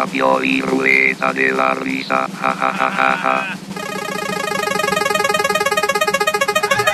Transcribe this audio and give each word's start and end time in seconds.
La 0.00 0.06
Pioli 0.06 0.62
Ruleta 0.62 1.30
de 1.30 1.52
la 1.52 1.74
Risa, 1.74 2.26
ja 2.26 2.54
ja 2.58 2.72
ja 2.72 2.90
ja 2.90 3.16
ja. 3.22 3.56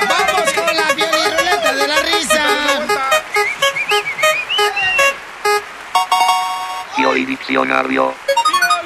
¡Vamos 0.09 0.53
con 0.53 0.77
la 0.77 0.89
ruleta 0.91 1.73
de 1.73 1.87
la 1.87 2.03
risa! 2.03 2.45
Pioli 6.97 7.25
Diccionario. 7.27 8.13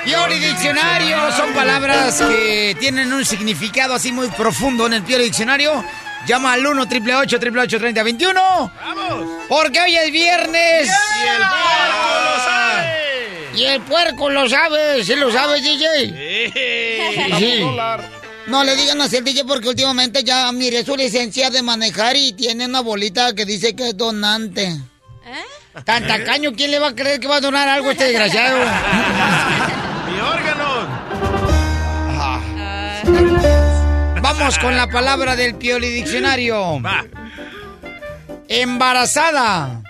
Pioli 0.04 0.38
Diccionario 0.38 1.32
son 1.32 1.54
palabras 1.54 2.20
que 2.20 2.76
tienen 2.78 3.10
un 3.14 3.24
significado 3.24 3.94
así 3.94 4.12
muy 4.12 4.28
profundo 4.28 4.86
en 4.86 4.92
el 4.92 5.02
Pioli 5.02 5.24
Diccionario. 5.24 5.82
Llama 6.26 6.52
al 6.52 6.66
1 6.66 6.82
888 6.82 7.78
3021 7.78 8.72
¡Vamos! 8.82 9.26
Porque 9.48 9.80
hoy 9.80 9.96
es 9.96 10.12
viernes. 10.12 10.88
Y 10.88 11.26
el. 11.26 11.69
Y 13.55 13.65
el 13.65 13.81
puerco 13.83 14.31
lo 14.31 14.48
sabe. 14.48 15.05
¿Sí 15.05 15.15
lo 15.17 15.31
sabe, 15.33 15.61
DJ? 15.61 16.53
Sí. 17.39 17.65
No 18.47 18.65
le 18.65 18.75
digan 18.75 19.01
así 19.01 19.17
al 19.17 19.25
DJ 19.25 19.45
porque 19.45 19.69
últimamente 19.69 20.25
ya 20.25 20.51
miré 20.53 20.84
su 20.84 20.97
licencia 20.97 21.51
de 21.51 21.62
manejar 21.62 22.17
y 22.17 22.33
tiene 22.33 22.67
una 22.67 22.81
bolita 22.81 23.33
que 23.34 23.45
dice 23.45 23.77
que 23.77 23.91
es 23.91 23.97
donante. 23.97 24.65
¿Eh? 24.65 25.81
Tan 25.84 26.06
tacaño, 26.06 26.53
¿quién 26.53 26.73
le 26.73 26.78
va 26.78 26.89
a 26.89 26.95
creer 26.95 27.21
que 27.21 27.28
va 27.28 27.37
a 27.37 27.41
donar 27.41 27.69
algo 27.69 27.91
a 27.91 27.93
este 27.93 28.05
desgraciado? 28.05 28.59
Mi 30.06 30.21
órgano. 30.21 30.89
Vamos 34.21 34.59
con 34.59 34.77
la 34.77 34.89
palabra 34.89 35.37
del 35.37 35.55
Pioli 35.55 35.89
Diccionario. 35.91 36.81
Embarazada. 38.48 39.83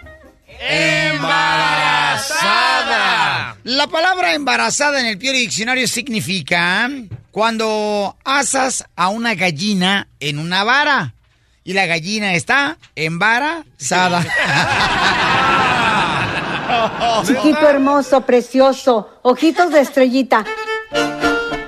Embarazada. 0.58 1.99
La 3.64 3.86
palabra 3.86 4.34
embarazada 4.34 5.00
en 5.00 5.06
el 5.06 5.18
Pioli 5.18 5.40
Diccionario 5.40 5.86
significa 5.86 6.90
cuando 7.30 8.16
asas 8.24 8.84
a 8.96 9.08
una 9.08 9.34
gallina 9.34 10.08
en 10.18 10.38
una 10.38 10.64
vara 10.64 11.14
y 11.64 11.72
la 11.72 11.86
gallina 11.86 12.34
está 12.34 12.78
embarazada. 12.96 14.22
Chiquito 17.26 17.68
hermoso, 17.68 18.22
precioso, 18.22 19.20
ojitos 19.22 19.70
de 19.70 19.80
estrellita. 19.80 20.44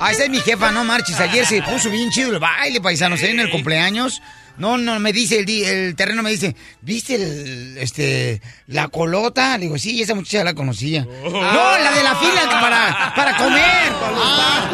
Ah, 0.00 0.10
esa 0.10 0.25
es 0.25 0.31
mi 0.31 0.41
jefa, 0.41 0.72
no 0.72 0.84
marches. 0.84 1.20
Ayer 1.20 1.47
se 1.47 1.62
puso 1.62 1.91
bien 1.91 2.10
chido 2.10 2.32
el 2.32 2.41
baile, 2.41 2.81
paisanos, 2.81 3.22
ahí 3.22 3.31
en 3.31 3.41
el 3.41 3.50
cumpleaños. 3.50 4.20
No, 4.58 4.76
no, 4.78 4.98
me 5.00 5.12
dice 5.12 5.38
el, 5.40 5.96
terreno, 5.96 6.22
me 6.22 6.30
dice, 6.30 6.54
¿viste 6.82 7.14
el, 7.14 7.78
este, 7.78 8.40
la 8.66 8.88
colota? 8.88 9.56
Le 9.56 9.64
digo, 9.64 9.78
sí, 9.78 10.00
esa 10.02 10.14
muchacha 10.14 10.44
la 10.44 10.54
conocía. 10.54 11.04
No, 11.04 11.30
la 11.78 11.92
de 11.92 12.02
la 12.02 12.14
fila 12.16 12.60
para, 12.60 13.12
para 13.16 13.36
comer. 13.36 13.92
Ah, 13.92 14.68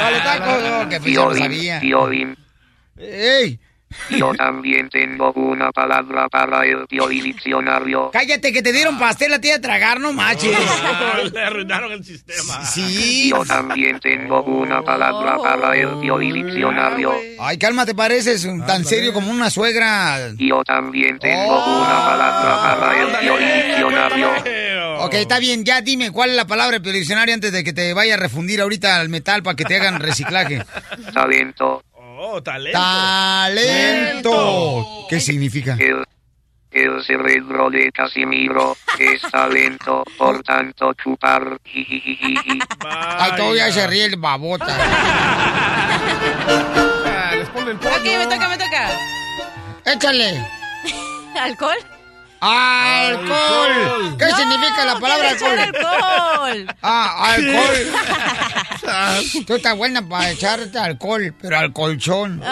Para 0.00 0.10
los 0.10 0.22
tacos, 0.22 0.62
no, 0.62 0.88
que 0.88 1.00
pues 1.00 1.14
ya 1.14 1.20
lo 1.20 1.28
Piolín, 1.30 1.42
sabía. 1.42 1.80
Piolín. 1.80 2.36
¡Ey! 2.98 3.58
Yo 4.10 4.34
también 4.34 4.88
tengo 4.88 5.32
una 5.32 5.72
palabra 5.72 6.28
para 6.28 6.64
el 6.64 6.86
Pioli 6.86 7.20
Diccionario. 7.20 8.10
Cállate, 8.12 8.52
que 8.52 8.62
te 8.62 8.72
dieron 8.72 8.98
pastel 8.98 9.32
a 9.32 9.40
ti 9.40 9.50
a 9.50 9.60
tragar, 9.60 10.00
no 10.00 10.12
manches. 10.12 10.56
Le 11.32 11.42
arruinaron 11.42 11.92
el 11.92 12.04
sistema. 12.04 12.64
Sí. 12.64 13.30
Yo 13.30 13.44
también 13.44 13.98
tengo 14.00 14.42
una 14.42 14.82
palabra 14.82 15.36
para 15.38 15.76
el 15.76 15.98
Pioli 16.00 16.32
Diccionario. 16.32 17.14
Ay, 17.40 17.58
cálmate, 17.58 17.94
pareces 17.94 18.46
tan 18.66 18.84
serio 18.84 19.12
como 19.12 19.30
una 19.30 19.50
suegra. 19.50 20.32
Yo 20.36 20.62
también 20.64 21.18
tengo 21.18 21.80
una 21.80 22.06
palabra 22.06 22.76
para 22.78 23.02
el 23.02 23.16
Pioli 23.18 23.44
Diccionario. 23.44 24.30
Ok, 25.02 25.14
está 25.14 25.38
bien, 25.38 25.64
ya 25.64 25.80
dime 25.80 26.10
cuál 26.10 26.30
es 26.30 26.36
la 26.36 26.46
palabra 26.46 26.78
del 26.78 26.92
diccionario 26.92 27.34
antes 27.34 27.52
de 27.52 27.64
que 27.64 27.72
te 27.72 27.94
vaya 27.94 28.14
a 28.14 28.16
refundir 28.18 28.60
ahorita 28.60 29.00
al 29.00 29.08
metal 29.08 29.42
para 29.42 29.56
que 29.56 29.64
te 29.64 29.76
hagan 29.76 29.98
reciclaje. 29.98 30.62
Talento. 31.14 31.82
Oh, 32.22 32.42
talento. 32.42 32.78
Talento. 32.78 34.26
¿Qué 35.08 35.20
significa? 35.20 35.74
El, 35.80 36.04
el 36.70 37.02
cerebro 37.02 37.70
de 37.70 37.90
Casimiro 37.92 38.76
es 38.98 39.22
talento, 39.22 40.04
por 40.18 40.42
tanto 40.42 40.92
chupar. 41.02 41.58
Ay, 42.84 43.32
todavía 43.38 43.72
se 43.72 43.86
ríe 43.86 44.04
el 44.04 44.16
babota. 44.16 44.66
Ok, 47.46 48.04
me 48.04 48.26
toca, 48.26 48.48
me 48.50 48.58
toca. 48.58 48.90
Échale. 49.86 50.46
¿Alcohol? 51.40 51.78
Alcohol. 52.40 54.16
¿Qué 54.18 54.26
No, 54.26 54.36
significa 54.36 54.84
la 54.86 54.98
palabra 54.98 55.28
alcohol? 55.30 55.58
alcohol. 55.58 56.66
Ah, 56.82 57.32
alcohol. 57.34 57.76
Tú 59.46 59.54
estás 59.54 59.76
buena 59.76 60.06
para 60.08 60.30
echarte 60.30 60.78
alcohol, 60.78 61.34
pero 61.40 61.58
al 61.58 61.72
colchón. 61.72 62.42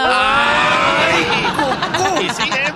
Y 2.20 2.28
sigue. 2.30 2.74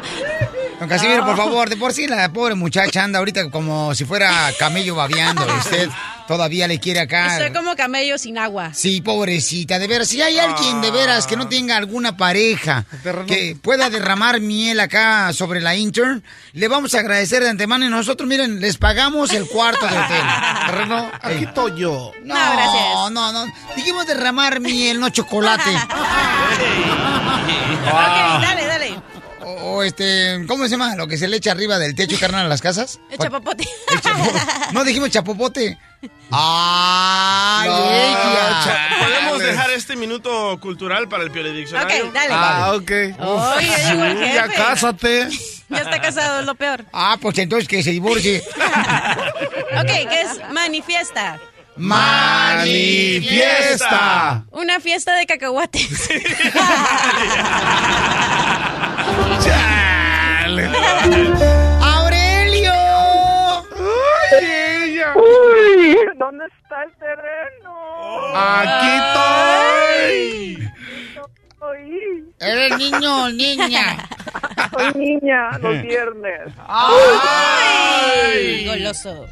Don 0.82 0.88
Casimiro, 0.88 1.24
por 1.24 1.36
favor, 1.36 1.68
de 1.70 1.76
por 1.76 1.92
sí 1.92 2.08
la 2.08 2.32
pobre 2.32 2.56
muchacha 2.56 3.04
anda 3.04 3.20
ahorita 3.20 3.50
como 3.52 3.94
si 3.94 4.04
fuera 4.04 4.50
camello 4.58 4.96
babeando. 4.96 5.46
y 5.46 5.58
Usted 5.60 5.88
todavía 6.26 6.66
le 6.66 6.80
quiere 6.80 6.98
acá. 6.98 7.38
Soy 7.38 7.52
como 7.52 7.76
camello 7.76 8.18
sin 8.18 8.36
agua. 8.36 8.74
Sí, 8.74 9.00
pobrecita, 9.00 9.78
de 9.78 9.86
veras. 9.86 10.08
Si 10.08 10.20
hay 10.20 10.40
alguien 10.40 10.80
de 10.80 10.90
veras 10.90 11.28
que 11.28 11.36
no 11.36 11.46
tenga 11.46 11.76
alguna 11.76 12.16
pareja 12.16 12.84
que 13.28 13.56
pueda 13.62 13.90
derramar 13.90 14.40
miel 14.40 14.80
acá 14.80 15.32
sobre 15.32 15.60
la 15.60 15.76
intern, 15.76 16.24
le 16.52 16.66
vamos 16.66 16.96
a 16.96 16.98
agradecer 16.98 17.44
de 17.44 17.50
antemano 17.50 17.84
y 17.86 17.88
nosotros, 17.88 18.28
miren, 18.28 18.60
les 18.60 18.76
pagamos 18.76 19.32
el 19.34 19.46
cuarto 19.46 19.86
de 19.86 19.96
hotel. 19.96 20.22
Terreno, 20.66 21.12
Aquí 21.22 21.44
estoy 21.44 21.78
yo. 21.80 22.10
No, 22.24 22.34
No, 22.34 22.52
gracias. 22.54 23.10
no, 23.12 23.32
no. 23.32 23.46
Dijimos 23.76 24.04
derramar 24.08 24.58
miel, 24.58 24.98
no 24.98 25.10
chocolate. 25.10 25.70
Ok, 27.82 28.42
dale, 28.42 28.66
dale. 28.66 29.02
O, 29.60 29.82
este, 29.82 30.44
¿cómo 30.46 30.64
se 30.64 30.70
llama? 30.70 30.94
Lo 30.96 31.06
que 31.06 31.16
se 31.18 31.28
le 31.28 31.36
echa 31.36 31.52
arriba 31.52 31.78
del 31.78 31.94
techo, 31.94 32.16
carnal, 32.18 32.46
a 32.46 32.48
las 32.48 32.60
casas. 32.60 32.98
El 33.10 33.18
chapapote. 33.18 33.64
No 34.72 34.84
dijimos 34.84 35.10
chapopote. 35.10 35.78
¡Ay, 36.30 37.68
No, 37.68 39.04
¿Podemos 39.04 39.38
dejar 39.38 39.70
este 39.70 39.94
minuto 39.96 40.58
cultural 40.60 41.08
para 41.08 41.24
el 41.24 41.30
Pioli 41.30 41.52
Diccionario? 41.52 42.06
Ok, 42.06 42.12
dale. 42.12 42.28
Ah, 42.32 42.72
ok. 42.74 42.90
Oye, 43.20 43.90
el. 43.90 44.32
Ya 44.34 44.48
cásate. 44.48 45.28
Ya 45.68 45.78
está 45.78 46.00
casado, 46.00 46.40
es 46.40 46.46
lo 46.46 46.54
peor. 46.54 46.84
Ah, 46.92 47.16
pues 47.20 47.36
entonces 47.38 47.68
que 47.68 47.82
se 47.82 47.90
divorcie. 47.90 48.42
Ok, 49.74 49.86
¿qué 49.86 50.20
es 50.20 50.38
manifiesta? 50.52 51.40
¡Manifiesta! 51.76 54.44
Una 54.50 54.80
fiesta 54.80 55.14
de 55.16 55.24
cacahuates. 55.24 55.88
¡Aurelio! 61.80 62.72
Uy, 65.14 65.96
¿dónde 66.18 66.44
está 66.46 66.82
el 66.84 66.92
terreno? 66.98 67.72
Aquí 68.34 68.88
estoy. 70.58 70.68
Uy. 71.60 72.34
¿Eres 72.40 72.76
niño 72.78 73.24
o 73.24 73.28
niña? 73.30 74.08
soy 74.72 74.92
niña 74.94 75.50
los 75.58 75.82
viernes. 75.88 76.52
Ay, 76.66 78.66
goloso. 78.66 79.26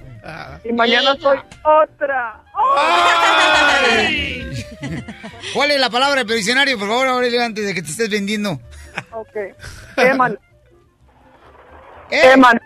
Y 0.64 0.72
mañana 0.72 1.14
soy 1.20 1.38
otra. 1.64 2.40
¿Cuál 5.54 5.70
es 5.72 5.80
la 5.80 5.90
palabra 5.90 6.22
del 6.24 6.36
diccionario, 6.36 6.78
por 6.78 6.88
favor, 6.88 7.08
Aurelio, 7.08 7.42
antes 7.42 7.66
de 7.66 7.74
que 7.74 7.82
te 7.82 7.90
estés 7.90 8.08
vendiendo? 8.10 8.60
Ok. 9.12 9.36
Emana. 9.96 10.36
Eh. 12.10 12.32
Emana. 12.32 12.60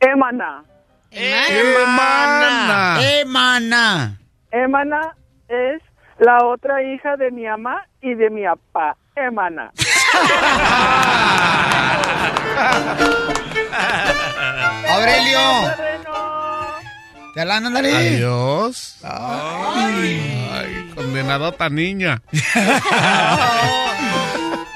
Emana. 0.00 0.64
Emana. 1.10 3.00
Emana. 3.20 4.18
Emana 4.52 5.16
es 5.48 5.82
la 6.18 6.44
otra 6.46 6.82
hija 6.82 7.16
de 7.16 7.30
mi 7.30 7.44
mamá 7.44 7.86
y 8.02 8.14
de 8.14 8.30
mi 8.30 8.44
papá. 8.44 8.96
Emana. 9.16 9.72
Aurelio. 14.88 15.40
Te 17.34 17.44
la 17.44 17.56
ándale. 17.56 17.96
Adiós. 17.96 18.96
Ay, 19.04 20.90
condenadota 20.94 21.68
niña. 21.68 22.22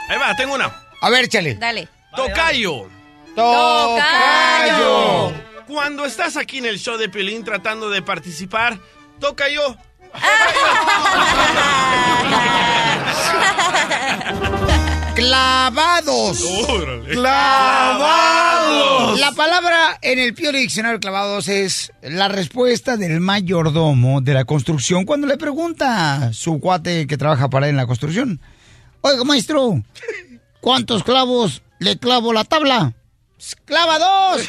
Ahí 0.09 0.19
va, 0.19 0.35
tengo 0.37 0.55
una. 0.55 0.71
A 1.01 1.11
ver, 1.11 1.29
chale. 1.29 1.55
Dale. 1.57 1.89
Tocayo. 2.15 2.89
Tocayo. 3.35 5.33
Cuando 5.67 6.05
estás 6.05 6.37
aquí 6.37 6.59
en 6.59 6.67
el 6.67 6.79
show 6.79 6.97
de 6.97 7.09
Piolín 7.09 7.43
tratando 7.43 7.91
de 7.91 8.03
participar, 8.03 8.79
toca 9.19 9.49
yo. 9.49 9.77
Clavados. 15.15 16.45
¡Clavados! 17.09 19.21
La 19.21 19.33
palabra 19.33 19.99
en 20.03 20.19
el 20.19 20.35
Pío 20.35 20.51
Diccionario 20.53 20.99
clavados 20.99 21.49
es 21.49 21.93
la 22.03 22.29
respuesta 22.29 22.97
del 22.97 23.21
mayordomo 23.21 24.21
de 24.21 24.35
la 24.35 24.45
construcción 24.45 25.05
cuando 25.05 25.29
le 25.29 25.37
pregunta 25.37 26.17
a 26.17 26.33
su 26.33 26.59
cuate 26.59 27.07
que 27.07 27.17
trabaja 27.17 27.49
para 27.49 27.67
él 27.67 27.71
en 27.71 27.77
la 27.77 27.87
construcción. 27.87 28.41
Oiga, 29.03 29.23
maestro, 29.25 29.83
¿cuántos 30.61 31.05
clavos 31.05 31.63
le 31.79 31.97
clavo 31.97 32.33
la 32.33 32.45
tabla? 32.45 32.93
¡Clava 33.65 33.99
dos! 33.99 34.49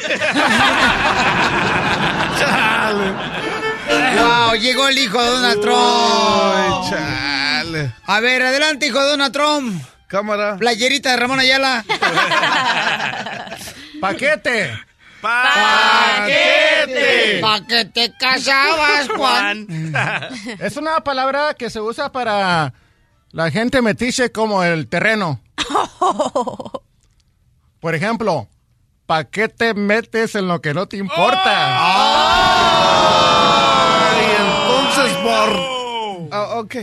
¡Wow! 4.16 4.54
Llegó 4.54 4.88
el 4.88 4.98
hijo 4.98 5.22
de 5.22 5.28
Donald 5.28 5.60
Trump. 5.60 6.90
Chale. 6.90 7.92
A 8.06 8.20
ver, 8.20 8.42
adelante, 8.42 8.86
hijo 8.86 9.00
de 9.00 9.10
Donald 9.10 9.32
Trump. 9.32 9.82
Cámara. 10.06 10.56
Playerita 10.56 11.10
de 11.10 11.16
Ramón 11.16 11.40
Ayala. 11.40 11.84
Paquete. 14.00 14.72
¡Paquete! 15.20 16.88
¿Pa' 17.40 17.66
que 17.66 17.84
te 17.86 18.12
casabas, 18.16 19.08
Juan? 19.16 19.66
Es 20.60 20.76
una 20.76 21.00
palabra 21.00 21.54
que 21.54 21.70
se 21.70 21.80
usa 21.80 22.12
para 22.12 22.72
la 23.32 23.50
gente 23.50 23.82
metiche 23.82 24.30
como 24.30 24.62
el 24.62 24.86
terreno. 24.88 25.40
Por 27.80 27.94
ejemplo, 27.94 28.48
¿pa' 29.06 29.24
qué 29.24 29.48
te 29.48 29.72
metes 29.74 30.34
en 30.34 30.48
lo 30.48 30.60
que 30.60 30.74
no 30.74 30.86
te 30.86 30.96
importa? 30.96 31.76
Ay, 34.10 34.26
entonces 34.38 35.16
por... 35.18 35.50
Ok. 36.58 36.76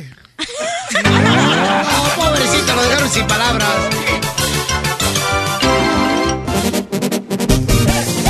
Oh, 0.95 2.09
pobrecito, 2.15 2.75
lo 2.75 2.81
dejaron 2.83 3.09
sin 3.09 3.27
palabras. 3.27 3.69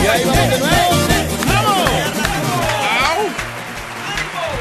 Y 0.04 0.08
ahí 0.08 0.24
vamos 0.26 0.50
de 0.50 0.60
nuevo. 0.60 0.94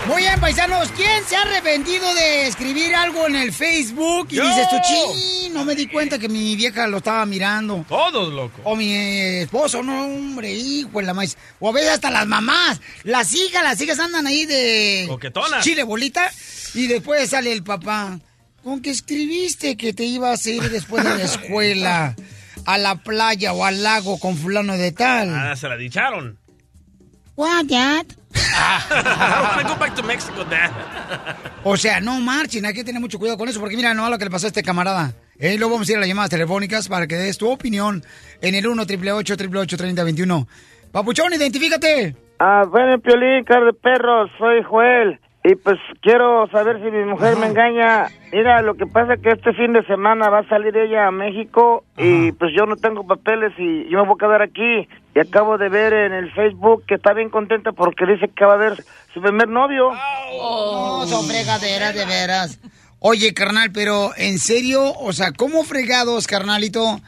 Muy 0.07 0.23
bien, 0.23 0.39
paisanos, 0.41 0.89
¿quién 0.95 1.25
se 1.25 1.37
ha 1.37 1.43
arrepentido 1.43 2.13
de 2.15 2.47
escribir 2.49 2.95
algo 2.95 3.27
en 3.29 3.37
el 3.37 3.53
Facebook? 3.53 4.27
Y 4.31 4.37
Yo. 4.37 4.47
dices 4.47 4.69
tú, 4.69 4.77
sí, 4.85 5.42
no 5.53 5.65
me 5.65 5.75
di 5.75 5.87
cuenta 5.87 6.19
que 6.19 6.29
mi 6.29 6.57
vieja 6.57 6.87
lo 6.87 6.99
estaba 6.99 7.25
mirando. 7.27 7.85
Todos, 7.89 8.33
loco. 8.33 8.61
O 8.65 8.75
mi 8.77 8.93
esposo, 8.93 9.83
no, 9.83 10.05
hombre, 10.05 10.53
hijo 10.53 10.99
de 10.99 11.07
la 11.07 11.15
maíz. 11.15 11.37
O 11.61 11.69
a 11.69 11.73
veces 11.73 11.91
hasta 11.91 12.11
las 12.11 12.27
mamás, 12.27 12.81
las 13.05 13.33
hijas, 13.35 13.63
las 13.63 13.81
hijas 13.81 13.99
andan 13.99 14.27
ahí 14.27 14.47
de... 14.47 15.07
Coquetonas. 15.09 15.65
Chile 15.65 15.83
bolita. 15.83 16.31
Y 16.75 16.87
después 16.87 17.31
sale 17.31 17.53
el 17.53 17.63
papá. 17.63 18.19
¿Con 18.63 18.81
qué 18.81 18.91
escribiste 18.91 19.77
que 19.77 19.93
te 19.93 20.05
ibas 20.05 20.47
a 20.47 20.51
ir 20.51 20.71
después 20.71 21.05
de 21.05 21.17
la 21.17 21.25
escuela? 21.25 22.17
A 22.65 22.79
la 22.79 22.97
playa 22.97 23.53
o 23.53 23.65
al 23.65 23.83
lago 23.83 24.19
con 24.19 24.37
fulano 24.37 24.77
de 24.77 24.93
tal. 24.93 25.35
Ah, 25.35 25.57
se 25.57 25.69
la 25.69 25.77
dicharon. 25.77 26.39
What, 27.35 27.65
Dad? 27.65 28.07
I 28.35 29.57
wanna 29.57 29.69
go 29.69 29.77
back 29.77 29.95
to 29.97 30.03
Mexico, 30.03 30.45
Dad. 30.45 30.71
O 31.65 31.77
sea, 31.77 32.01
no 32.01 32.21
marchen, 32.21 32.65
hay 32.67 32.75
que 32.75 32.85
tener 32.85 33.01
mucho 33.01 33.19
cuidado 33.19 33.39
con 33.39 33.49
eso, 33.49 33.59
porque 33.59 33.77
mira, 33.77 33.95
no 33.95 34.09
lo 34.09 34.19
que 34.19 34.25
le 34.25 34.31
pasó 34.31 34.47
a 34.47 34.49
este 34.49 34.63
camarada. 34.63 35.15
Eh, 35.43 35.59
luego 35.59 35.73
vamos 35.73 35.89
a 35.89 35.91
ir 35.91 35.97
a 35.99 36.01
las 36.01 36.09
llamadas 36.09 36.31
telefónicas 36.31 36.89
para 36.89 37.09
que 37.09 37.17
des 37.17 37.37
tu 37.37 37.51
opinión 37.51 38.01
en 38.41 38.55
el 38.55 38.65
1 38.65 38.83
888 38.83 39.77
3021 39.77 40.47
Papuchón, 40.93 41.33
identifícate. 41.33 42.15
Ah, 42.39 42.63
bueno, 42.71 43.01
Piolín, 43.01 43.43
cara 43.43 43.67
de 43.67 43.73
perro, 43.73 44.29
soy 44.39 44.63
Joel. 44.63 45.19
Y 45.43 45.57
pues 45.57 45.79
quiero 46.01 46.47
saber 46.53 46.77
si 46.77 46.93
mi 46.93 47.05
mujer 47.05 47.37
me 47.39 47.47
engaña. 47.47 48.07
Mira, 48.31 48.63
lo 48.63 48.75
que 48.75 48.87
pasa 48.87 49.15
es 49.15 49.21
que 49.21 49.31
este 49.31 49.53
fin 49.55 49.73
de 49.73 49.85
semana 49.87 50.31
va 50.31 50.41
a 50.41 50.49
salir 50.49 50.77
ella 50.77 51.09
a 51.09 51.11
México 51.11 51.83
y 51.97 52.31
pues 52.31 52.53
yo 52.57 52.65
no 52.67 52.77
tengo 52.77 53.05
papeles 53.05 53.53
y 53.59 53.91
yo 53.91 53.99
me 53.99 54.07
voy 54.07 54.15
a 54.21 54.25
quedar 54.25 54.43
aquí. 54.43 54.89
Y 55.17 55.19
acabo 55.19 55.59
de 55.59 55.69
ver 55.69 55.93
en 55.93 56.13
el 56.13 56.33
Facebook 56.33 56.85
que 56.87 56.95
está 56.95 57.15
bien 57.15 57.31
contenta 57.31 57.73
porque 57.73 58.07
dice 58.07 58.29
que 58.29 58.45
va 58.45 58.55
a 58.55 58.59
ver 58.59 58.85
su 59.13 59.21
primer 59.21 59.49
novio. 59.49 59.91
No, 59.91 61.05
son 61.09 61.27
fregaderas, 61.27 61.97
de 61.97 62.07
veras. 62.07 62.61
Oye, 63.05 63.35
carnal, 63.35 63.71
pero 63.73 64.13
en 64.17 64.39
serio, 64.39 64.93
o 64.99 65.13
sea, 65.13 65.33
¿cómo 65.33 65.65
fregados, 65.65 66.27
carnalito? 66.29 67.01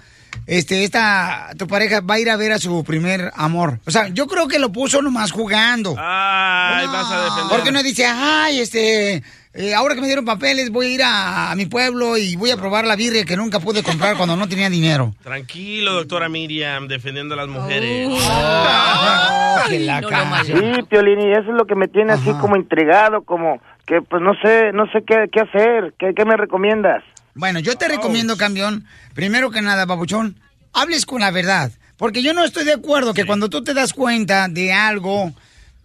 Este, 0.46 0.82
esta, 0.82 1.50
tu 1.56 1.68
pareja 1.68 2.00
va 2.00 2.14
a 2.14 2.18
ir 2.18 2.28
a 2.28 2.36
ver 2.36 2.50
a 2.52 2.58
su 2.58 2.82
primer 2.84 3.30
amor. 3.36 3.78
O 3.86 3.90
sea, 3.92 4.08
yo 4.08 4.26
creo 4.26 4.48
que 4.48 4.58
lo 4.58 4.72
puso 4.72 5.00
nomás 5.00 5.30
jugando. 5.30 5.94
Ay, 5.96 6.86
vas 6.88 7.10
a 7.10 7.22
defender. 7.24 7.44
Porque 7.48 7.70
uno 7.70 7.82
dice, 7.84 8.04
ay, 8.06 8.58
este, 8.60 9.22
eh, 9.54 9.72
ahora 9.74 9.94
que 9.94 10.00
me 10.00 10.08
dieron 10.08 10.24
papeles, 10.24 10.70
voy 10.70 10.86
a 10.86 10.90
ir 10.90 11.02
a, 11.04 11.50
a 11.52 11.54
mi 11.54 11.66
pueblo 11.66 12.18
y 12.18 12.34
voy 12.34 12.50
a 12.50 12.56
probar 12.56 12.84
la 12.84 12.96
birria 12.96 13.24
que 13.24 13.36
nunca 13.36 13.60
pude 13.60 13.84
comprar 13.84 14.16
cuando 14.16 14.36
no 14.36 14.48
tenía 14.48 14.68
dinero. 14.68 15.14
Tranquilo, 15.22 15.94
doctora 15.94 16.28
Miriam, 16.28 16.88
defendiendo 16.88 17.34
a 17.34 17.36
las 17.38 17.48
mujeres. 17.48 18.08
Oh, 18.10 19.56
que 19.68 19.78
la 19.78 20.02
ca- 20.02 20.42
Sí, 20.44 20.52
Piolín, 20.90 21.20
y 21.20 21.32
eso 21.32 21.42
es 21.52 21.56
lo 21.56 21.66
que 21.66 21.76
me 21.76 21.86
tiene 21.88 22.12
así 22.14 22.32
como 22.40 22.56
intrigado, 22.56 23.22
como 23.22 23.60
que 23.86 24.00
pues 24.02 24.22
no 24.22 24.34
sé, 24.42 24.72
no 24.72 24.86
sé 24.90 25.02
qué, 25.06 25.26
qué 25.32 25.40
hacer. 25.40 25.94
¿Qué, 25.98 26.14
¿Qué 26.14 26.24
me 26.24 26.36
recomiendas? 26.36 27.02
Bueno, 27.34 27.58
yo 27.58 27.76
te 27.76 27.88
recomiendo, 27.88 28.36
campeón, 28.36 28.84
primero 29.14 29.50
que 29.50 29.60
nada, 29.60 29.86
babuchón, 29.86 30.36
hables 30.72 31.04
con 31.04 31.20
la 31.20 31.30
verdad. 31.30 31.72
Porque 31.96 32.22
yo 32.22 32.34
no 32.34 32.44
estoy 32.44 32.64
de 32.64 32.74
acuerdo 32.74 33.14
que 33.14 33.24
cuando 33.24 33.48
tú 33.48 33.62
te 33.62 33.74
das 33.74 33.92
cuenta 33.92 34.48
de 34.48 34.72
algo 34.72 35.32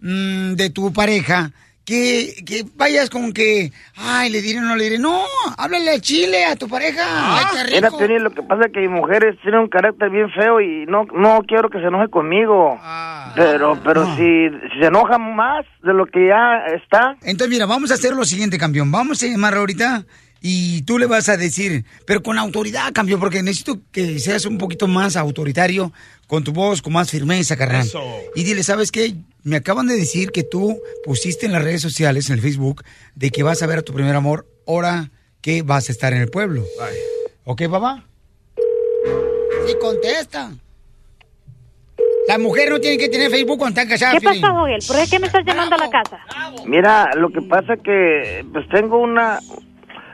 mm, 0.00 0.54
de 0.54 0.70
tu 0.70 0.92
pareja, 0.92 1.52
que, 1.90 2.44
que 2.44 2.64
vayas 2.76 3.10
con 3.10 3.32
que, 3.32 3.72
ay, 3.96 4.30
le 4.30 4.40
diré 4.40 4.60
o 4.60 4.62
no 4.62 4.76
le 4.76 4.84
diré. 4.84 4.98
No, 4.98 5.24
háblale 5.58 5.90
a 5.90 5.98
Chile, 6.00 6.44
a 6.46 6.54
tu 6.54 6.68
pareja. 6.68 7.02
Ay, 7.04 7.44
qué 7.52 7.80
rico. 7.80 7.98
Piolín, 7.98 8.22
lo 8.22 8.30
que 8.30 8.42
pasa 8.42 8.66
es 8.66 8.72
que 8.72 8.80
mi 8.80 8.88
mujer 8.88 9.24
es- 9.24 9.40
tiene 9.42 9.58
un 9.58 9.68
carácter 9.68 10.08
bien 10.10 10.30
feo 10.30 10.60
y 10.60 10.86
no, 10.86 11.04
no 11.12 11.40
quiero 11.48 11.68
que 11.68 11.80
se 11.80 11.86
enoje 11.86 12.08
conmigo. 12.08 12.78
Pero, 13.34 13.76
pero 13.82 14.04
si, 14.16 14.48
si 14.72 14.78
se 14.80 14.86
enoja 14.86 15.18
más 15.18 15.66
de 15.82 15.92
lo 15.92 16.06
que 16.06 16.28
ya 16.28 16.64
está, 16.76 17.16
Entonces, 17.22 17.48
mira, 17.48 17.66
vamos 17.66 17.90
a 17.90 17.94
hacer 17.94 18.14
lo 18.14 18.24
siguiente, 18.24 18.56
campeón. 18.58 18.90
Vamos 18.92 19.22
a 19.22 19.26
llamar 19.26 19.54
ahorita 19.54 20.04
y 20.40 20.82
tú 20.82 20.98
le 20.98 21.06
vas 21.06 21.28
a 21.28 21.36
decir, 21.36 21.84
pero 22.06 22.22
con 22.22 22.38
autoridad, 22.38 22.92
campeón, 22.92 23.20
porque 23.20 23.42
necesito 23.42 23.78
que 23.92 24.18
seas 24.18 24.46
un 24.46 24.58
poquito 24.58 24.86
más 24.86 25.16
autoritario, 25.16 25.92
con 26.26 26.44
tu 26.44 26.52
voz, 26.52 26.80
con 26.80 26.92
más 26.92 27.10
firmeza, 27.10 27.56
carnal. 27.56 27.82
Eso. 27.82 28.02
Y 28.34 28.44
dile, 28.44 28.62
¿sabes 28.62 28.90
qué? 28.90 29.14
Me 29.42 29.56
acaban 29.56 29.86
de 29.86 29.96
decir 29.96 30.30
que 30.30 30.42
tú 30.42 30.80
pusiste 31.04 31.46
en 31.46 31.52
las 31.52 31.62
redes 31.62 31.82
sociales, 31.82 32.30
en 32.30 32.36
el 32.36 32.42
Facebook, 32.42 32.84
de 33.14 33.30
que 33.30 33.42
vas 33.42 33.62
a 33.62 33.66
ver 33.66 33.78
a 33.78 33.82
tu 33.82 33.92
primer 33.92 34.14
amor 34.14 34.46
ahora 34.66 35.10
que 35.40 35.62
vas 35.62 35.88
a 35.88 35.92
estar 35.92 36.12
en 36.12 36.22
el 36.22 36.28
pueblo. 36.28 36.64
¿Ok, 37.44 37.62
papá? 37.70 38.04
Sí, 39.66 39.74
contesta. 39.80 40.52
La 42.28 42.38
mujer 42.38 42.70
no 42.70 42.78
tiene 42.78 42.96
que 42.96 43.08
tener 43.08 43.30
Facebook 43.30 43.58
cuando 43.58 43.80
está 43.80 43.90
casada. 43.90 44.18
¿Qué 44.18 44.24
pasa, 44.24 44.50
Joel? 44.52 44.80
¿Por 44.86 45.08
qué 45.08 45.18
me 45.18 45.26
estás 45.26 45.44
llamando 45.44 45.74
a 45.74 45.78
la 45.78 45.90
casa? 45.90 46.18
mira, 46.66 47.10
lo 47.16 47.30
que 47.30 47.42
pasa 47.42 47.74
es 47.74 47.80
que 47.80 48.44
pues 48.52 48.68
tengo 48.68 48.98
una, 48.98 49.40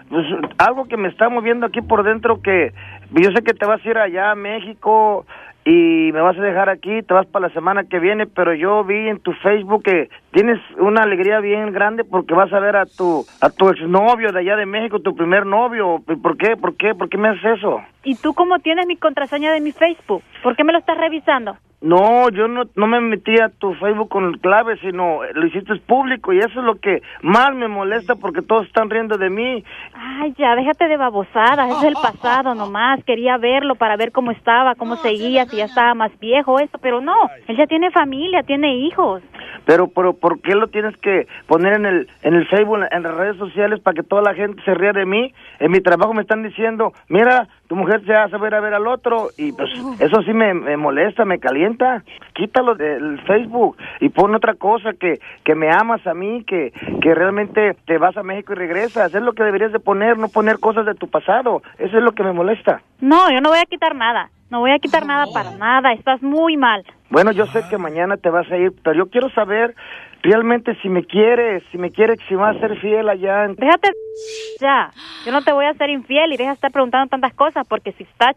pues 0.08 0.26
algo 0.58 0.86
que 0.86 0.96
me 0.96 1.08
está 1.08 1.28
moviendo 1.28 1.66
aquí 1.66 1.80
por 1.80 2.02
dentro 2.02 2.40
que 2.40 2.72
yo 3.10 3.30
sé 3.32 3.42
que 3.42 3.54
te 3.54 3.66
vas 3.66 3.84
a 3.84 3.88
ir 3.88 3.98
allá 3.98 4.30
a 4.30 4.34
México 4.34 5.26
y 5.64 6.12
me 6.12 6.20
vas 6.20 6.38
a 6.38 6.42
dejar 6.42 6.68
aquí, 6.68 7.02
te 7.02 7.12
vas 7.12 7.26
para 7.26 7.48
la 7.48 7.52
semana 7.52 7.82
que 7.84 7.98
viene, 7.98 8.26
pero 8.26 8.54
yo 8.54 8.84
vi 8.84 9.08
en 9.08 9.18
tu 9.18 9.32
Facebook 9.32 9.82
que 9.82 10.08
tienes 10.30 10.60
una 10.78 11.02
alegría 11.02 11.40
bien 11.40 11.72
grande 11.72 12.04
porque 12.04 12.34
vas 12.34 12.52
a 12.52 12.60
ver 12.60 12.76
a 12.76 12.86
tu 12.86 13.26
a 13.40 13.50
tu 13.50 13.68
exnovio 13.68 14.30
de 14.30 14.38
allá 14.38 14.54
de 14.54 14.64
México, 14.64 15.00
tu 15.00 15.16
primer 15.16 15.44
novio. 15.44 16.00
¿Por 16.22 16.36
qué? 16.36 16.56
¿Por 16.56 16.76
qué? 16.76 16.94
¿Por 16.94 17.08
qué 17.08 17.18
me 17.18 17.30
haces 17.30 17.58
eso? 17.58 17.82
¿Y 18.04 18.14
tú 18.14 18.32
cómo 18.32 18.60
tienes 18.60 18.86
mi 18.86 18.96
contraseña 18.96 19.52
de 19.52 19.60
mi 19.60 19.72
Facebook? 19.72 20.22
¿Por 20.40 20.54
qué 20.54 20.62
me 20.62 20.72
lo 20.72 20.78
estás 20.78 20.98
revisando? 20.98 21.56
No, 21.82 22.30
yo 22.30 22.48
no, 22.48 22.64
no 22.74 22.86
me 22.86 23.00
metí 23.00 23.38
a 23.38 23.50
tu 23.50 23.74
Facebook 23.74 24.08
con 24.08 24.38
clave, 24.38 24.78
sino 24.80 25.20
lo 25.34 25.46
hiciste 25.46 25.76
público 25.76 26.32
y 26.32 26.38
eso 26.38 26.60
es 26.60 26.64
lo 26.64 26.76
que 26.76 27.02
más 27.20 27.54
me 27.54 27.68
molesta 27.68 28.16
porque 28.16 28.40
todos 28.40 28.66
están 28.66 28.88
riendo 28.88 29.18
de 29.18 29.28
mí. 29.28 29.62
Ay, 29.94 30.34
ya, 30.38 30.56
déjate 30.56 30.88
de 30.88 30.96
babosadas, 30.96 31.70
es 31.70 31.84
el 31.84 31.94
pasado 31.94 32.54
nomás. 32.54 33.04
Quería 33.04 33.36
verlo 33.36 33.74
para 33.74 33.96
ver 33.96 34.10
cómo 34.10 34.30
estaba, 34.30 34.74
cómo 34.74 34.96
seguía, 34.96 35.44
si 35.46 35.58
ya 35.58 35.66
estaba 35.66 35.94
más 35.94 36.18
viejo, 36.18 36.58
eso, 36.58 36.78
pero 36.78 37.00
no. 37.00 37.14
Él 37.46 37.56
ya 37.56 37.66
tiene 37.66 37.90
familia, 37.90 38.42
tiene 38.42 38.76
hijos. 38.76 39.22
Pero, 39.66 39.88
pero, 39.88 40.14
¿por 40.14 40.40
qué 40.40 40.54
lo 40.54 40.68
tienes 40.68 40.96
que 40.98 41.26
poner 41.46 41.74
en 41.74 41.86
el, 41.86 42.08
en 42.22 42.34
el 42.34 42.46
Facebook, 42.46 42.78
en 42.90 43.02
las 43.02 43.14
redes 43.14 43.36
sociales 43.36 43.80
para 43.80 43.96
que 43.96 44.02
toda 44.02 44.22
la 44.22 44.34
gente 44.34 44.62
se 44.64 44.74
ría 44.74 44.92
de 44.92 45.04
mí? 45.04 45.34
En 45.58 45.72
mi 45.72 45.80
trabajo 45.80 46.14
me 46.14 46.22
están 46.22 46.42
diciendo, 46.42 46.92
mira, 47.08 47.48
tu 47.68 47.76
mujer 47.76 48.04
se 48.04 48.14
hace 48.14 48.36
ver 48.38 48.54
a 48.54 48.60
ver 48.60 48.74
al 48.74 48.86
otro 48.86 49.30
y 49.36 49.52
pues 49.52 49.70
eso 49.98 50.22
sí 50.22 50.32
me, 50.32 50.54
me 50.54 50.76
molesta, 50.76 51.24
me 51.24 51.38
calienta. 51.38 52.02
Quítalo 52.34 52.74
del 52.74 53.20
Facebook 53.22 53.76
y 54.00 54.08
pon 54.08 54.34
otra 54.34 54.54
cosa 54.54 54.92
que, 54.92 55.18
que 55.44 55.54
me 55.54 55.70
amas 55.70 56.06
a 56.06 56.14
mí, 56.14 56.44
que, 56.44 56.72
que 57.00 57.14
realmente 57.14 57.76
te 57.86 57.98
vas 57.98 58.16
a 58.16 58.22
México 58.22 58.52
y 58.52 58.56
regresas. 58.56 59.14
Es 59.14 59.22
lo 59.22 59.32
que 59.32 59.44
deberías 59.44 59.72
de 59.72 59.80
poner, 59.80 60.18
no 60.18 60.28
poner 60.28 60.58
cosas 60.58 60.86
de 60.86 60.94
tu 60.94 61.08
pasado. 61.08 61.62
Eso 61.78 61.98
es 61.98 62.02
lo 62.02 62.12
que 62.12 62.22
me 62.22 62.32
molesta. 62.32 62.82
No, 63.00 63.30
yo 63.30 63.40
no 63.40 63.50
voy 63.50 63.58
a 63.58 63.66
quitar 63.66 63.94
nada. 63.94 64.30
No 64.50 64.60
voy 64.60 64.70
a 64.70 64.78
quitar 64.78 65.04
nada 65.04 65.26
para 65.32 65.50
nada. 65.52 65.92
Estás 65.92 66.22
muy 66.22 66.56
mal. 66.56 66.84
Bueno, 67.10 67.32
yo 67.32 67.46
sé 67.46 67.62
que 67.68 67.78
mañana 67.78 68.16
te 68.16 68.30
vas 68.30 68.50
a 68.50 68.56
ir, 68.56 68.72
pero 68.82 68.96
yo 68.96 69.10
quiero 69.10 69.30
saber 69.30 69.74
realmente 70.22 70.76
si 70.82 70.88
me 70.88 71.04
quieres, 71.04 71.62
si 71.70 71.78
me 71.78 71.90
quieres, 71.90 72.18
si 72.28 72.34
vas 72.34 72.56
a 72.56 72.60
ser 72.60 72.78
fiel 72.80 73.08
allá. 73.08 73.44
En... 73.44 73.54
Déjate 73.54 73.90
ya. 74.60 74.90
Yo 75.24 75.32
no 75.32 75.42
te 75.42 75.52
voy 75.52 75.66
a 75.66 75.74
ser 75.74 75.90
infiel 75.90 76.32
y 76.32 76.36
deja 76.36 76.50
de 76.50 76.54
estar 76.54 76.72
preguntando 76.72 77.08
tantas 77.08 77.34
cosas 77.34 77.66
porque 77.68 77.92
si 77.92 78.04
está 78.04 78.34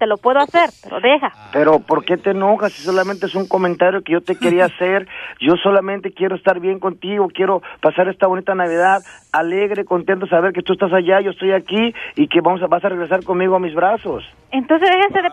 te 0.00 0.06
lo 0.06 0.16
puedo 0.16 0.38
hacer, 0.40 0.70
pero 0.82 0.98
deja. 0.98 1.30
Pero 1.52 1.78
¿por 1.78 2.06
qué 2.06 2.16
te 2.16 2.30
enojas 2.30 2.72
si 2.72 2.82
solamente 2.82 3.26
es 3.26 3.34
un 3.34 3.46
comentario 3.46 4.00
que 4.02 4.14
yo 4.14 4.22
te 4.22 4.34
quería 4.34 4.64
hacer? 4.74 5.06
Yo 5.38 5.56
solamente 5.62 6.10
quiero 6.10 6.36
estar 6.36 6.58
bien 6.58 6.80
contigo, 6.80 7.28
quiero 7.28 7.60
pasar 7.82 8.08
esta 8.08 8.26
bonita 8.26 8.54
Navidad 8.54 9.02
alegre, 9.32 9.84
contento, 9.84 10.26
saber 10.26 10.52
que 10.52 10.62
tú 10.62 10.72
estás 10.72 10.92
allá, 10.92 11.20
yo 11.20 11.30
estoy 11.30 11.52
aquí 11.52 11.94
y 12.16 12.28
que 12.28 12.40
vamos 12.40 12.62
a, 12.62 12.66
vas 12.66 12.84
a 12.84 12.88
regresar 12.88 13.22
conmigo 13.24 13.54
a 13.56 13.60
mis 13.60 13.74
brazos. 13.74 14.24
Entonces 14.50 14.88
déjese 14.90 15.22
de 15.22 15.30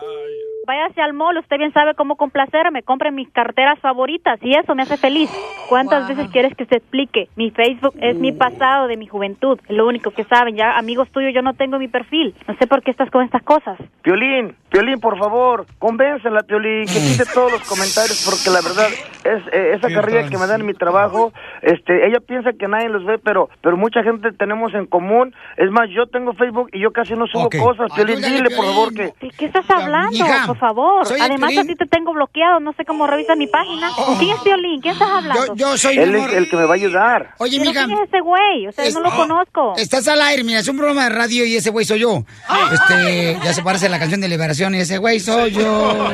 váyase 0.68 1.00
al 1.00 1.14
mall, 1.14 1.38
usted 1.38 1.56
bien 1.56 1.72
sabe 1.72 1.94
cómo 1.94 2.16
complacerme, 2.16 2.82
compre 2.82 3.10
mis 3.10 3.30
carteras 3.30 3.78
favoritas 3.80 4.38
y 4.42 4.54
eso 4.54 4.74
me 4.74 4.82
hace 4.82 4.98
feliz. 4.98 5.30
¿Cuántas 5.70 6.06
veces 6.06 6.28
quieres 6.30 6.54
que 6.54 6.66
se 6.66 6.76
explique? 6.76 7.28
Mi 7.36 7.50
Facebook 7.50 7.94
es 8.00 8.16
mi 8.16 8.32
pasado 8.32 8.86
de 8.86 8.98
mi 8.98 9.06
juventud, 9.06 9.58
es 9.66 9.76
lo 9.76 9.86
único 9.86 10.10
que 10.10 10.24
saben, 10.24 10.56
ya 10.56 10.76
amigos 10.76 11.08
tuyos 11.10 11.32
yo 11.34 11.40
no 11.40 11.54
tengo 11.54 11.78
mi 11.78 11.88
perfil, 11.88 12.34
no 12.46 12.54
sé 12.56 12.66
por 12.66 12.82
qué 12.82 12.90
estás 12.90 13.10
con 13.10 13.24
estas 13.24 13.42
cosas. 13.42 13.78
Piolín, 14.02 14.54
Piolín, 14.70 15.00
por 15.00 15.18
favor, 15.18 15.64
convéncela, 15.78 16.42
Piolín, 16.42 16.84
que 16.84 17.00
quite 17.00 17.24
todos 17.32 17.50
los 17.50 17.62
comentarios 17.66 18.22
porque 18.28 18.50
la 18.50 18.60
verdad 18.60 18.88
es 19.24 19.42
eh, 19.52 19.72
esa 19.74 19.88
carrilla 19.88 20.28
que 20.28 20.36
me 20.36 20.46
dan 20.46 20.60
en 20.60 20.66
mi 20.66 20.74
trabajo, 20.74 21.32
este, 21.62 22.06
ella 22.06 22.20
piensa 22.20 22.52
que 22.52 22.68
nadie 22.68 22.90
los 22.90 23.06
ve, 23.06 23.18
pero 23.18 23.48
pero 23.62 23.78
mucha 23.78 24.02
gente 24.02 24.32
tenemos 24.32 24.74
en 24.74 24.86
común. 24.86 25.34
Es 25.56 25.70
más, 25.70 25.88
yo 25.90 26.06
tengo 26.06 26.34
Facebook 26.34 26.68
y 26.72 26.80
yo 26.80 26.90
casi 26.92 27.14
no 27.14 27.26
subo 27.26 27.48
cosas. 27.50 27.90
Piolín, 27.94 28.20
dile 28.20 28.54
por 28.54 28.66
favor 28.66 28.92
que 28.92 29.12
¿De 29.20 29.30
qué 29.36 29.46
estás 29.46 29.68
hablando? 29.70 30.18
Por 30.46 30.57
favor. 30.58 31.06
soy 31.06 31.20
Además, 31.20 31.56
a 31.56 31.62
ti 31.62 31.74
te 31.74 31.86
tengo 31.86 32.12
bloqueado, 32.12 32.60
no 32.60 32.72
sé 32.74 32.84
cómo 32.84 33.06
revisas 33.06 33.36
mi 33.36 33.46
página. 33.46 33.90
¿Con 33.94 34.16
quién 34.16 34.36
es 34.36 34.44
Violín? 34.44 34.80
¿Quién 34.80 34.94
estás 34.94 35.08
hablando? 35.10 35.46
Yo, 35.46 35.54
yo 35.54 35.78
soy 35.78 35.98
él 35.98 36.14
es 36.14 36.32
el 36.32 36.48
que 36.48 36.56
me 36.56 36.64
va 36.64 36.72
a 36.72 36.76
ayudar. 36.76 37.34
Oye, 37.38 37.58
¿Pero 37.58 37.70
mija. 37.70 37.86
quién 37.86 37.98
es 37.98 38.08
ese 38.08 38.20
güey? 38.20 38.66
O 38.66 38.72
sea, 38.72 38.90
no 38.90 39.00
lo 39.00 39.10
conozco. 39.14 39.74
Estás 39.76 40.06
al 40.08 40.20
aire, 40.22 40.44
mira, 40.44 40.60
es 40.60 40.68
un 40.68 40.76
programa 40.76 41.04
de 41.04 41.10
radio 41.10 41.44
y 41.44 41.56
ese 41.56 41.70
güey 41.70 41.84
soy 41.84 42.00
yo. 42.00 42.24
Este, 42.72 43.38
ya 43.42 43.52
se 43.54 43.62
parece 43.62 43.86
a 43.86 43.88
la 43.88 43.98
canción 43.98 44.20
de 44.20 44.28
Liberación 44.28 44.74
y 44.74 44.78
ese 44.78 44.98
güey 44.98 45.20
soy 45.20 45.52
yo. 45.52 46.10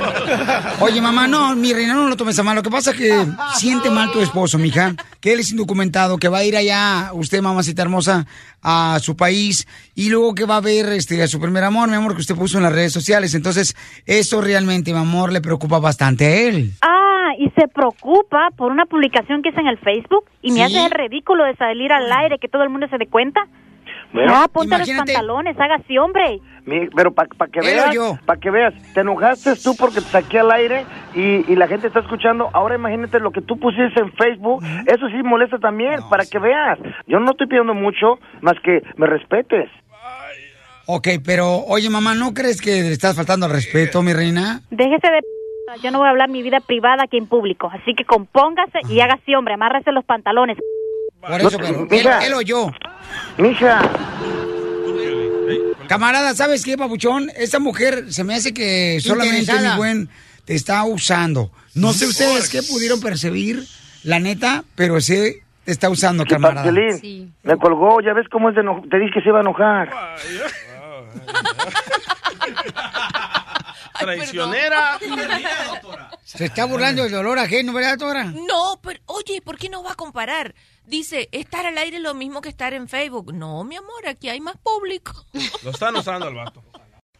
Oye, 0.80 1.00
mamá, 1.00 1.26
no, 1.26 1.54
mi 1.56 1.72
reina, 1.72 1.94
no 1.94 2.08
lo 2.08 2.16
tomes 2.16 2.38
a 2.38 2.42
mal. 2.42 2.56
Lo 2.56 2.62
que 2.62 2.70
pasa 2.70 2.90
es 2.92 2.96
que 2.96 3.26
siente 3.56 3.90
mal 3.90 4.10
tu 4.12 4.20
esposo, 4.20 4.58
mija, 4.58 4.94
que 5.20 5.32
él 5.32 5.40
es 5.40 5.50
indocumentado, 5.50 6.18
que 6.18 6.28
va 6.28 6.38
a 6.38 6.44
ir 6.44 6.56
allá, 6.56 7.10
usted, 7.12 7.40
mamacita 7.40 7.82
hermosa, 7.82 8.26
a 8.64 8.98
su 9.00 9.14
país 9.14 9.68
y 9.94 10.08
luego 10.08 10.34
que 10.34 10.46
va 10.46 10.56
a 10.56 10.60
ver 10.60 10.86
este, 10.88 11.22
a 11.22 11.28
su 11.28 11.38
primer 11.38 11.62
amor, 11.64 11.88
mi 11.88 11.96
amor, 11.96 12.14
que 12.14 12.22
usted 12.22 12.34
puso 12.34 12.56
en 12.56 12.64
las 12.64 12.72
redes 12.72 12.92
sociales. 12.92 13.34
Entonces, 13.34 13.76
eso 14.06 14.33
realmente, 14.40 14.92
mi 14.92 14.98
amor, 14.98 15.32
le 15.32 15.40
preocupa 15.40 15.78
bastante 15.78 16.24
a 16.26 16.48
él. 16.48 16.70
Ah, 16.82 17.32
y 17.38 17.50
se 17.50 17.68
preocupa 17.68 18.48
por 18.56 18.70
una 18.70 18.86
publicación 18.86 19.42
que 19.42 19.48
hice 19.50 19.60
en 19.60 19.66
el 19.68 19.78
Facebook 19.78 20.24
y 20.42 20.50
me 20.52 20.56
Sí. 20.58 20.62
hace 20.62 20.84
el 20.86 20.90
ridículo 20.90 21.44
de 21.44 21.54
salir 21.56 21.92
al 21.92 22.10
aire, 22.12 22.38
que 22.38 22.48
todo 22.48 22.62
el 22.62 22.70
mundo 22.70 22.86
se 22.88 22.98
dé 22.98 23.06
cuenta. 23.06 23.46
Bueno, 24.12 24.32
ah, 24.36 24.46
ponte 24.52 24.78
los 24.78 24.88
pantalones, 24.88 25.58
hágase 25.58 25.98
hombre. 25.98 26.38
Mi- 26.64 26.86
pero 26.94 27.12
para 27.12 27.28
que 27.50 27.58
Él 27.58 27.78
o 27.80 27.90
veas, 27.90 28.20
para 28.24 28.40
que 28.40 28.50
veas, 28.50 28.72
te 28.94 29.00
enojaste 29.00 29.56
tú 29.56 29.74
porque 29.76 29.96
te 29.96 30.06
saqué 30.06 30.38
al 30.38 30.52
aire 30.52 30.86
y, 31.16 31.50
y 31.52 31.56
la 31.56 31.66
gente 31.66 31.88
está 31.88 31.98
escuchando. 32.00 32.48
Ahora 32.52 32.76
imagínate 32.76 33.18
lo 33.18 33.32
que 33.32 33.40
tú 33.42 33.58
pusiste 33.58 34.00
en 34.00 34.12
Facebook, 34.12 34.62
eso 34.86 35.08
sí 35.08 35.20
molesta 35.24 35.58
también, 35.58 36.00
para 36.08 36.24
que 36.24 36.38
veas. 36.38 36.78
Yo 37.08 37.18
no 37.18 37.32
estoy 37.32 37.48
pidiendo 37.48 37.74
mucho, 37.74 38.20
más 38.40 38.54
que 38.62 38.82
me 38.96 39.06
respetes. 39.08 39.68
Ok, 40.86 41.08
pero, 41.24 41.64
oye, 41.64 41.88
mamá, 41.88 42.14
¿no 42.14 42.34
crees 42.34 42.60
que 42.60 42.82
le 42.82 42.92
estás 42.92 43.16
faltando 43.16 43.46
al 43.46 43.52
respeto, 43.52 44.02
mi 44.02 44.12
reina? 44.12 44.60
Déjese 44.70 45.08
de... 45.10 45.20
p- 45.22 45.80
Yo 45.82 45.90
no 45.90 45.98
voy 45.98 46.08
a 46.08 46.10
hablar 46.10 46.28
mi 46.28 46.42
vida 46.42 46.60
privada 46.60 47.04
aquí 47.04 47.16
en 47.16 47.26
público, 47.26 47.70
así 47.72 47.94
que 47.94 48.04
compóngase 48.04 48.80
y 48.90 49.00
hágase 49.00 49.34
hombre, 49.36 49.54
amárrese 49.54 49.92
los 49.92 50.04
pantalones. 50.04 50.58
Por 51.20 51.40
eso, 51.40 51.56
pero 51.58 51.80
él, 51.80 51.86
mija. 51.90 52.26
él 52.26 52.34
o 52.34 52.42
yo. 52.42 52.70
Mija, 53.38 53.80
Camarada, 55.88 56.34
¿sabes 56.34 56.64
qué, 56.64 56.76
papuchón? 56.78 57.30
Esta 57.36 57.58
mujer 57.58 58.12
se 58.12 58.24
me 58.24 58.34
hace 58.34 58.52
que 58.54 58.98
solamente 59.00 59.52
mi 59.52 59.76
buen 59.76 60.08
te 60.44 60.54
está 60.54 60.84
usando. 60.84 61.50
No 61.74 61.92
sé 61.92 62.06
ustedes 62.06 62.48
qué 62.50 62.62
pudieron 62.62 63.00
percibir, 63.00 63.64
la 64.02 64.18
neta, 64.20 64.64
pero 64.74 65.00
sí 65.00 65.36
te 65.64 65.72
está 65.72 65.88
usando, 65.90 66.24
camarada. 66.24 66.70
Piolín, 66.70 67.34
me 67.42 67.56
colgó, 67.56 68.00
ya 68.00 68.12
ves 68.14 68.28
cómo 68.30 68.48
es 68.50 68.54
de 68.54 68.62
eno- 68.62 68.82
Te 68.90 68.98
dije 68.98 69.12
que 69.14 69.20
se 69.22 69.28
iba 69.28 69.38
a 69.38 69.42
enojar. 69.42 69.90
Traicionera. 73.98 74.98
Se 76.24 76.46
está 76.46 76.64
burlando 76.64 77.02
del 77.02 77.12
dolor 77.12 77.38
ajeno, 77.38 77.72
¿verdad, 77.72 77.98
doctora? 77.98 78.24
No, 78.24 78.80
pero 78.82 79.00
oye, 79.06 79.40
¿por 79.42 79.56
qué 79.58 79.68
no 79.68 79.82
va 79.82 79.92
a 79.92 79.94
comparar? 79.96 80.54
Dice, 80.86 81.28
estar 81.32 81.64
al 81.66 81.78
aire 81.78 81.96
es 81.98 82.02
lo 82.02 82.14
mismo 82.14 82.40
que 82.40 82.48
estar 82.48 82.74
en 82.74 82.88
Facebook. 82.88 83.32
No, 83.32 83.64
mi 83.64 83.76
amor, 83.76 84.06
aquí 84.06 84.28
hay 84.28 84.40
más 84.40 84.56
público. 84.56 85.24
Lo 85.62 85.70
están 85.70 85.96
usando 85.96 86.28
el 86.28 86.34
vato. 86.34 86.62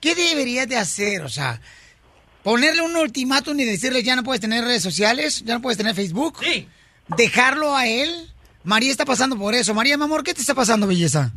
¿Qué 0.01 0.15
deberías 0.15 0.69
de 0.69 0.77
hacer? 0.77 1.23
O 1.23 1.29
sea, 1.29 1.61
ponerle 2.43 2.83
un 2.83 2.95
ultimátum 2.97 3.59
y 3.59 3.65
decirle 3.65 4.03
ya 4.03 4.17
no 4.17 4.23
puedes 4.23 4.41
tener 4.41 4.65
redes 4.65 4.83
sociales, 4.83 5.43
ya 5.45 5.55
no 5.55 5.63
puedes 5.63 5.79
tener 5.79 5.95
Facebook. 5.95 6.39
Sí. 6.43 6.69
Dejarlo 7.09 7.75
a 7.75 7.87
él. 7.87 8.31
María 8.65 8.91
está 8.91 9.05
pasando 9.05 9.37
por 9.37 9.55
eso. 9.55 9.75
María, 9.75 9.97
mi 9.97 10.05
amor, 10.05 10.25
¿qué 10.25 10.35
te 10.35 10.41
está 10.41 10.55
pasando, 10.55 10.87
belleza? 10.87 11.33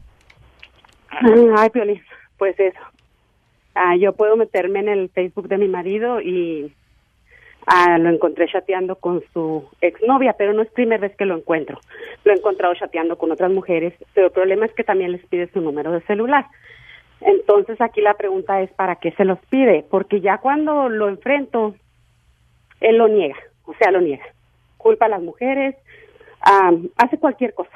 Ay, 1.58 1.70
Piolín, 1.70 2.02
pues 2.38 2.60
eso. 2.60 2.80
Ah, 3.76 3.96
yo 3.96 4.14
puedo 4.14 4.36
meterme 4.36 4.80
en 4.80 4.90
el 4.90 5.10
Facebook 5.10 5.48
de 5.48 5.58
mi 5.58 5.68
marido 5.68 6.20
y 6.20 6.74
ah, 7.68 7.98
lo 8.00 8.10
encontré 8.10 8.48
chateando 8.48 8.96
con 8.96 9.24
su 9.34 9.68
exnovia, 9.82 10.34
pero 10.34 10.54
no 10.54 10.64
es 10.64 10.72
primera 10.72 11.02
vez 11.02 11.16
que 11.16 11.26
lo 11.26 11.38
encuentro. 11.38 11.80
Lo 12.24 12.32
he 12.32 12.36
encontrado 12.36 12.74
chateando 12.74 13.18
con 13.18 13.32
otras 13.32 13.52
mujeres, 13.52 13.94
pero 14.14 14.28
el 14.28 14.34
problema 14.34 14.66
es 14.66 14.74
que 14.74 14.84
también 14.84 15.12
les 15.12 15.26
pide 15.28 15.52
su 15.52 15.62
número 15.62 15.92
de 15.92 16.02
celular. 16.02 16.48
Entonces 17.22 17.80
aquí 17.82 18.02
la 18.02 18.16
pregunta 18.16 18.62
es, 18.62 18.72
¿para 18.72 18.96
qué 18.96 19.12
se 19.12 19.26
los 19.26 19.40
pide? 19.50 19.86
Porque 19.90 20.22
ya 20.22 20.38
cuando 20.40 20.90
lo 20.90 21.08
enfrento, 21.08 21.76
él 22.80 22.98
lo 22.98 23.08
niega, 23.08 23.38
o 23.66 23.74
sea, 23.76 23.92
lo 23.92 24.02
niega. 24.02 24.26
Culpa 24.78 25.06
a 25.06 25.10
las 25.10 25.22
mujeres, 25.22 25.76
ah, 26.42 26.72
hace 26.98 27.18
cualquier 27.18 27.54
cosa 27.54 27.72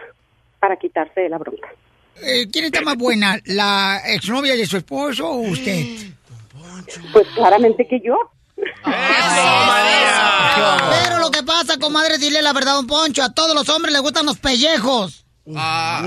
para 0.59 0.77
quitarse 0.77 1.21
de 1.21 1.29
la 1.29 1.39
bronca. 1.39 1.69
Eh, 2.17 2.47
¿Quién 2.51 2.65
está 2.65 2.81
más 2.81 2.97
buena, 2.97 3.39
la 3.45 4.01
exnovia 4.05 4.55
de 4.55 4.65
su 4.65 4.77
esposo 4.77 5.29
o 5.29 5.41
usted? 5.49 5.85
Pues 7.13 7.27
claramente 7.35 7.87
que 7.87 7.99
yo. 7.99 8.15
Pero 11.03 11.19
lo 11.19 11.31
que 11.31 11.43
pasa, 11.43 11.77
comadre, 11.79 12.17
dile 12.17 12.41
la 12.41 12.53
verdad, 12.53 12.73
don 12.73 12.87
Poncho, 12.87 13.23
a 13.23 13.33
todos 13.33 13.55
los 13.55 13.67
hombres 13.69 13.93
les 13.93 14.01
gustan 14.01 14.25
los 14.25 14.37
pellejos. 14.37 15.25
Ah. 15.55 16.03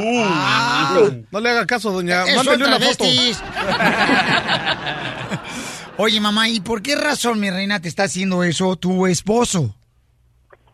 No 1.30 1.40
le 1.40 1.50
haga 1.50 1.66
caso, 1.66 1.90
doña. 1.90 2.24
Eso 2.24 2.36
Mándale 2.36 2.64
una 2.64 2.78
foto. 2.78 3.04
Oye, 5.96 6.20
mamá, 6.20 6.48
¿y 6.48 6.60
por 6.60 6.82
qué 6.82 6.96
razón, 6.96 7.40
mi 7.40 7.50
reina, 7.50 7.80
te 7.80 7.88
está 7.88 8.04
haciendo 8.04 8.42
eso 8.42 8.76
tu 8.76 9.06
esposo? 9.06 9.74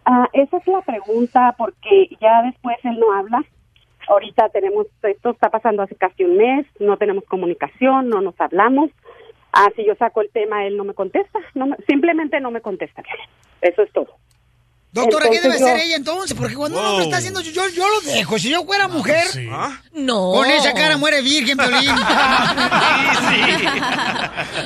Ah, 0.06 0.26
esa 0.32 0.56
es 0.56 0.66
la 0.66 0.80
pregunta 0.80 1.54
porque 1.58 2.08
ya 2.20 2.42
después 2.42 2.76
él 2.84 2.98
no 2.98 3.12
habla. 3.12 3.44
Ahorita 4.10 4.48
tenemos, 4.48 4.88
esto 5.02 5.30
está 5.30 5.50
pasando 5.50 5.82
hace 5.82 5.94
casi 5.94 6.24
un 6.24 6.36
mes, 6.36 6.66
no 6.80 6.96
tenemos 6.96 7.24
comunicación, 7.24 8.08
no 8.08 8.20
nos 8.20 8.34
hablamos. 8.40 8.90
Ah, 9.52 9.68
si 9.76 9.84
yo 9.84 9.94
saco 9.94 10.20
el 10.20 10.30
tema, 10.30 10.66
él 10.66 10.76
no 10.76 10.82
me 10.84 10.94
contesta. 10.94 11.38
No 11.54 11.66
me- 11.68 11.76
simplemente 11.88 12.40
no 12.40 12.50
me 12.50 12.60
contesta. 12.60 13.02
Eso 13.60 13.82
es 13.82 13.92
todo. 13.92 14.08
Doctora, 14.92 15.28
¿qué 15.30 15.40
debe 15.40 15.56
yo- 15.58 15.66
hacer 15.66 15.78
ella 15.84 15.94
entonces? 15.94 16.36
Porque 16.36 16.56
cuando 16.56 16.80
uno 16.80 16.96
me 16.98 17.04
está 17.04 17.18
haciendo, 17.18 17.40
yo, 17.40 17.68
yo 17.68 17.88
lo 17.88 18.00
dejo. 18.00 18.38
Si 18.40 18.48
yo 18.50 18.64
fuera 18.64 18.88
mujer, 18.88 19.24
No. 19.92 20.32
con 20.32 20.50
esa 20.50 20.72
cara 20.74 20.96
muere 20.96 21.22
virgen, 21.22 21.56
Piolín. 21.58 21.94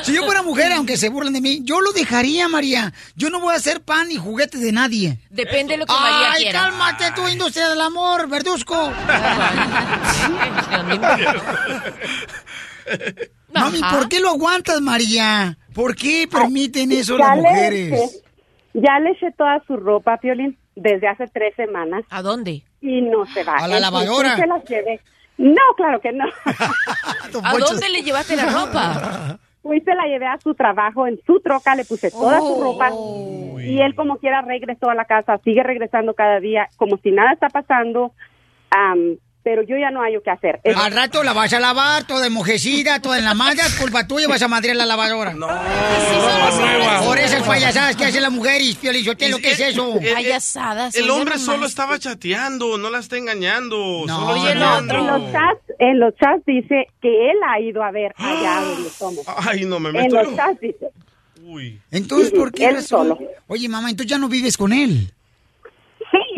Si 0.02 0.14
yo 0.14 0.24
fuera 0.24 0.42
mujer, 0.42 0.72
aunque 0.72 0.96
se 0.96 1.10
burlen 1.10 1.34
de 1.34 1.42
mí, 1.42 1.60
yo 1.64 1.80
lo 1.82 1.92
dejaría, 1.92 2.48
María. 2.48 2.94
Yo 3.16 3.28
no 3.28 3.38
voy 3.38 3.52
a 3.52 3.58
hacer 3.58 3.82
pan 3.82 4.08
ni 4.08 4.16
juguete 4.16 4.56
de 4.56 4.72
nadie. 4.72 5.18
Depende 5.28 5.74
de 5.74 5.78
lo 5.78 5.86
que 5.86 5.92
María 5.92 6.32
Ay, 6.32 6.42
quiera. 6.44 6.60
cálmate 6.60 7.04
tú, 7.14 7.28
industria 7.28 7.68
del 7.68 7.80
amor, 7.82 8.26
verduzco. 8.28 8.92
Mami. 13.52 13.80
¿por 13.90 14.08
qué 14.08 14.20
lo 14.20 14.30
aguantas, 14.30 14.80
María? 14.80 15.56
¿Por 15.74 15.94
qué 15.94 16.26
permiten 16.30 16.90
eso 16.92 17.16
las 17.18 17.36
mujeres? 17.36 18.22
Ya 18.74 18.98
le 18.98 19.10
eché 19.10 19.30
toda 19.32 19.62
su 19.66 19.76
ropa, 19.76 20.18
Piolín, 20.18 20.58
desde 20.74 21.08
hace 21.08 21.26
tres 21.28 21.54
semanas. 21.54 22.04
¿A 22.10 22.22
dónde? 22.22 22.62
Y 22.80 23.00
no 23.00 23.24
se 23.26 23.44
va. 23.44 23.56
¿A 23.56 23.68
la 23.68 23.80
lavadora? 23.80 24.36
se 24.36 24.46
las 24.46 24.64
llevé. 24.64 25.00
No, 25.38 25.62
claro 25.76 26.00
que 26.00 26.12
no. 26.12 26.24
¿A 27.42 27.58
dónde 27.58 27.88
le 27.88 28.02
llevaste 28.02 28.36
la 28.36 28.46
ropa? 28.46 29.38
Fui, 29.62 29.80
se 29.84 29.94
la 29.94 30.06
llevé 30.06 30.26
a 30.26 30.38
su 30.38 30.54
trabajo 30.54 31.06
en 31.06 31.18
su 31.26 31.40
troca, 31.40 31.74
le 31.74 31.84
puse 31.84 32.10
toda 32.10 32.38
su 32.40 32.62
ropa 32.62 32.90
y 33.60 33.80
él 33.80 33.94
como 33.94 34.18
quiera 34.18 34.42
regresó 34.42 34.90
a 34.90 34.94
la 34.94 35.06
casa, 35.06 35.38
sigue 35.38 35.62
regresando 35.62 36.14
cada 36.14 36.38
día 36.38 36.68
como 36.76 36.98
si 36.98 37.10
nada 37.10 37.32
está 37.32 37.48
pasando, 37.48 38.12
am, 38.70 39.16
pero 39.44 39.62
yo 39.62 39.76
ya 39.76 39.90
no 39.90 40.02
hay 40.02 40.14
qué 40.24 40.30
hacer. 40.30 40.60
Es- 40.64 40.74
Al 40.76 40.90
rato 40.92 41.22
la 41.22 41.32
vas 41.34 41.52
a 41.52 41.60
lavar, 41.60 42.04
toda 42.04 42.26
enmojecida, 42.26 43.00
toda 43.00 43.18
en 43.18 43.24
la 43.24 43.34
malla, 43.34 43.66
es 43.66 43.74
culpa 43.74 44.06
tuya, 44.08 44.26
vas 44.26 44.40
a 44.42 44.48
madrear 44.48 44.74
la 44.76 44.86
lavadora. 44.86 45.34
No, 45.34 45.46
Por 47.04 47.18
esas 47.18 47.42
payasadas 47.42 47.94
que 47.96 48.04
hace 48.06 48.20
la 48.20 48.30
mujer 48.30 48.60
y 48.62 48.74
Piolichotelo, 48.74 49.38
¿qué 49.38 49.52
es 49.52 49.60
eso? 49.60 49.98
El- 50.00 50.14
Payasadas. 50.14 50.94
El 50.96 51.10
hombre 51.10 51.38
solo 51.38 51.66
estaba 51.66 51.98
chateando, 51.98 52.78
no 52.78 52.90
la 52.90 52.98
está 53.00 53.16
engañando. 53.18 54.04
solo 54.06 54.26
Oye, 54.40 54.54
no, 54.54 54.60
chateando. 54.60 54.94
en 54.94 55.06
los 55.06 55.32
chats, 55.32 55.60
en 55.78 56.00
los 56.00 56.14
chats 56.16 56.46
dice 56.46 56.86
que 57.02 57.30
él 57.30 57.36
ha 57.46 57.60
ido 57.60 57.82
a 57.82 57.90
ver 57.90 58.14
allá 58.16 58.60
donde 58.62 58.88
somos. 58.90 59.24
Ay, 59.36 59.64
no 59.66 59.78
me 59.78 59.90
En 59.90 59.96
meto. 59.96 60.22
los 60.22 60.34
chats 60.34 60.60
dice. 60.60 60.86
Entonces, 61.90 62.30
¿por 62.32 62.50
qué 62.52 62.64
Él 62.66 62.76
razón? 62.76 63.08
solo. 63.08 63.18
Oye, 63.48 63.68
mamá, 63.68 63.90
entonces 63.90 64.10
ya 64.10 64.18
no 64.18 64.28
vives 64.28 64.56
con 64.56 64.72
él. 64.72 65.12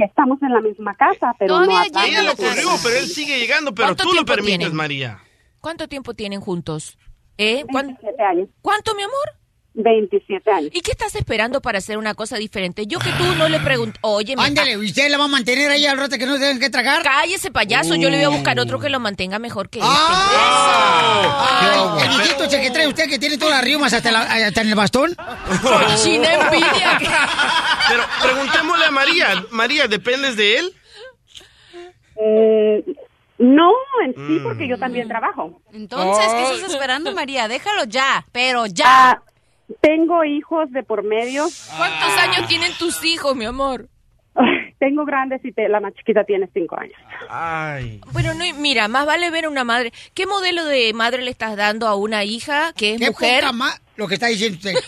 Estamos 0.05 0.41
en 0.43 0.53
la 0.53 0.61
misma 0.61 0.95
casa, 0.95 1.35
pero 1.39 1.59
no 1.61 1.67
Todavía 1.67 1.89
atrás 1.89 2.07
Ella 2.09 2.23
lo 2.23 2.37
corrió, 2.37 2.69
pero 2.83 2.97
él 2.99 3.07
sigue 3.07 3.39
llegando, 3.39 3.75
pero 3.75 3.89
¿Cuánto 3.89 4.05
tú 4.05 4.15
lo 4.15 4.25
permites, 4.25 4.59
tienen? 4.59 4.77
María. 4.77 5.19
¿Cuánto 5.61 5.89
tiempo 5.89 6.15
tienen 6.15 6.41
juntos? 6.41 6.99
¿Eh? 7.39 7.65
¿Cuán- 7.71 7.87
27 7.89 8.23
años. 8.23 8.49
¿Cuánto, 8.63 8.95
mi 8.95 9.03
amor? 9.03 9.33
27 9.79 10.51
años. 10.51 10.71
¿Y 10.73 10.81
qué 10.81 10.91
estás 10.91 11.15
esperando 11.15 11.61
para 11.61 11.79
hacer 11.79 11.99
una 11.99 12.15
cosa 12.15 12.37
diferente? 12.39 12.87
Yo 12.87 12.99
que 12.99 13.11
tú 13.11 13.25
no 13.37 13.49
le 13.49 13.61
pregunto, 13.61 13.99
oye, 14.03 14.35
Ándale, 14.39 14.73
¿y 14.73 14.77
usted 14.77 15.11
la 15.11 15.19
va 15.19 15.25
a 15.25 15.29
mantener 15.29 15.71
ahí 15.71 15.85
al 15.87 15.99
rato 15.99 16.17
que 16.19 16.25
no 16.27 16.35
tengan 16.35 16.59
que 16.59 16.71
tragar? 16.71 17.03
cállese 17.03 17.51
payaso, 17.51 17.95
yo 17.95 18.09
le 18.09 18.17
voy 18.17 18.25
a 18.25 18.29
buscar 18.31 18.59
otro 18.59 18.81
que 18.81 18.89
lo 18.89 19.01
mantenga 19.01 19.39
mejor 19.39 19.69
que 19.69 19.79
este. 19.81 19.91
¡Ah! 19.91 21.97
Viejito 22.09 22.45
ese 22.45 22.61
que 22.61 22.71
trae 22.71 22.89
usted 22.89 23.09
que 23.09 23.19
tiene 23.19 23.37
todas 23.39 23.55
las 23.57 23.65
riumas 23.65 23.93
hasta, 23.93 24.11
la- 24.11 24.23
hasta 24.23 24.61
en 24.63 24.69
el 24.69 24.75
bastón. 24.75 25.15
Cochina 25.63 26.35
envidia. 26.35 26.99
Pero 27.89 28.03
preguntémosle 28.23 28.85
a 28.87 28.91
María. 28.91 29.45
María, 29.51 29.89
¿dependes 29.89 30.37
de 30.37 30.59
él? 30.59 30.75
Mm, 32.17 33.55
no, 33.55 33.71
en 34.05 34.15
sí, 34.15 34.41
porque 34.43 34.69
yo 34.69 34.79
también 34.79 35.09
trabajo. 35.09 35.61
Entonces, 35.73 36.27
¿qué 36.33 36.43
estás 36.55 36.71
esperando, 36.73 37.13
María? 37.13 37.49
Déjalo 37.49 37.85
ya, 37.85 38.27
pero 38.33 38.67
ya. 38.67 39.11
Ah, 39.11 39.23
tengo 39.81 40.25
hijos 40.25 40.71
de 40.73 40.83
por 40.83 41.03
medio. 41.05 41.45
¿Cuántos 41.77 42.17
años 42.19 42.49
tienen 42.49 42.73
tus 42.79 43.05
hijos, 43.05 43.35
mi 43.37 43.45
amor? 43.45 43.89
Tengo 44.79 45.07
grandes 45.07 45.43
y 45.45 45.53
te- 45.53 45.69
la 45.71 45.81
más 45.81 45.95
chiquita 45.95 46.25
tiene 46.25 46.49
cinco 46.53 46.79
años. 46.79 46.95
Ay. 47.31 48.01
Bueno, 48.13 48.35
no, 48.35 48.45
mira, 48.59 48.89
más 48.89 49.07
vale 49.07 49.31
ver 49.31 49.47
a 49.47 49.49
una 49.49 49.65
madre. 49.65 49.93
¿Qué 50.13 50.27
modelo 50.27 50.65
de 50.67 50.93
madre 50.93 51.23
le 51.23 51.31
estás 51.31 51.57
dando 51.57 51.89
a 51.89 51.97
una 51.97 52.25
hija 52.25 52.73
que 52.77 52.95
es 52.95 53.01
¿Qué 53.01 53.07
mujer? 53.09 53.45
ma- 53.55 53.73
lo 53.97 54.07
que 54.09 54.15
está 54.15 54.27
diciendo 54.27 54.57
usted. 54.57 54.75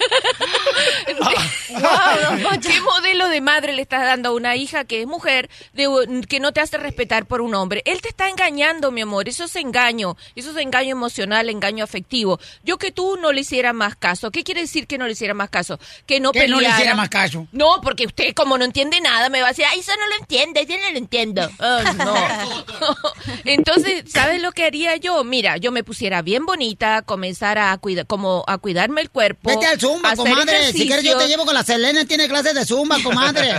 ¿Qué 2.63 2.81
modelo 2.81 3.29
de 3.29 3.41
madre 3.41 3.73
le 3.73 3.83
estás 3.83 4.03
dando 4.03 4.31
a 4.31 4.33
una 4.33 4.57
hija 4.57 4.85
que 4.85 5.03
es 5.03 5.07
mujer, 5.07 5.49
de, 5.73 6.25
que 6.29 6.41
no 6.41 6.53
te 6.53 6.61
hace 6.61 6.79
respetar 6.79 7.27
por 7.27 7.41
un 7.41 7.55
hombre? 7.55 7.83
Él 7.85 8.01
te 8.01 8.09
está 8.09 8.29
engañando, 8.29 8.91
mi 8.91 9.03
amor. 9.03 9.29
Eso 9.29 9.45
es 9.45 9.57
engaño. 9.57 10.17
Eso 10.35 10.51
es 10.51 10.57
engaño 10.57 10.93
emocional, 10.93 11.49
engaño 11.49 11.85
afectivo. 11.85 12.39
Yo 12.65 12.79
que 12.79 12.93
tú 12.93 13.17
no 13.21 13.33
le 13.33 13.41
hiciera 13.43 13.73
más 13.73 13.97
caso. 13.97 14.31
¿Qué 14.31 14.45
quiere 14.45 14.63
decir 14.63 14.87
que 14.87 14.99
no 14.99 15.07
le 15.07 15.13
hiciera 15.13 15.35
más 15.35 15.51
caso? 15.51 15.79
Que 16.07 16.21
no 16.21 16.33
Que 16.33 16.49
no 16.49 16.61
le 16.61 16.69
hiciera 16.69 16.95
más 16.95 17.09
caso. 17.09 17.47
No, 17.53 17.81
porque 17.83 18.07
usted 18.07 18.35
como 18.35 18.59
no 18.59 18.65
entiende 18.65 19.01
nada 19.01 19.29
me 19.29 19.41
va 19.41 19.47
a 19.47 19.51
decir, 19.51 19.65
ay, 19.71 19.81
eso 19.81 19.93
no 19.99 20.07
lo 20.09 20.17
entiende, 20.21 20.67
yo 20.67 20.77
no 20.77 20.91
lo 20.91 20.99
entiendo. 20.99 21.51
Ah, 21.59 21.95
no. 21.97 22.15
Entonces, 23.45 24.05
¿sabes 24.11 24.43
lo 24.43 24.53
que 24.53 24.65
haría 24.65 24.97
yo? 24.97 25.25
Mira, 25.25 25.57
yo 25.57 25.73
me 25.73 25.85
pusiera 25.85 26.23
bien 26.23 26.47
bonita, 26.47 27.03
comenzara 27.03 27.73
a 27.73 27.79
cuidar, 27.79 28.07
como 28.07 28.45
a 28.47 28.59
cuidarme 28.59 28.98
el 29.01 29.11
cuerpo. 29.11 29.51
Vete 29.51 29.67
al 29.67 29.81
Zumba, 29.81 30.15
comadre. 30.17 30.73
Si 30.73 30.87
quieres 30.87 31.05
yo 31.05 31.17
te 31.19 31.27
llevo 31.29 31.45
con 31.45 31.55
la 31.55 31.63
Selena, 31.63 32.05
tiene 32.05 32.29
clases 32.29 32.55
de 32.55 32.65
Zumba, 32.65 32.97
comadre. 33.03 33.53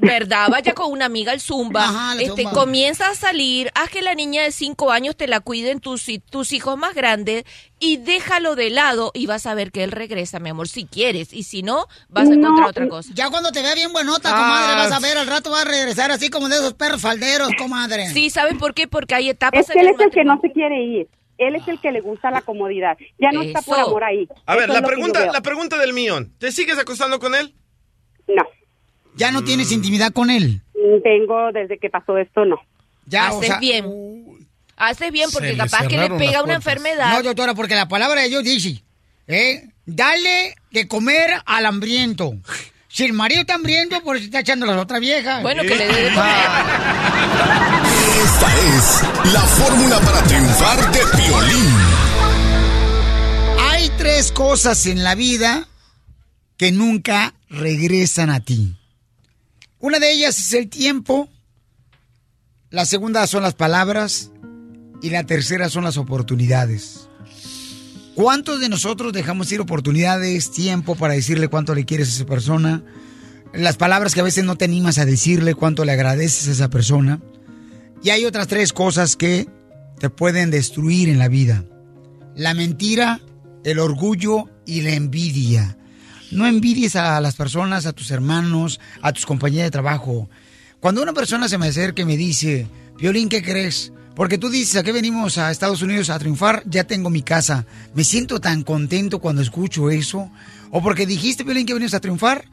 ¿Verdad? 0.00 0.46
Vaya 0.48 0.74
con 0.74 0.92
una 0.92 1.06
amiga 1.06 1.32
al 1.32 1.40
Zumba. 1.40 1.82
Ajá, 1.84 2.12
este, 2.20 2.42
Zumba. 2.44 2.52
comienza 2.52 3.08
a 3.10 3.14
salir, 3.16 3.68
haz 3.74 3.90
que 3.90 4.00
la 4.00 4.14
niña 4.14 4.44
de 4.44 4.52
cinco 4.52 4.92
años 4.92 5.16
te 5.16 5.26
la 5.26 5.40
cuiden 5.40 5.80
tus, 5.80 6.06
tus 6.30 6.52
hijos 6.52 6.78
más 6.78 6.94
grandes 6.94 7.42
y 7.80 7.96
déjalo 7.96 8.54
de 8.54 8.70
lado 8.70 9.10
y 9.12 9.26
vas 9.26 9.46
a 9.46 9.54
ver 9.54 9.72
que 9.72 9.82
él 9.82 9.90
regresa, 9.90 10.38
mi 10.38 10.50
amor, 10.50 10.68
si 10.68 10.84
quieres. 10.86 11.32
Y 11.32 11.42
si 11.42 11.62
no, 11.64 11.86
vas 12.08 12.28
a 12.28 12.30
No, 12.30 12.34
encontrar 12.36 12.68
otra 12.68 12.88
cosa. 12.88 13.10
Ya 13.12 13.28
cuando 13.28 13.50
te 13.50 13.60
vea 13.60 13.74
bien 13.74 13.92
buenota, 13.92 14.30
Ah. 14.32 14.36
comadre, 14.38 14.76
vas 14.76 14.92
a 14.92 15.00
ver, 15.00 15.18
al 15.18 15.26
rato 15.26 15.50
va 15.50 15.62
a 15.62 15.64
regresar 15.64 16.12
así 16.12 16.28
como 16.30 16.48
de 16.48 16.56
esos 16.58 16.74
perros 16.74 17.00
falderos, 17.00 17.48
comadre. 17.58 18.08
Sí, 18.12 18.30
¿saben 18.30 18.56
por 18.56 18.74
qué? 18.74 18.86
Porque 18.86 19.16
hay 19.16 19.30
etapas 19.30 19.60
Es 19.60 19.66
que 19.74 19.80
él 19.80 19.88
el 19.88 19.94
es 19.94 20.00
el 20.00 20.10
que 20.12 20.22
no 20.22 20.38
se 20.40 20.52
quiere 20.52 20.80
ir. 20.80 21.08
Él 21.38 21.54
es 21.54 21.66
el 21.68 21.80
que 21.80 21.92
le 21.92 22.00
gusta 22.00 22.30
la 22.30 22.42
comodidad. 22.42 22.98
Ya 23.18 23.30
no 23.32 23.42
está 23.42 23.62
por 23.62 23.78
amor 23.78 24.04
ahí. 24.04 24.28
A 24.44 24.56
ver, 24.56 24.68
la 24.68 24.82
pregunta, 24.82 25.26
la 25.32 25.40
pregunta 25.40 25.78
del 25.78 25.92
millón. 25.92 26.32
¿Te 26.38 26.50
sigues 26.52 26.78
acostando 26.78 27.18
con 27.20 27.34
él? 27.34 27.54
No. 28.26 28.42
Ya 29.14 29.30
no 29.30 29.42
tienes 29.42 29.72
intimidad 29.72 30.12
con 30.12 30.30
él. 30.30 30.60
Mm, 30.74 31.02
Tengo 31.02 31.52
desde 31.52 31.78
que 31.78 31.88
pasó 31.90 32.18
esto, 32.18 32.44
no. 32.44 32.56
Ya, 33.06 33.32
o 33.32 33.38
Haces 33.38 33.48
sea, 33.48 33.58
bien. 33.58 33.86
Haces 34.76 35.10
bien 35.10 35.30
porque 35.32 35.56
capaz 35.56 35.88
que 35.88 35.96
le 35.96 36.10
pega 36.10 36.42
una 36.42 36.54
enfermedad. 36.54 37.12
No, 37.12 37.22
doctora, 37.22 37.54
porque 37.54 37.74
la 37.74 37.88
palabra 37.88 38.20
de 38.22 38.28
Dios 38.28 38.44
dice, 38.44 38.82
¿eh? 39.26 39.64
Dale 39.86 40.54
de 40.70 40.86
comer 40.86 41.30
al 41.46 41.66
hambriento. 41.66 42.34
Si 42.88 43.04
el 43.04 43.12
marido 43.12 43.40
está 43.40 43.54
hambriento, 43.54 44.02
por 44.02 44.16
eso 44.16 44.26
está 44.26 44.40
echando 44.40 44.66
a 44.66 44.70
las 44.70 44.78
otras 44.82 45.00
viejas. 45.00 45.42
Bueno, 45.42 45.62
que 45.62 45.74
le 45.74 45.86
dé 45.86 46.02
de 46.04 46.14
comer. 46.14 46.34
Esta 48.24 48.76
es 48.76 49.32
la 49.32 49.42
fórmula 49.42 50.00
para 50.00 50.24
triunfar 50.24 50.92
de 50.92 50.98
violín. 51.22 51.74
Hay 53.70 53.88
tres 53.96 54.32
cosas 54.32 54.86
en 54.86 55.04
la 55.04 55.14
vida 55.14 55.68
que 56.56 56.72
nunca 56.72 57.34
regresan 57.48 58.30
a 58.30 58.40
ti. 58.40 58.76
Una 59.78 60.00
de 60.00 60.10
ellas 60.10 60.36
es 60.36 60.52
el 60.54 60.68
tiempo, 60.68 61.28
la 62.70 62.86
segunda 62.86 63.24
son 63.28 63.44
las 63.44 63.54
palabras 63.54 64.32
y 65.00 65.10
la 65.10 65.24
tercera 65.24 65.68
son 65.68 65.84
las 65.84 65.96
oportunidades. 65.96 67.08
¿Cuántos 68.16 68.58
de 68.60 68.68
nosotros 68.68 69.12
dejamos 69.12 69.52
ir 69.52 69.60
oportunidades, 69.60 70.50
tiempo 70.50 70.96
para 70.96 71.14
decirle 71.14 71.46
cuánto 71.46 71.72
le 71.72 71.84
quieres 71.84 72.08
a 72.08 72.14
esa 72.16 72.26
persona? 72.26 72.82
Las 73.52 73.76
palabras 73.76 74.12
que 74.12 74.20
a 74.20 74.24
veces 74.24 74.42
no 74.42 74.56
te 74.56 74.64
animas 74.64 74.98
a 74.98 75.04
decirle 75.04 75.54
cuánto 75.54 75.84
le 75.84 75.92
agradeces 75.92 76.48
a 76.48 76.50
esa 76.50 76.68
persona. 76.68 77.20
Y 78.02 78.10
hay 78.10 78.24
otras 78.24 78.46
tres 78.46 78.72
cosas 78.72 79.16
que 79.16 79.48
te 79.98 80.10
pueden 80.10 80.50
destruir 80.50 81.08
en 81.08 81.18
la 81.18 81.28
vida. 81.28 81.64
La 82.36 82.54
mentira, 82.54 83.20
el 83.64 83.78
orgullo 83.78 84.44
y 84.64 84.82
la 84.82 84.94
envidia. 84.94 85.76
No 86.30 86.46
envidies 86.46 86.94
a 86.94 87.20
las 87.20 87.34
personas, 87.34 87.86
a 87.86 87.92
tus 87.92 88.10
hermanos, 88.10 88.80
a 89.02 89.12
tus 89.12 89.26
compañeros 89.26 89.66
de 89.66 89.70
trabajo. 89.70 90.28
Cuando 90.78 91.02
una 91.02 91.12
persona 91.12 91.48
se 91.48 91.58
me 91.58 91.68
acerca 91.68 92.02
y 92.02 92.04
me 92.04 92.16
dice, 92.16 92.68
Violín, 92.98 93.28
¿qué 93.28 93.42
crees? 93.42 93.92
Porque 94.14 94.38
tú 94.38 94.48
dices, 94.48 94.76
¿a 94.76 94.82
qué 94.82 94.92
venimos 94.92 95.38
a 95.38 95.50
Estados 95.50 95.82
Unidos 95.82 96.10
a 96.10 96.18
triunfar? 96.18 96.62
Ya 96.66 96.84
tengo 96.84 97.08
mi 97.10 97.22
casa. 97.22 97.66
Me 97.94 98.04
siento 98.04 98.40
tan 98.40 98.62
contento 98.62 99.20
cuando 99.20 99.42
escucho 99.42 99.90
eso. 99.90 100.30
O 100.70 100.82
porque 100.82 101.06
dijiste, 101.06 101.44
Violín, 101.44 101.66
que 101.66 101.74
venimos 101.74 101.94
a 101.94 102.00
triunfar. 102.00 102.44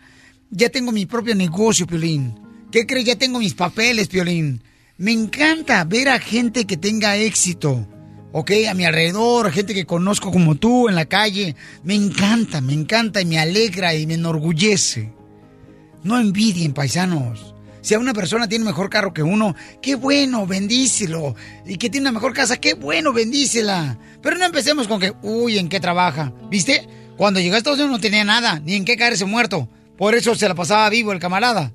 Ya 0.49 0.69
tengo 0.69 0.91
mi 0.91 1.05
propio 1.05 1.35
negocio, 1.35 1.85
Piolín. 1.85 2.39
¿Qué 2.71 2.85
crees? 2.85 3.05
Ya 3.05 3.15
tengo 3.15 3.39
mis 3.39 3.53
papeles, 3.55 4.07
Piolín. 4.07 4.61
Me 4.97 5.11
encanta 5.11 5.83
ver 5.83 6.07
a 6.07 6.19
gente 6.19 6.65
que 6.65 6.77
tenga 6.77 7.17
éxito. 7.17 7.85
¿ok? 8.31 8.51
A 8.69 8.73
mi 8.73 8.85
alrededor, 8.85 9.51
gente 9.51 9.73
que 9.73 9.85
conozco 9.85 10.31
como 10.31 10.55
tú 10.55 10.87
en 10.87 10.95
la 10.95 11.05
calle. 11.05 11.55
Me 11.83 11.95
encanta, 11.95 12.61
me 12.61 12.71
encanta 12.71 13.21
y 13.21 13.25
me 13.25 13.37
alegra 13.37 13.93
y 13.93 14.07
me 14.07 14.13
enorgullece. 14.13 15.13
No 16.03 16.17
envidien, 16.17 16.73
paisanos. 16.73 17.55
Si 17.81 17.93
a 17.93 17.99
una 17.99 18.13
persona 18.13 18.47
tiene 18.47 18.63
mejor 18.63 18.89
carro 18.89 19.13
que 19.13 19.21
uno, 19.21 19.53
qué 19.81 19.95
bueno, 19.95 20.47
bendícelo. 20.47 21.35
Y 21.65 21.77
que 21.77 21.89
tiene 21.89 22.09
una 22.09 22.13
mejor 22.13 22.33
casa, 22.33 22.55
qué 22.55 22.73
bueno, 22.73 23.11
bendícela. 23.11 23.97
Pero 24.21 24.37
no 24.37 24.45
empecemos 24.45 24.87
con 24.87 25.01
que, 25.01 25.13
uy, 25.23 25.59
¿en 25.59 25.67
qué 25.67 25.81
trabaja? 25.81 26.31
¿Viste? 26.49 26.87
Cuando 27.17 27.41
llegó 27.41 27.55
a 27.55 27.57
Estados 27.57 27.79
Unidos 27.79 27.97
no 27.97 28.01
tenía 28.01 28.23
nada, 28.23 28.61
ni 28.61 28.75
en 28.75 28.85
qué 28.85 28.95
caerse 28.95 29.25
muerto. 29.25 29.67
Por 29.97 30.15
eso 30.15 30.35
se 30.35 30.47
la 30.47 30.55
pasaba 30.55 30.89
vivo 30.89 31.11
el 31.11 31.19
camarada. 31.19 31.73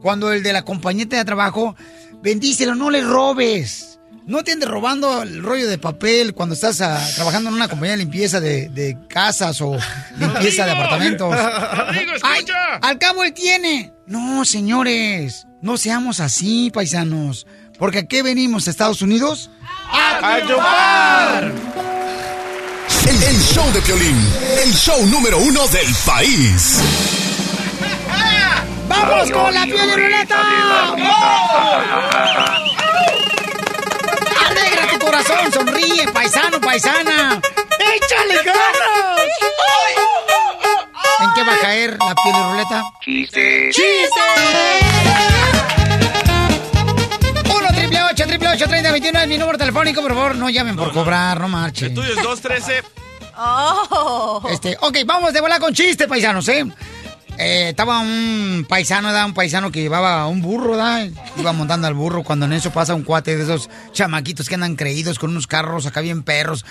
Cuando 0.00 0.32
el 0.32 0.42
de 0.42 0.52
la 0.52 0.64
compañía 0.64 1.06
de 1.06 1.24
trabajo, 1.24 1.74
bendícelo, 2.22 2.74
no 2.74 2.90
le 2.90 3.02
robes. 3.02 3.84
No 4.26 4.44
te 4.44 4.52
andes 4.52 4.68
robando 4.68 5.22
el 5.22 5.42
rollo 5.42 5.66
de 5.68 5.78
papel 5.78 6.34
cuando 6.34 6.54
estás 6.54 6.82
ah, 6.82 7.02
trabajando 7.14 7.48
en 7.48 7.56
una 7.56 7.66
compañía 7.68 7.92
de 7.92 7.96
limpieza 7.98 8.40
de, 8.40 8.68
de 8.68 8.98
casas 9.08 9.58
o 9.62 9.74
limpieza 10.18 10.66
de 10.66 10.72
apartamentos. 10.72 11.30
Rodrigo, 11.30 12.12
Ay, 12.22 12.38
escucha. 12.40 12.74
al 12.82 12.98
cabo 12.98 13.24
él 13.24 13.32
tiene. 13.32 13.94
No, 14.06 14.44
señores, 14.44 15.46
no 15.62 15.78
seamos 15.78 16.20
así, 16.20 16.70
paisanos. 16.70 17.46
Porque 17.78 18.00
aquí 18.00 18.20
venimos 18.20 18.66
a 18.66 18.70
Estados 18.70 19.00
Unidos 19.00 19.50
a 19.90 20.40
triunfar. 20.44 21.52
El, 23.08 23.22
el 23.22 23.40
show 23.40 23.72
de 23.72 23.80
Piolín, 23.80 24.16
el 24.62 24.72
show 24.74 25.06
número 25.06 25.38
uno 25.38 25.66
del 25.68 25.94
país. 26.04 26.80
¡Vamos 28.88 29.30
con 29.30 29.54
la 29.54 29.64
piel 29.64 29.86
de 29.90 29.96
ruleta! 29.96 30.40
¡Alegra 34.48 34.88
tu 34.90 34.98
corazón! 34.98 35.52
¡Sonríe, 35.52 36.08
paisano, 36.12 36.60
paisana! 36.60 37.40
¡Échale 37.94 38.42
ganas! 38.42 39.28
¿En 41.20 41.34
qué 41.34 41.44
va 41.44 41.54
a 41.54 41.58
caer 41.58 41.98
la 41.98 42.14
piel 42.14 42.34
de 42.34 42.42
ruleta? 42.42 42.84
Chiste. 43.04 43.70
¡Chiste! 43.72 44.20
1 47.54 47.68
triple 47.74 48.02
8 48.02 48.26
triple 48.26 48.48
8 48.48 48.68
30 48.68 48.92
21 48.92 49.20
es 49.20 49.28
mi 49.28 49.38
número 49.38 49.58
telefónico, 49.58 50.00
por 50.00 50.14
favor, 50.14 50.36
no 50.36 50.48
llamen 50.48 50.76
por 50.76 50.92
cobrar, 50.92 51.40
no 51.40 51.48
marchen. 51.48 51.88
El 51.88 51.94
tuyo 51.94 52.10
es 52.10 52.22
213. 52.22 52.82
Oh. 53.36 54.42
Este, 54.50 54.76
ok, 54.80 54.98
vamos 55.06 55.32
de 55.32 55.40
volar 55.40 55.60
con 55.60 55.72
chiste, 55.72 56.08
paisanos, 56.08 56.48
¿eh? 56.48 56.64
Eh, 57.40 57.68
estaba 57.68 58.00
un 58.00 58.66
paisano, 58.68 59.12
¿da? 59.12 59.24
un 59.24 59.32
paisano 59.32 59.70
que 59.70 59.80
llevaba 59.80 60.26
un 60.26 60.42
burro, 60.42 60.76
¿da? 60.76 61.06
iba 61.36 61.52
montando 61.52 61.86
al 61.86 61.94
burro 61.94 62.24
cuando 62.24 62.46
en 62.46 62.52
eso 62.52 62.72
pasa 62.72 62.96
un 62.96 63.04
cuate 63.04 63.36
de 63.36 63.44
esos 63.44 63.70
chamaquitos 63.92 64.48
que 64.48 64.56
andan 64.56 64.74
creídos 64.74 65.20
con 65.20 65.30
unos 65.30 65.46
carros 65.46 65.86
acá 65.86 66.00
bien 66.00 66.24
perros. 66.24 66.64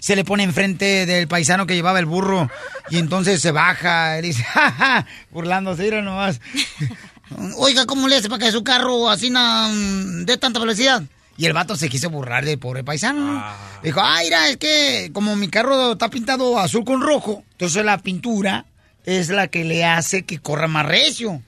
Se 0.00 0.14
le 0.14 0.24
pone 0.24 0.42
enfrente 0.42 1.06
del 1.06 1.26
paisano 1.26 1.66
que 1.66 1.74
llevaba 1.74 1.98
el 2.00 2.06
burro 2.06 2.50
y 2.90 2.98
entonces 2.98 3.40
se 3.40 3.50
baja 3.50 4.18
y 4.18 4.22
dice, 4.22 4.42
"Ja, 4.44 4.70
ja", 4.70 5.06
burlándose, 5.30 5.84
mira 5.84 6.02
nomás. 6.02 6.40
Oiga, 7.56 7.86
¿cómo 7.86 8.08
le 8.08 8.16
hace 8.16 8.28
para 8.28 8.44
que 8.44 8.52
su 8.52 8.62
carro 8.62 9.08
así 9.08 9.30
na, 9.30 9.70
de 9.72 10.36
tanta 10.36 10.60
velocidad? 10.60 11.02
Y 11.36 11.46
el 11.46 11.52
vato 11.52 11.76
se 11.76 11.88
quiso 11.88 12.10
burlar 12.10 12.44
del 12.44 12.58
pobre 12.58 12.84
paisano. 12.84 13.34
¿no? 13.34 13.44
Dijo, 13.82 14.00
ah, 14.02 14.18
mira, 14.22 14.48
es 14.48 14.56
que 14.58 15.10
como 15.12 15.36
mi 15.36 15.48
carro 15.48 15.92
está 15.92 16.08
pintado 16.08 16.58
azul 16.58 16.84
con 16.84 17.00
rojo, 17.00 17.44
entonces 17.52 17.84
la 17.84 17.98
pintura 17.98 18.66
es 19.04 19.30
la 19.30 19.48
que 19.48 19.64
le 19.64 19.84
hace 19.84 20.24
que 20.24 20.38
corra 20.38 20.68
más 20.68 20.86
recio. 20.86 21.42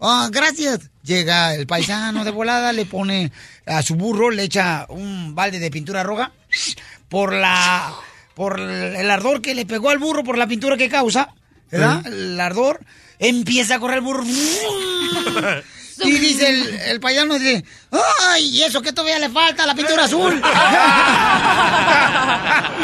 Ah, 0.00 0.28
gracias. 0.32 0.90
Llega 1.04 1.54
el 1.54 1.66
paisano 1.66 2.24
de 2.24 2.30
volada, 2.30 2.72
le 2.72 2.86
pone 2.86 3.30
a 3.66 3.82
su 3.82 3.94
burro, 3.94 4.30
le 4.30 4.44
echa 4.44 4.86
un 4.88 5.34
balde 5.34 5.58
de 5.58 5.70
pintura 5.70 6.02
roja 6.02 6.32
por 7.08 7.32
la 7.32 7.94
por 8.34 8.58
el 8.58 9.10
ardor 9.10 9.42
que 9.42 9.54
le 9.54 9.66
pegó 9.66 9.90
al 9.90 9.98
burro 9.98 10.24
por 10.24 10.38
la 10.38 10.46
pintura 10.46 10.76
que 10.76 10.88
causa, 10.88 11.34
¿verdad? 11.70 12.06
El 12.06 12.40
ardor 12.40 12.80
empieza 13.18 13.74
a 13.74 13.80
correr 13.80 13.98
el 13.98 14.04
burro. 14.04 14.24
Y 16.04 16.12
dice 16.18 16.48
el, 16.48 16.62
el 16.86 17.00
paisano, 17.00 17.38
dice, 17.38 17.64
¡ay! 18.28 18.48
¿Y 18.48 18.62
eso 18.62 18.80
que 18.82 18.92
todavía 18.92 19.18
le 19.18 19.28
falta? 19.28 19.66
La 19.66 19.74
pintura 19.74 20.04
azul. 20.04 20.40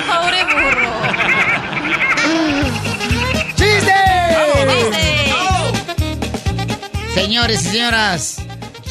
Pobre 0.07 0.45
burro. 0.45 0.91
¡Chiste! 3.57 3.93
Señores 7.15 7.63
y 7.63 7.69
señoras, 7.71 8.37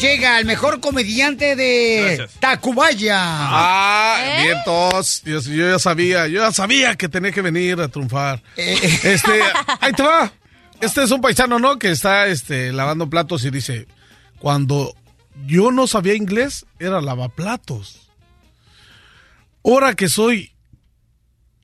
llega 0.01 0.39
el 0.39 0.45
mejor 0.45 0.79
comediante 0.79 1.55
de 1.55 2.27
Tacubaya. 2.39 3.19
Ah, 3.19 4.17
¿Eh? 4.23 4.43
vientos. 4.43 5.21
Yo, 5.23 5.39
yo 5.41 5.71
ya 5.71 5.79
sabía, 5.79 6.27
yo 6.27 6.41
ya 6.41 6.51
sabía 6.51 6.95
que 6.95 7.07
tenía 7.07 7.31
que 7.31 7.41
venir 7.41 7.79
a 7.79 7.87
triunfar. 7.87 8.41
Eh. 8.57 8.99
Este, 9.03 9.41
ahí 9.79 9.93
te 9.93 10.03
va. 10.03 10.31
Este 10.81 11.03
es 11.03 11.11
un 11.11 11.21
paisano, 11.21 11.59
¿no? 11.59 11.79
Que 11.79 11.91
está 11.91 12.27
este, 12.27 12.71
lavando 12.73 13.09
platos 13.09 13.45
y 13.45 13.51
dice, 13.51 13.87
cuando 14.39 14.93
yo 15.45 15.71
no 15.71 15.87
sabía 15.87 16.15
inglés, 16.15 16.65
era 16.79 17.01
lavaplatos. 17.01 18.09
Ahora 19.63 19.95
que 19.95 20.09
soy, 20.09 20.51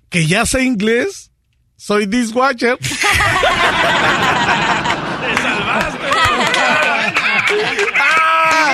que 0.09 0.27
ya 0.27 0.45
sé 0.45 0.63
inglés, 0.63 1.31
soy 1.77 2.05
dishwasher. 2.05 2.77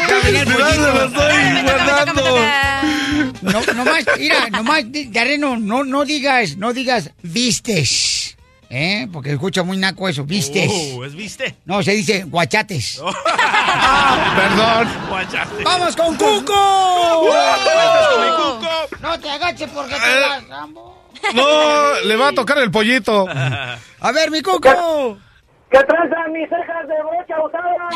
Se 0.07 0.31
lo 0.31 0.43
pollito. 0.43 1.05
estoy 1.05 1.61
guardando. 1.63 2.23
No, 3.41 3.61
nomás, 3.73 4.05
mira, 4.17 4.49
nomás, 4.49 4.91
di- 4.91 5.05
Gareno, 5.05 5.57
no, 5.57 5.83
no 5.83 6.05
digas, 6.05 6.57
no 6.57 6.73
digas 6.73 7.11
vistes, 7.23 8.16
¿eh? 8.69 9.07
Porque 9.11 9.31
escucha 9.33 9.63
muy 9.63 9.77
naco 9.77 10.07
eso, 10.09 10.23
vistes. 10.23 10.69
Oh, 10.95 11.03
¿es 11.05 11.15
viste? 11.15 11.55
No, 11.65 11.81
se 11.83 11.91
dice 11.93 12.23
guachates. 12.23 13.01
Perdón. 14.35 14.87
Guachaste. 15.09 15.63
¡Vamos 15.63 15.95
con 15.95 16.15
Cuco! 16.15 17.29
No 19.01 19.19
te 19.19 19.29
agaches 19.29 19.69
porque 19.71 19.93
te 19.95 19.99
Eh. 19.99 20.21
vas, 20.27 20.47
Rambo. 20.47 21.03
No, 21.33 21.99
le 22.05 22.15
va 22.15 22.29
a 22.29 22.33
tocar 22.33 22.57
el 22.59 22.71
pollito. 22.71 23.27
A 23.99 24.11
ver, 24.11 24.31
mi 24.31 24.41
Cuco. 24.41 25.17
¿Qué 25.69 25.79
tranza 25.79 26.15
mis 26.31 26.47
cejas 26.47 26.87
de 26.87 26.95
brocha 27.03 27.35
usada? 27.43 27.89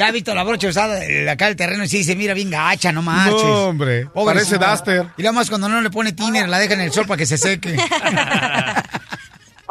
Ya 0.00 0.08
he 0.08 0.12
visto 0.12 0.34
la 0.34 0.44
brocha 0.44 0.66
usada 0.66 0.98
acá 1.30 1.44
del 1.44 1.56
terreno 1.56 1.84
y 1.84 1.88
sí 1.88 2.02
se 2.04 2.16
mira 2.16 2.32
bien 2.32 2.48
gacha, 2.48 2.90
no 2.90 3.02
marches. 3.02 3.42
No, 3.42 3.66
hombre, 3.66 4.06
parece 4.14 4.56
Duster. 4.56 5.08
Y 5.18 5.22
lo 5.22 5.34
más 5.34 5.50
cuando 5.50 5.68
no 5.68 5.78
le 5.82 5.90
pone 5.90 6.12
tiner, 6.12 6.48
la 6.48 6.58
deja 6.58 6.72
en 6.72 6.80
el 6.80 6.90
sol 6.90 7.04
para 7.06 7.18
que 7.18 7.26
se 7.26 7.36
seque. 7.36 7.76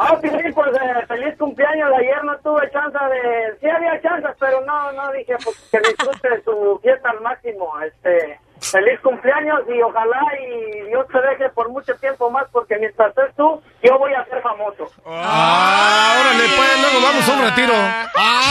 Ah, 0.02 0.16
sí, 0.22 0.30
pues 0.30 0.68
eh, 0.68 1.06
feliz 1.08 1.36
cumpleaños. 1.38 1.90
Ayer 1.98 2.24
no 2.24 2.34
tuve 2.38 2.70
chance 2.72 2.96
de... 2.96 3.58
Sí 3.60 3.68
había 3.68 4.00
chances, 4.00 4.30
pero 4.40 4.64
no, 4.64 4.92
no 4.92 5.12
dije 5.12 5.34
pues, 5.44 5.54
que 5.70 5.78
disfrute 5.78 6.42
su 6.42 6.80
fiesta 6.82 7.10
al 7.10 7.20
máximo. 7.20 7.68
Este, 7.86 8.40
feliz 8.60 9.00
cumpleaños 9.00 9.60
y 9.68 9.80
ojalá 9.82 10.20
y 10.40 10.88
Dios 10.88 11.06
te 11.08 11.20
deje 11.20 11.48
por 11.50 11.68
mucho 11.70 11.94
tiempo 11.96 12.30
más 12.30 12.46
porque 12.52 12.76
mientras 12.78 13.08
estés 13.08 13.34
tú, 13.36 13.60
yo 13.82 13.98
voy 13.98 14.12
a 14.14 14.24
ser 14.26 14.40
famoso. 14.42 14.90
Ah, 15.06 16.16
órale, 16.20 16.44
pues, 16.56 16.80
luego 16.80 17.06
vamos 17.06 17.28
a 17.28 17.32
un 17.32 17.42
retiro. 17.42 17.74
¡Ay! 18.16 18.50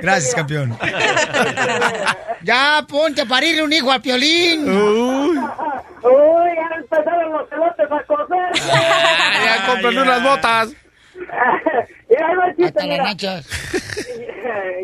Gracias, 0.00 0.34
campeón. 0.34 0.76
ya 2.42 2.84
ponte 2.88 3.22
a 3.22 3.26
parirle 3.26 3.62
un 3.62 3.72
hijo 3.72 3.90
a 3.90 3.98
Piolín. 3.98 4.68
Uy, 4.68 5.36
ya 6.04 6.76
empezaron 6.76 7.32
los 7.32 7.48
pelotes 7.48 7.90
a 7.90 8.02
coser. 8.04 8.52
Ya, 9.44 9.66
cómprale 9.66 10.02
unas 10.02 10.22
botas. 10.22 10.83
Hasta 12.64 12.82
mira. 12.84 13.04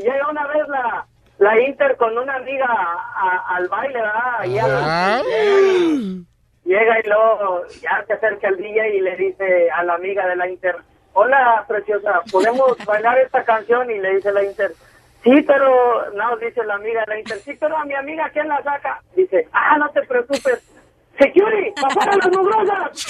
Llega 0.02 0.28
una 0.28 0.46
vez 0.48 0.68
la, 0.68 1.06
la 1.38 1.60
Inter 1.60 1.96
con 1.96 2.16
una 2.16 2.36
amiga 2.36 2.66
a- 2.66 3.56
al 3.56 3.68
baile, 3.68 4.00
¿verdad? 4.00 4.44
Y 4.44 4.58
Ah. 4.58 5.22
llega 6.64 7.00
y 7.00 7.08
luego 7.08 7.62
ya 7.80 8.04
se 8.06 8.12
acerca 8.14 8.48
el 8.48 8.56
DJ 8.56 8.96
y 8.96 9.00
le 9.00 9.16
dice 9.16 9.70
a 9.70 9.82
la 9.84 9.94
amiga 9.94 10.26
de 10.26 10.36
la 10.36 10.48
Inter, 10.48 10.76
hola 11.12 11.64
preciosa, 11.68 12.20
¿podemos 12.30 12.76
bailar 12.86 13.18
esta 13.18 13.42
canción? 13.44 13.90
Y 13.90 13.98
le 13.98 14.16
dice 14.16 14.32
la 14.32 14.44
Inter, 14.44 14.72
sí, 15.24 15.42
pero, 15.42 16.10
no, 16.12 16.36
dice 16.36 16.64
la 16.64 16.74
amiga 16.74 17.00
de 17.02 17.06
la 17.14 17.18
Inter, 17.20 17.38
sí, 17.38 17.56
pero 17.58 17.76
a 17.76 17.84
mi 17.84 17.94
amiga, 17.94 18.30
¿quién 18.32 18.48
la 18.48 18.62
saca? 18.62 19.00
Dice, 19.16 19.48
ah, 19.52 19.76
no 19.78 19.88
te 19.90 20.02
preocupes. 20.02 20.62
Security, 21.20 21.70
pasar 21.80 22.08
a 22.08 22.16
las 22.16 22.26
mugrosas. 22.34 23.06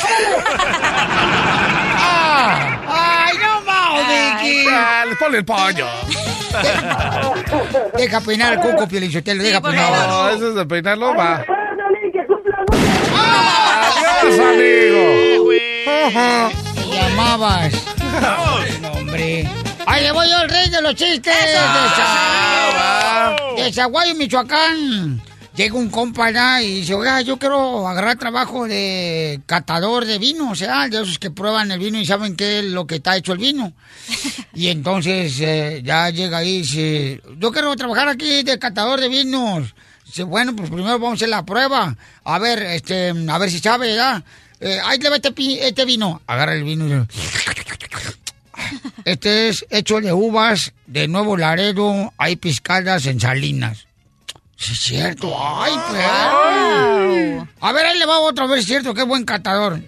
¡Ay, 2.03 3.35
no 3.38 3.61
más, 3.62 4.09
Vicky! 4.09 4.66
Ah, 4.70 5.05
le 5.09 5.16
ponle 5.16 5.38
el 5.38 5.44
pollo. 5.44 5.87
Deja 7.96 8.20
peinar 8.20 8.53
al 8.55 8.61
cuco, 8.61 8.88
Piolín, 8.88 9.12
Sotelo, 9.12 9.42
deja 9.42 9.61
peinar. 9.61 10.09
No, 10.09 10.31
eso 10.31 10.49
es 10.49 10.55
de 10.57 10.66
peinarlo, 10.66 11.14
va. 11.14 11.44
Adiós, 14.23 14.38
amigo. 14.40 15.51
Te 16.75 16.85
llamabas. 16.90 17.73
No, 18.83 18.92
hombre. 18.92 19.49
Ahí 19.87 20.03
le 20.03 20.12
voy 20.12 20.29
yo, 20.29 20.38
el 20.42 20.49
rey 20.51 20.68
de 20.70 20.83
los 20.83 20.94
chistes. 20.94 21.35
De, 21.35 21.53
Za- 21.96 23.37
de 23.57 23.73
Zaguayo, 23.73 24.14
Michoacán. 24.16 25.23
Llega 25.61 25.75
un 25.77 25.90
compa 25.90 26.27
allá 26.27 26.62
y 26.62 26.77
dice, 26.77 26.94
oiga, 26.94 27.20
yo 27.20 27.38
quiero 27.38 27.87
agarrar 27.87 28.16
trabajo 28.16 28.66
de 28.66 29.40
catador 29.44 30.07
de 30.07 30.18
vino, 30.18 30.53
o 30.53 30.55
sea, 30.55 30.88
de 30.88 31.03
esos 31.03 31.18
que 31.18 31.31
prueban 31.31 31.70
el 31.70 31.79
vino 31.79 32.01
y 32.01 32.07
saben 32.07 32.35
qué 32.35 32.61
es 32.61 32.64
lo 32.64 32.87
que 32.87 32.96
está 32.96 33.16
hecho 33.16 33.33
el 33.33 33.38
vino. 33.38 33.73
Y 34.55 34.68
entonces 34.68 35.38
eh, 35.40 35.81
ya 35.85 36.11
llega 36.11 36.38
ahí 36.38 36.57
y 36.57 36.62
dice, 36.62 37.23
yo 37.38 37.53
quiero 37.53 37.75
trabajar 37.77 38.09
aquí 38.09 38.42
de 38.42 38.59
catador 38.59 39.01
de 39.01 39.09
vinos. 39.09 39.75
Dice, 40.05 40.25
bueno, 40.25 40.57
pues 40.57 40.70
primero 40.70 40.99
vamos 40.99 41.12
a 41.12 41.14
hacer 41.14 41.29
la 41.29 41.46
prueba. 41.46 41.96
A 42.25 42.38
ver, 42.38 42.62
este, 42.62 43.11
a 43.11 43.38
ver 43.38 43.51
si 43.51 43.61
sabe, 43.61 43.88
¿verdad? 43.88 44.25
Eh, 44.61 44.81
ahí 44.85 44.99
le 44.99 45.09
va 45.09 45.16
este, 45.16 45.33
este 45.68 45.85
vino. 45.85 46.20
Agarra 46.27 46.55
el 46.55 46.64
vino 46.64 46.87
y 46.87 46.88
dice, 46.88 47.07
este 49.05 49.49
es 49.49 49.64
hecho 49.70 50.01
de 50.01 50.12
uvas 50.12 50.73
de 50.87 51.07
Nuevo 51.07 51.37
Laredo, 51.37 52.12
hay 52.18 52.37
piscadas 52.37 53.07
en 53.07 53.20
Salinas. 53.20 53.87
Sí, 54.61 54.73
es 54.73 54.79
cierto. 54.79 55.35
Ay, 55.38 55.73
pues. 55.88 57.49
A 57.61 57.73
ver, 57.73 57.87
ahí 57.87 57.99
le 57.99 58.05
va 58.05 58.18
otra 58.18 58.46
vez, 58.46 58.66
cierto, 58.66 58.92
qué 58.92 59.03
buen 59.05 59.25
catador. 59.25 59.81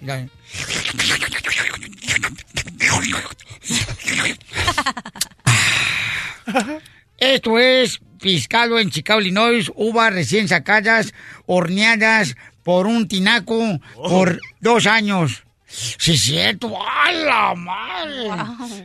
Esto 7.19 7.59
es 7.59 7.99
piscado 8.19 8.79
en 8.79 8.89
Chicago, 8.89 9.21
Illinois, 9.21 9.71
uvas 9.75 10.11
recién 10.11 10.47
sacadas, 10.47 11.13
horneadas 11.45 12.35
por 12.63 12.87
un 12.87 13.07
tinaco 13.07 13.79
por 13.93 14.39
dos 14.59 14.87
años. 14.87 15.43
Sí, 15.67 16.13
es 16.13 16.21
cierto. 16.23 16.75
¡A 16.81 17.11
la 17.11 17.53
madre! 17.55 18.29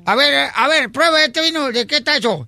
A 0.04 0.14
ver, 0.14 0.50
a 0.54 0.68
ver, 0.68 0.92
prueba 0.92 1.24
este 1.24 1.40
vino. 1.40 1.72
¿De 1.72 1.86
qué 1.86 1.96
está 1.96 2.18
hecho? 2.18 2.46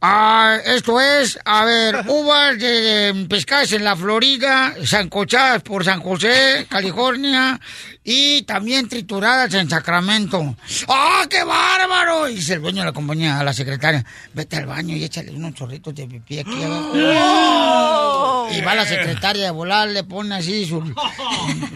Ah, 0.00 0.58
esto 0.64 1.00
es, 1.00 1.40
a 1.44 1.64
ver, 1.64 2.04
uvas 2.06 2.56
de, 2.56 3.12
de 3.12 3.26
pescadas 3.26 3.72
en 3.72 3.82
la 3.82 3.96
Florida, 3.96 4.74
sancochadas 4.84 5.60
por 5.62 5.84
San 5.84 6.00
José, 6.00 6.68
California, 6.68 7.58
y 8.04 8.42
también 8.42 8.88
trituradas 8.88 9.52
en 9.54 9.68
Sacramento. 9.68 10.54
¡Ah, 10.86 11.26
qué 11.28 11.42
bárbaro! 11.42 12.26
Dice 12.26 12.54
el 12.54 12.62
dueño 12.62 12.82
de 12.82 12.86
la 12.86 12.92
compañía 12.92 13.40
a 13.40 13.42
la 13.42 13.52
secretaria, 13.52 14.04
vete 14.34 14.58
al 14.58 14.66
baño 14.66 14.94
y 14.94 15.02
échale 15.02 15.32
unos 15.32 15.54
chorritos 15.54 15.92
de 15.96 16.06
pipí 16.06 16.38
aquí 16.38 16.62
abajo. 16.62 16.92
¡Oh! 16.94 18.48
Y 18.52 18.60
va 18.60 18.76
la 18.76 18.86
secretaria 18.86 19.46
de 19.46 19.50
volar, 19.50 19.88
le 19.88 20.04
pone 20.04 20.32
así 20.36 20.64
sus 20.64 20.84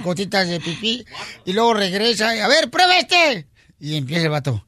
gotitas 0.04 0.46
de 0.46 0.60
pipí, 0.60 1.04
y 1.44 1.52
luego 1.52 1.74
regresa, 1.74 2.36
y, 2.36 2.38
a 2.38 2.46
ver, 2.46 2.70
prueba 2.70 2.96
este. 2.96 3.48
Y 3.80 3.96
empieza 3.96 4.22
el 4.22 4.30
vato. 4.30 4.64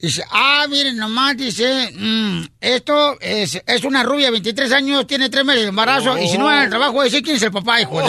Dice, 0.00 0.22
ah, 0.30 0.66
miren 0.68 0.96
nomás, 0.96 1.36
dice, 1.36 1.90
mm, 1.92 2.42
esto 2.60 3.18
es, 3.20 3.60
es 3.66 3.84
una 3.84 4.04
rubia, 4.04 4.30
23 4.30 4.70
años, 4.72 5.06
tiene 5.08 5.28
3 5.28 5.44
meses 5.44 5.62
de 5.62 5.68
embarazo, 5.70 6.16
y 6.16 6.28
si 6.28 6.38
no 6.38 6.44
va 6.44 6.62
al 6.62 6.68
trabajo, 6.70 7.02
dice 7.02 7.20
quién 7.20 7.34
es 7.34 7.42
el 7.42 7.50
papá, 7.50 7.80
hijo 7.80 8.00
de 8.00 8.08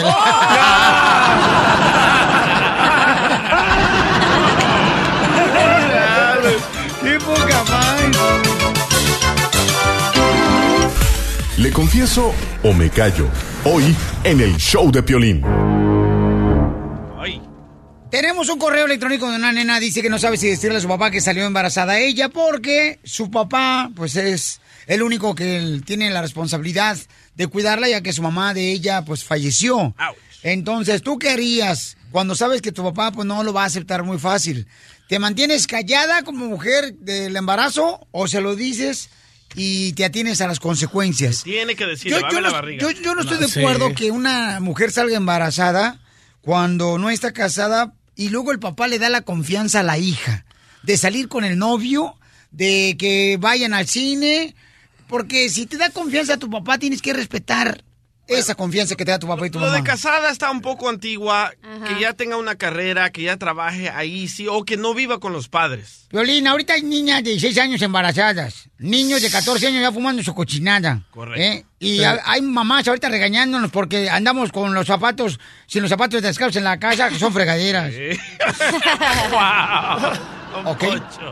¡Qué 7.02 7.18
poca! 7.18 7.60
Le 11.60 11.70
confieso 11.72 12.32
o 12.62 12.72
me 12.72 12.88
callo. 12.88 13.26
Hoy 13.64 13.94
en 14.24 14.40
el 14.40 14.56
show 14.56 14.90
de 14.90 15.02
Piolín. 15.02 15.99
Tenemos 18.10 18.48
un 18.48 18.58
correo 18.58 18.86
electrónico 18.86 19.30
de 19.30 19.36
una 19.36 19.52
nena, 19.52 19.78
dice 19.78 20.02
que 20.02 20.10
no 20.10 20.18
sabe 20.18 20.36
si 20.36 20.48
decirle 20.48 20.78
a 20.78 20.80
su 20.80 20.88
papá 20.88 21.10
que 21.12 21.20
salió 21.20 21.44
embarazada 21.46 21.92
a 21.92 22.00
ella 22.00 22.28
porque 22.28 22.98
su 23.04 23.30
papá, 23.30 23.90
pues 23.94 24.16
es 24.16 24.60
el 24.88 25.02
único 25.02 25.34
que 25.36 25.80
tiene 25.86 26.10
la 26.10 26.20
responsabilidad 26.20 26.98
de 27.36 27.46
cuidarla 27.46 27.88
ya 27.88 28.00
que 28.00 28.12
su 28.12 28.22
mamá 28.22 28.52
de 28.52 28.72
ella, 28.72 29.04
pues 29.04 29.22
falleció. 29.22 29.94
Entonces, 30.42 31.02
¿tú 31.02 31.18
qué 31.18 31.30
harías 31.30 31.96
cuando 32.10 32.34
sabes 32.34 32.62
que 32.62 32.72
tu 32.72 32.82
papá, 32.82 33.12
pues 33.12 33.26
no 33.28 33.44
lo 33.44 33.52
va 33.52 33.62
a 33.62 33.66
aceptar 33.66 34.02
muy 34.02 34.18
fácil? 34.18 34.66
¿Te 35.08 35.20
mantienes 35.20 35.68
callada 35.68 36.22
como 36.24 36.46
mujer 36.46 36.94
del 36.94 37.36
embarazo 37.36 38.08
o 38.10 38.26
se 38.26 38.40
lo 38.40 38.56
dices 38.56 39.08
y 39.54 39.92
te 39.92 40.04
atienes 40.04 40.40
a 40.40 40.48
las 40.48 40.58
consecuencias? 40.58 41.44
Tiene 41.44 41.76
que 41.76 41.84
va 41.86 41.92
a 41.92 42.22
ver 42.22 42.32
no, 42.32 42.40
la 42.40 42.50
barriga. 42.50 42.80
yo- 42.82 42.90
yo 42.90 43.14
no 43.14 43.20
estoy 43.22 43.38
de 43.38 43.46
Sí. 43.48 43.60
acuerdo 43.60 43.94
que 43.94 44.10
una 44.10 44.58
mujer 44.58 44.90
salga 44.90 45.16
embarazada 45.16 46.00
cuando 46.42 46.96
no 46.98 47.10
está 47.10 47.32
casada 47.32 47.92
y 48.20 48.28
luego 48.28 48.52
el 48.52 48.58
papá 48.58 48.86
le 48.86 48.98
da 48.98 49.08
la 49.08 49.22
confianza 49.22 49.80
a 49.80 49.82
la 49.82 49.96
hija 49.96 50.44
de 50.82 50.98
salir 50.98 51.28
con 51.28 51.42
el 51.42 51.56
novio, 51.56 52.16
de 52.50 52.94
que 52.98 53.38
vayan 53.40 53.72
al 53.72 53.86
cine, 53.86 54.54
porque 55.08 55.48
si 55.48 55.64
te 55.64 55.78
da 55.78 55.88
confianza 55.88 56.34
a 56.34 56.36
tu 56.36 56.50
papá 56.50 56.76
tienes 56.76 57.00
que 57.00 57.14
respetar 57.14 57.82
esa 58.38 58.54
confianza 58.54 58.94
que 58.94 59.04
te 59.04 59.10
da 59.10 59.18
tu 59.18 59.26
papá 59.26 59.46
y 59.46 59.50
tu 59.50 59.58
Lo 59.58 59.66
de 59.66 59.72
mamá. 59.78 59.84
casada 59.84 60.30
está 60.30 60.50
un 60.50 60.60
poco 60.60 60.88
antigua, 60.88 61.52
que 61.86 62.00
ya 62.00 62.12
tenga 62.14 62.36
una 62.36 62.56
carrera, 62.56 63.10
que 63.10 63.22
ya 63.22 63.36
trabaje 63.36 63.90
ahí, 63.90 64.28
sí, 64.28 64.46
o 64.48 64.64
que 64.64 64.76
no 64.76 64.94
viva 64.94 65.18
con 65.20 65.32
los 65.32 65.48
padres. 65.48 66.06
Violín, 66.10 66.46
ahorita 66.46 66.74
hay 66.74 66.82
niñas 66.82 67.18
de 67.22 67.30
16 67.30 67.58
años 67.58 67.82
embarazadas, 67.82 68.68
niños 68.78 69.22
de 69.22 69.30
14 69.30 69.66
años 69.68 69.82
ya 69.82 69.92
fumando 69.92 70.22
su 70.22 70.34
cochinada. 70.34 71.02
Correcto. 71.10 71.40
¿eh? 71.40 71.64
Y 71.78 71.96
Sí. 71.98 72.04
ha- 72.04 72.20
hay 72.24 72.42
mamás 72.42 72.86
ahorita 72.88 73.08
regañándonos 73.08 73.70
porque 73.70 74.10
andamos 74.10 74.50
con 74.52 74.74
los 74.74 74.86
zapatos, 74.86 75.38
sin 75.66 75.82
los 75.82 75.90
zapatos 75.90 76.20
descalzos 76.22 76.56
en 76.56 76.64
la 76.64 76.78
casa, 76.78 77.08
que 77.08 77.18
son 77.18 77.32
fregaderas. 77.32 77.92
¿Ok? 80.64 80.84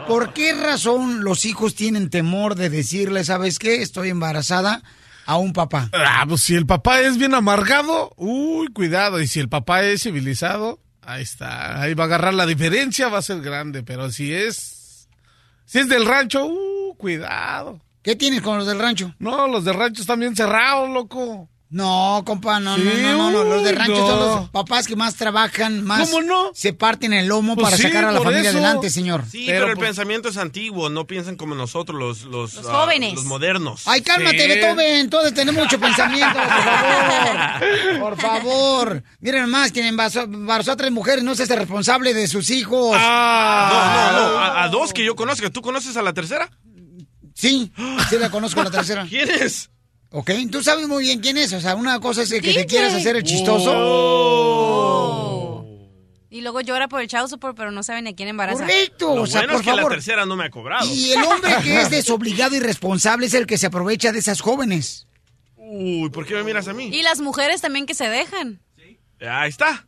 ¿Por 0.06 0.32
qué 0.32 0.54
razón 0.54 1.24
los 1.24 1.44
hijos 1.44 1.74
tienen 1.74 2.08
temor 2.08 2.54
de 2.54 2.70
decirle, 2.70 3.24
¿sabes 3.24 3.58
qué? 3.58 3.82
Estoy 3.82 4.10
embarazada 4.10 4.82
a 5.28 5.36
un 5.36 5.52
papá. 5.52 5.90
Ah, 5.92 6.24
pues 6.26 6.40
si 6.40 6.54
el 6.54 6.64
papá 6.64 7.02
es 7.02 7.18
bien 7.18 7.34
amargado, 7.34 8.14
uy, 8.16 8.68
cuidado. 8.68 9.20
Y 9.20 9.26
si 9.26 9.40
el 9.40 9.50
papá 9.50 9.82
es 9.82 10.04
civilizado, 10.04 10.80
ahí 11.02 11.22
está. 11.22 11.82
Ahí 11.82 11.92
va 11.92 12.04
a 12.04 12.06
agarrar 12.06 12.32
la 12.32 12.46
diferencia, 12.46 13.10
va 13.10 13.18
a 13.18 13.22
ser 13.22 13.42
grande. 13.42 13.82
Pero 13.82 14.10
si 14.10 14.32
es. 14.32 15.06
Si 15.66 15.80
es 15.80 15.88
del 15.90 16.06
rancho, 16.06 16.46
uh, 16.46 16.96
cuidado. 16.96 17.78
¿Qué 18.02 18.16
tienes 18.16 18.40
con 18.40 18.56
los 18.56 18.66
del 18.66 18.78
rancho? 18.78 19.14
No, 19.18 19.46
los 19.48 19.66
del 19.66 19.74
rancho 19.74 20.00
están 20.00 20.18
bien 20.18 20.34
cerrados, 20.34 20.88
loco. 20.88 21.50
No, 21.70 22.22
compa, 22.24 22.60
no, 22.60 22.76
Sí, 22.76 22.82
no, 22.82 23.12
no, 23.12 23.30
no, 23.30 23.44
no, 23.44 23.56
Los 23.56 23.64
de 23.64 23.72
rancho 23.72 23.92
no. 23.98 24.06
son 24.08 24.18
los 24.40 24.48
papás 24.50 24.86
que 24.86 24.96
más 24.96 25.16
trabajan, 25.16 25.84
más 25.84 26.08
¿Cómo 26.08 26.22
no? 26.22 26.50
se 26.54 26.72
parten 26.72 27.12
el 27.12 27.26
lomo 27.26 27.54
Pues 27.56 27.64
para 27.66 27.76
sí, 27.76 27.82
sacar 27.82 28.06
a 28.06 28.12
la 28.12 28.22
familia 28.22 28.48
eso. 28.48 28.58
adelante, 28.58 28.88
señor. 28.88 29.24
Sí, 29.30 29.44
pero, 29.46 29.70
el 29.70 29.76
pensamiento 29.76 30.30
es 30.30 30.38
antiguo, 30.38 30.88
no 30.88 31.06
piensan 31.06 31.36
como 31.36 31.54
nosotros, 31.54 31.98
los, 31.98 32.22
los, 32.24 32.54
Los 32.54 32.66
ah, 32.66 32.72
jóvenes. 32.84 33.14
los 33.16 33.24
modernos. 33.26 33.82
Ay, 33.86 34.00
cálmate, 34.00 34.40
Sí. 34.40 34.48
Beethoven, 34.48 35.10
todos 35.10 35.34
tenemos 35.34 35.62
mucho 35.62 35.78
pensamiento, 35.78 36.38
por 36.38 36.48
favor. 36.48 37.98
Por 38.00 38.20
favor. 38.20 39.02
Miren 39.20 39.50
más, 39.50 39.70
quien 39.70 39.84
embarazó, 39.86 40.22
embarazó 40.22 40.72
a 40.72 40.76
tres 40.76 40.90
mujeres 40.90 41.22
no 41.22 41.34
se 41.34 41.42
hace 41.42 41.54
responsable 41.56 42.14
de 42.14 42.26
sus 42.28 42.48
hijos. 42.50 42.92
No, 42.96 42.98
no, 42.98 44.12
no, 44.32 44.38
a, 44.38 44.64
a 44.64 44.68
dos 44.68 44.92
que 44.94 45.04
yo 45.04 45.14
conozco. 45.16 45.50
¿Tú 45.50 45.60
conoces 45.60 45.96
a 45.98 46.02
la 46.02 46.14
tercera? 46.14 46.48
Sí, 47.34 47.72
sí 48.08 48.16
la 48.18 48.30
conozco 48.30 48.62
la 48.62 48.70
tercera. 48.70 49.06
¿Quién 49.08 49.28
es? 49.30 49.70
Ok, 50.10 50.30
tú 50.50 50.62
sabes 50.62 50.88
muy 50.88 51.02
bien 51.04 51.20
quién 51.20 51.36
es. 51.36 51.52
O 51.52 51.60
sea, 51.60 51.74
una 51.76 52.00
cosa 52.00 52.22
es 52.22 52.30
que 52.30 52.40
te 52.40 52.66
quieras 52.66 52.94
hacer 52.94 53.16
el 53.16 53.22
chistoso. 53.24 53.72
Oh. 53.74 55.64
Y 56.30 56.40
luego 56.42 56.60
llora 56.60 56.88
por 56.88 57.00
el 57.00 57.08
child 57.08 57.28
support, 57.28 57.56
pero 57.56 57.70
no 57.70 57.82
saben 57.82 58.06
a 58.06 58.12
quién 58.14 58.28
embaraza. 58.28 58.60
Correcto, 58.60 59.16
Lo 59.16 59.22
o 59.22 59.26
sea, 59.26 59.40
bueno 59.40 59.54
por 59.54 59.60
es 59.60 59.64
que 59.66 59.70
favor. 59.70 59.90
la 59.90 59.96
tercera 59.96 60.26
no 60.26 60.36
me 60.36 60.44
ha 60.44 60.50
cobrado. 60.50 60.86
Y 60.92 61.12
el 61.12 61.22
hombre 61.24 61.52
que 61.62 61.80
es 61.80 61.90
desobligado 61.98 62.54
y 62.54 62.60
responsable 62.60 63.26
es 63.26 63.34
el 63.34 63.46
que 63.46 63.58
se 63.58 63.66
aprovecha 63.66 64.12
de 64.12 64.18
esas 64.18 64.40
jóvenes. 64.40 65.06
Uy, 65.56 66.08
¿por 66.10 66.26
qué 66.26 66.34
me 66.34 66.44
miras 66.44 66.68
a 66.68 66.74
mí? 66.74 66.86
Y 66.92 67.02
las 67.02 67.20
mujeres 67.20 67.60
también 67.60 67.86
que 67.86 67.94
se 67.94 68.08
dejan. 68.08 68.60
Ahí 69.20 69.48
está. 69.48 69.86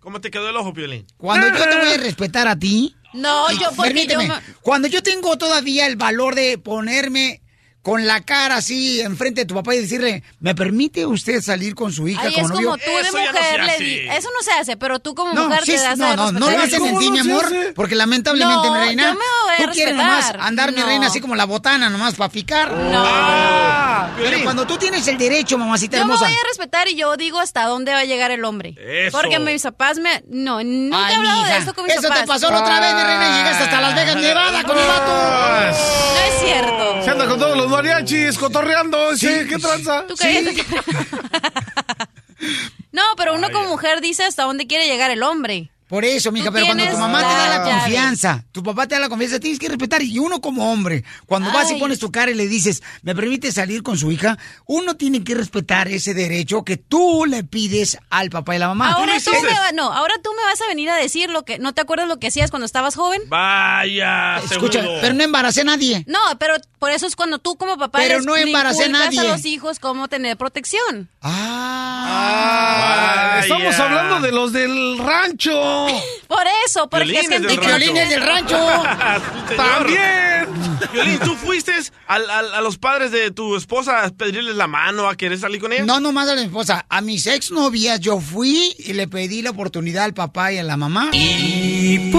¿Cómo 0.00 0.20
te 0.20 0.30
quedó 0.30 0.50
el 0.50 0.56
ojo, 0.56 0.74
Piolín? 0.74 1.06
Cuando 1.16 1.48
yo 1.48 1.64
te 1.68 1.76
voy 1.78 1.92
a 1.94 1.96
respetar 2.02 2.46
a 2.46 2.56
ti. 2.58 2.94
No, 3.14 3.50
yo 3.52 3.70
porque 3.76 3.92
permíteme, 3.92 4.26
yo 4.28 4.34
me- 4.34 4.40
Cuando 4.60 4.88
yo 4.88 5.02
tengo 5.02 5.38
todavía 5.38 5.86
el 5.86 5.96
valor 5.96 6.34
de 6.34 6.58
ponerme 6.58 7.40
con 7.84 8.06
la 8.06 8.22
cara 8.22 8.56
así 8.56 9.00
enfrente 9.02 9.42
de 9.42 9.44
tu 9.46 9.54
papá 9.54 9.74
y 9.74 9.80
decirle, 9.80 10.22
¿me 10.40 10.54
permite 10.54 11.04
usted 11.04 11.42
salir 11.42 11.74
con 11.74 11.92
su 11.92 12.08
hija 12.08 12.22
Ay, 12.24 12.32
como 12.32 12.46
es 12.46 12.52
novio? 12.52 12.66
como 12.70 12.78
tú 12.78 12.90
de 12.90 13.12
mujer 13.12 13.64
le 13.64 13.78
di- 13.84 14.08
Eso 14.08 14.28
no 14.34 14.42
se 14.42 14.52
hace, 14.52 14.76
pero 14.78 15.00
tú 15.00 15.14
como 15.14 15.34
No, 15.34 15.44
mujer 15.48 15.64
sí, 15.66 15.72
te 15.72 15.82
das 15.82 15.98
no, 15.98 16.16
no, 16.16 16.32
no 16.32 16.40
lo 16.40 16.46
respetar. 16.58 16.64
hacen 16.80 16.86
en 16.86 16.98
ti, 16.98 17.10
mi 17.10 17.18
amor, 17.18 17.46
porque 17.76 17.94
lamentablemente, 17.94 18.66
No, 18.68 18.72
mi 18.72 18.78
reina, 18.80 19.02
yo 19.02 19.10
me 19.10 19.18
voy 19.18 19.54
a 19.54 19.66
tú 19.66 19.72
quieres 19.74 19.94
nomás 19.94 20.16
respetar. 20.24 20.40
andar, 20.46 20.72
mi 20.72 20.80
No. 20.80 20.86
reina, 20.86 21.06
así 21.08 21.20
como 21.20 21.36
la 21.36 21.44
botana, 21.44 21.90
nomás 21.90 22.14
para 22.14 22.30
picar. 22.32 22.72
No. 22.72 23.04
Pero 24.16 24.42
cuando 24.44 24.66
tú 24.66 24.76
tienes 24.78 25.06
el 25.08 25.18
derecho, 25.18 25.58
mamacita 25.58 25.98
Yo 25.98 26.06
me 26.06 26.14
hermosa. 26.14 26.30
voy 26.30 26.34
a 26.42 26.48
respetar 26.48 26.88
y 26.88 26.94
yo 26.96 27.16
digo 27.18 27.38
hasta 27.40 27.64
dónde 27.66 27.92
va 27.92 27.98
a 28.00 28.04
llegar 28.04 28.30
el 28.30 28.44
hombre. 28.44 28.74
Eso. 28.78 29.16
Porque 29.18 29.38
mis 29.38 29.62
papás 29.62 29.98
me... 29.98 30.22
No, 30.28 30.62
nunca 30.62 31.06
Ay, 31.06 31.12
he 31.12 31.16
hablado 31.16 31.38
de 31.42 31.44
mija, 31.48 31.58
esto 31.58 31.74
con 31.74 31.84
mis 31.84 31.92
eso 31.94 32.02
te 32.02 32.08
papás. 32.08 32.26
pasó 32.26 32.50
la 32.50 32.60
otra 32.62 32.80
vez, 32.80 32.94
mi 32.94 33.02
reina, 33.02 33.28
y 33.28 33.38
llegaste 33.38 33.64
hasta 33.64 33.80
Las 33.80 33.94
Vegas, 33.94 34.16
Nevada, 34.16 34.62
con 34.64 34.78
el 34.78 34.86
vato. 34.86 35.12
No 35.74 36.18
es 36.20 36.40
cierto. 36.44 37.02
Se 37.04 37.10
anda 37.10 37.26
con 37.26 37.38
todos 37.38 37.56
los 37.56 37.70
mariachis, 37.74 38.38
cotorreando. 38.38 39.16
Sí, 39.16 39.28
¿Qué 39.48 39.58
tranza? 39.58 40.06
Tú 40.06 40.14
cállate. 40.16 40.54
No, 42.92 43.02
pero 43.16 43.34
uno 43.34 43.50
como 43.50 43.70
mujer 43.70 44.00
dice 44.00 44.22
hasta 44.22 44.44
dónde 44.44 44.68
quiere 44.68 44.86
llegar 44.86 45.10
el 45.10 45.24
hombre. 45.24 45.72
Por 45.94 46.04
eso, 46.04 46.32
mija, 46.32 46.50
pero 46.50 46.66
cuando 46.66 46.84
tu 46.90 46.96
mamá 46.98 47.18
te 47.20 47.24
da 47.34 47.48
la 47.50 47.58
llave. 47.64 47.70
confianza, 47.82 48.44
tu 48.50 48.64
papá 48.64 48.88
te 48.88 48.96
da 48.96 49.00
la 49.00 49.08
confianza, 49.08 49.38
tienes 49.38 49.60
que 49.60 49.68
respetar. 49.68 50.02
Y 50.02 50.18
uno 50.18 50.40
como 50.40 50.72
hombre, 50.72 51.04
cuando 51.26 51.52
vas 51.52 51.70
y 51.70 51.76
pones 51.76 52.00
tu 52.00 52.10
cara 52.10 52.32
y 52.32 52.34
le 52.34 52.48
dices, 52.48 52.82
¿me 53.02 53.14
permite 53.14 53.52
salir 53.52 53.84
con 53.84 53.96
su 53.96 54.10
hija? 54.10 54.36
Uno 54.66 54.96
tiene 54.96 55.22
que 55.22 55.36
respetar 55.36 55.86
ese 55.86 56.12
derecho 56.12 56.64
que 56.64 56.76
tú 56.78 57.26
le 57.28 57.44
pides 57.44 57.96
al 58.10 58.28
papá 58.30 58.56
y 58.56 58.58
la 58.58 58.66
mamá. 58.66 58.90
Ahora 58.94 59.12
tú, 59.24 59.30
me 59.30 59.48
va- 59.54 59.70
no, 59.72 59.92
ahora 59.92 60.14
tú 60.20 60.30
me 60.36 60.42
vas 60.42 60.60
a 60.62 60.66
venir 60.66 60.90
a 60.90 60.96
decir 60.96 61.30
lo 61.30 61.44
que 61.44 61.60
no 61.60 61.72
te 61.74 61.80
acuerdas 61.82 62.08
lo 62.08 62.18
que 62.18 62.26
hacías 62.26 62.50
cuando 62.50 62.66
estabas 62.66 62.96
joven. 62.96 63.20
Vaya, 63.28 64.38
Escucha, 64.38 64.80
seguro. 64.80 64.98
pero 65.00 65.14
no 65.14 65.22
embaracé 65.22 65.60
a 65.60 65.64
nadie. 65.64 66.04
No, 66.08 66.18
pero 66.40 66.56
por 66.80 66.90
eso 66.90 67.06
es 67.06 67.14
cuando 67.14 67.38
tú 67.38 67.54
como 67.56 67.78
papá 67.78 68.00
Pero 68.00 68.16
les 68.16 68.26
no 68.26 68.36
embaracé 68.36 68.86
a 68.86 68.88
nadie. 68.88 69.20
a 69.20 69.24
los 69.24 69.44
hijos 69.44 69.78
cómo 69.78 70.08
tener 70.08 70.36
protección. 70.36 71.08
Ah, 71.22 72.63
estamos 73.40 73.78
hablando 73.78 74.20
de 74.20 74.32
los 74.32 74.52
del 74.52 74.98
rancho. 74.98 75.52
Por 76.28 76.44
eso, 76.66 76.88
porque 76.88 77.18
es 77.20 77.28
que 77.28 77.36
es 77.36 77.42
del 77.42 78.22
rancho. 78.22 78.56
Del. 79.48 79.56
También. 79.56 80.46
Violín, 80.92 81.18
¿tú 81.20 81.34
fuiste 81.36 81.72
al- 82.06 82.28
al- 82.30 82.54
a 82.54 82.60
los 82.60 82.78
padres 82.78 83.10
de 83.10 83.30
tu 83.30 83.56
esposa 83.56 84.04
a 84.04 84.10
pedirles 84.10 84.56
la 84.56 84.66
mano, 84.66 85.08
a 85.08 85.16
querer 85.16 85.38
salir 85.38 85.60
con 85.60 85.72
ella? 85.72 85.84
No, 85.84 86.00
nomás 86.00 86.28
a 86.28 86.34
la 86.34 86.42
esposa. 86.42 86.84
A 86.88 87.00
mis 87.00 87.26
exnovias 87.26 88.00
yo 88.00 88.20
fui 88.20 88.74
y 88.78 88.92
le 88.94 89.06
pedí 89.08 89.42
la 89.42 89.50
oportunidad 89.50 90.04
al 90.04 90.14
papá 90.14 90.52
y 90.52 90.58
a 90.58 90.62
la 90.62 90.76
mamá. 90.76 91.10
Dime 91.12 92.12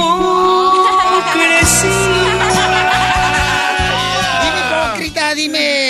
hipócrita, 4.70 5.34
dime 5.36 5.85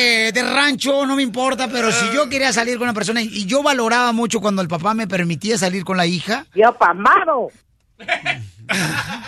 rancho, 0.65 1.06
no 1.06 1.15
me 1.15 1.21
importa, 1.23 1.67
pero 1.71 1.91
si 1.91 2.06
yo 2.13 2.28
quería 2.28 2.51
salir 2.51 2.78
con 2.78 2.84
una 2.84 2.93
persona 2.93 3.21
y- 3.21 3.28
y 3.28 3.45
yo 3.45 3.62
valoraba 3.62 4.12
mucho 4.12 4.39
cuando 4.41 4.62
el 4.62 4.67
papá 4.67 4.93
me 4.93 5.08
permitía 5.08 5.58
salir 5.58 5.84
con 5.84 5.95
la 5.97 6.06
hija. 6.08 6.45
Yo 6.56 6.73
pamado. 6.73 7.49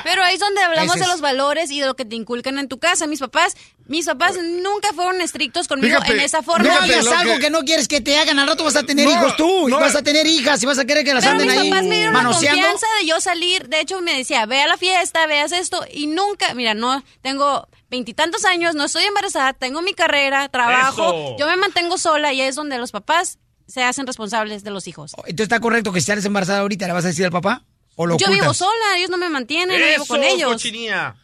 Pero 0.03 0.23
ahí 0.23 0.33
es 0.33 0.39
donde 0.39 0.61
hablamos 0.61 0.95
de 0.95 1.05
los 1.07 1.21
valores 1.21 1.69
y 1.71 1.79
de 1.79 1.85
lo 1.85 1.95
que 1.95 2.05
te 2.05 2.15
inculcan 2.15 2.57
en 2.57 2.67
tu 2.67 2.79
casa. 2.79 3.07
Mis 3.07 3.19
papás, 3.19 3.55
mis 3.85 4.05
papás 4.05 4.35
nunca 4.41 4.89
fueron 4.95 5.21
estrictos 5.21 5.67
conmigo 5.67 5.95
Fíjate, 5.97 6.13
en 6.13 6.19
esa 6.21 6.41
forma. 6.41 6.67
No 6.67 6.73
hagas 6.79 7.07
algo 7.07 7.35
que- 7.35 7.39
que... 7.41 7.49
no 7.49 7.61
quieres 7.61 7.87
que 7.87 8.01
te 8.01 8.17
hagan. 8.17 8.39
Al 8.39 8.47
rato 8.47 8.63
vas 8.63 8.75
a 8.75 8.83
tener 8.83 9.05
No, 9.05 9.11
hijos 9.11 9.35
tú, 9.37 9.69
no. 9.69 9.77
y 9.77 9.81
vas 9.81 9.95
a 9.95 10.01
tener 10.01 10.25
hijas, 10.27 10.61
y 10.63 10.65
vas 10.65 10.79
a 10.79 10.85
querer 10.85 11.03
que 11.05 11.13
las 11.13 11.23
Pero 11.23 11.33
anden 11.35 11.47
mis 11.47 11.57
ahí 11.57 11.69
papás 11.69 11.85
me 11.85 11.95
dieron 11.95 12.13
la 12.13 12.23
confianza 12.23 12.87
de 12.99 13.07
yo 13.07 13.21
salir. 13.21 13.67
De 13.69 13.79
hecho, 13.79 14.01
me 14.01 14.17
decía, 14.17 14.45
ve 14.47 14.61
a 14.61 14.67
la 14.67 14.77
fiesta, 14.77 15.25
veas 15.27 15.51
esto. 15.51 15.85
Y 15.93 16.07
nunca, 16.07 16.53
mira, 16.55 16.73
no, 16.73 17.03
tengo 17.21 17.67
veintitantos 17.89 18.43
años, 18.43 18.75
no 18.75 18.85
estoy 18.85 19.03
embarazada, 19.03 19.53
tengo 19.53 19.81
mi 19.81 19.93
carrera, 19.93 20.49
trabajo. 20.49 21.09
Eso. 21.09 21.35
Yo 21.39 21.45
me 21.47 21.55
mantengo 21.57 21.97
sola 21.97 22.33
y 22.33 22.41
es 22.41 22.55
donde 22.55 22.77
los 22.79 22.91
papás 22.91 23.37
se 23.67 23.83
hacen 23.83 24.07
responsables 24.07 24.63
de 24.63 24.71
los 24.71 24.87
hijos. 24.87 25.13
Entonces 25.19 25.43
está 25.43 25.59
correcto 25.59 25.93
que 25.93 26.01
si 26.01 26.07
sales 26.07 26.25
embarazada 26.25 26.59
ahorita, 26.59 26.87
¿le 26.87 26.93
vas 26.93 27.05
a 27.05 27.09
decir 27.09 27.25
al 27.25 27.31
papá? 27.31 27.63
¿O 27.99 28.05
lo 28.05 28.17
Yo 28.17 28.29
vivo 28.29 28.53
sola, 28.53 28.95
ellos 28.95 29.09
no 29.09 29.17
me 29.17 29.27
mantienen, 29.27 29.77
yo 29.77 29.85
vivo 29.85 30.05
con 30.05 30.23
ellos. 30.23 30.51
cochinilla. 30.53 31.15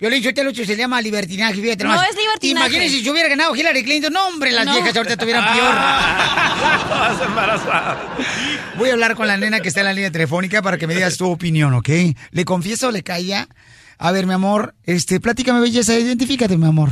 Violín, 0.00 0.20
yo 0.22 0.32
te 0.34 0.44
lo 0.44 0.52
se 0.54 0.76
llama 0.76 1.00
libertinaje, 1.00 1.54
fíjate 1.60 1.82
No 1.84 1.90
nomás. 1.90 2.08
es 2.10 2.16
libertinaje. 2.16 2.66
Imagínense 2.66 2.96
si 2.98 3.02
yo 3.04 3.10
hubiera 3.12 3.28
ganado 3.28 3.54
Hillary 3.56 3.82
Clinton. 3.82 4.12
No, 4.12 4.28
hombre, 4.28 4.50
las 4.52 4.64
No. 4.66 4.72
viejas 4.74 4.96
ahorita 4.96 5.14
estuvieran 5.14 5.44
peor. 5.54 5.74
Estás 6.82 7.26
embarazada. 7.26 7.98
Voy 8.76 8.90
a 8.90 8.92
hablar 8.92 9.14
con 9.16 9.26
la 9.26 9.36
nena 9.36 9.60
que 9.60 9.68
está 9.68 9.80
en 9.80 9.86
la 9.86 9.92
línea 9.92 10.10
telefónica 10.12 10.60
para 10.62 10.76
que 10.76 10.86
me 10.86 10.94
digas 10.94 11.16
tu 11.18 11.28
opinión, 11.30 11.72
¿ok? 11.74 11.88
¿Le 12.30 12.44
confieso 12.44 12.88
o 12.88 12.90
le 12.92 13.02
calla? 13.02 13.46
A 13.98 14.12
ver, 14.12 14.26
mi 14.26 14.34
amor, 14.34 14.74
este, 14.84 15.18
platícame, 15.20 15.60
belleza, 15.60 15.94
identifícate, 15.98 16.56
mi 16.56 16.66
amor. 16.66 16.90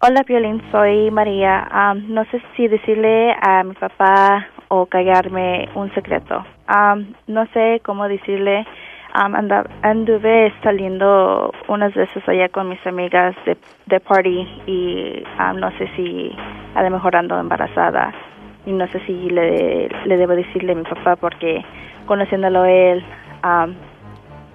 Hola, 0.00 0.22
Piolín, 0.24 0.62
soy 0.72 1.10
María. 1.10 1.60
Am, 1.70 2.12
no 2.12 2.24
sé 2.30 2.42
si 2.56 2.68
decirle 2.68 3.32
a 3.40 3.62
mi 3.64 3.74
papá 3.74 4.46
o 4.74 4.86
callarme 4.86 5.68
un 5.74 5.92
secreto. 5.94 6.42
Am, 6.66 7.12
no 7.26 7.44
sé 7.52 7.80
cómo 7.84 8.08
decirle. 8.08 8.66
Anda- 9.14 9.68
anduve 9.82 10.50
saliendo 10.62 11.52
unas 11.68 11.92
veces 11.92 12.26
allá 12.26 12.48
con 12.48 12.70
mis 12.70 12.80
amigas 12.86 13.36
de, 13.44 13.58
de 13.84 14.00
party 14.00 14.48
y 14.66 15.22
am, 15.36 15.58
no 15.60 15.70
sé 15.76 15.86
si 15.96 16.34
a 16.74 16.82
lo 16.82 16.88
mejor 16.90 17.14
ando 17.16 17.38
embarazada 17.38 18.14
y 18.64 18.72
no 18.72 18.86
sé 18.88 19.00
si 19.04 19.12
le, 19.28 19.90
le 20.06 20.16
debo 20.16 20.32
decirle 20.34 20.72
a 20.72 20.76
mi 20.76 20.84
papá 20.84 21.16
porque 21.16 21.62
conociéndolo 22.06 22.64
él 22.64 23.04
am, 23.42 23.74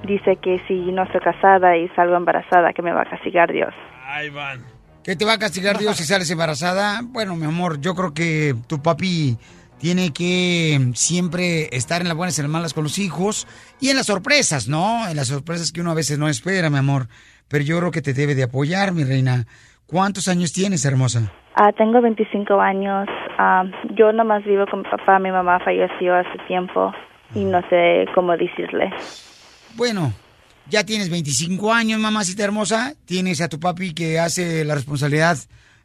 dice 0.08 0.38
que 0.38 0.58
si 0.68 0.92
no 0.92 1.04
estoy 1.04 1.22
casada 1.22 1.78
y 1.78 1.88
salgo 1.90 2.16
embarazada 2.16 2.74
que 2.74 2.82
me 2.82 2.92
va 2.94 3.02
a 3.04 3.06
castigar 3.06 3.52
Dios. 3.54 3.76
Ahí 4.08 4.30
van. 4.32 4.62
¿Qué 5.04 5.16
te 5.16 5.24
va 5.24 5.34
a 5.34 5.38
castigar 5.38 5.78
Dios 5.78 5.96
si 5.98 6.04
sales 6.04 6.32
embarazada? 6.32 7.02
Bueno, 7.04 7.36
mi 7.36 7.46
amor, 7.46 7.80
yo 7.80 7.94
creo 7.94 8.12
que 8.16 8.56
tu 8.68 8.82
papi 8.82 9.38
tiene 9.80 10.12
que 10.12 10.92
siempre 10.96 11.76
estar 11.76 12.02
en 12.02 12.08
las 12.08 12.18
buenas 12.18 12.38
y 12.38 12.42
en 12.42 12.46
las 12.46 12.52
malas 12.52 12.74
con 12.74 12.84
los 12.84 12.98
hijos 12.98 13.48
y 13.80 13.90
en 13.90 13.98
las 13.98 14.08
sorpresas, 14.08 14.68
¿no? 14.68 15.08
En 15.08 15.16
las 15.16 15.28
sorpresas 15.28 15.72
que 15.72 15.82
uno 15.82 15.92
a 15.92 15.96
veces 15.96 16.18
no 16.18 16.28
espera, 16.28 16.70
mi 16.70 16.78
amor. 16.78 17.08
Pero 17.48 17.64
yo 17.64 17.78
creo 17.80 17.92
que 17.92 18.02
te 18.02 18.14
debe 18.14 18.36
de 18.36 18.44
apoyar, 18.44 18.92
mi 18.92 19.04
reina. 19.04 19.46
¿Cuántos 19.86 20.28
años 20.28 20.52
tienes, 20.52 20.84
hermosa? 20.84 21.32
Ah, 21.56 21.72
tengo 21.72 22.02
25 22.02 22.60
años. 22.60 23.08
Ah, 23.38 23.64
yo 23.98 24.12
nomás 24.12 24.44
vivo 24.44 24.66
con 24.70 24.82
mi 24.82 24.90
papá. 24.90 25.20
Mi 25.20 25.32
mamá 25.32 25.60
falleció 25.60 26.16
hace 26.16 26.38
tiempo 26.48 26.92
y 27.34 27.44
no 27.46 27.62
sé 27.70 28.06
cómo 28.14 28.36
decirle. 28.36 28.92
Bueno, 29.76 30.12
ya 30.70 30.84
tienes 30.86 31.10
25 31.10 31.74
años, 31.74 32.00
mamacita 32.00 32.44
hermosa. 32.44 32.94
Tienes 33.06 33.42
a 33.42 33.48
tu 33.48 33.60
papi 33.60 33.94
que 33.94 34.20
hace 34.20 34.66
la 34.66 34.76
responsabilidad 34.76 35.38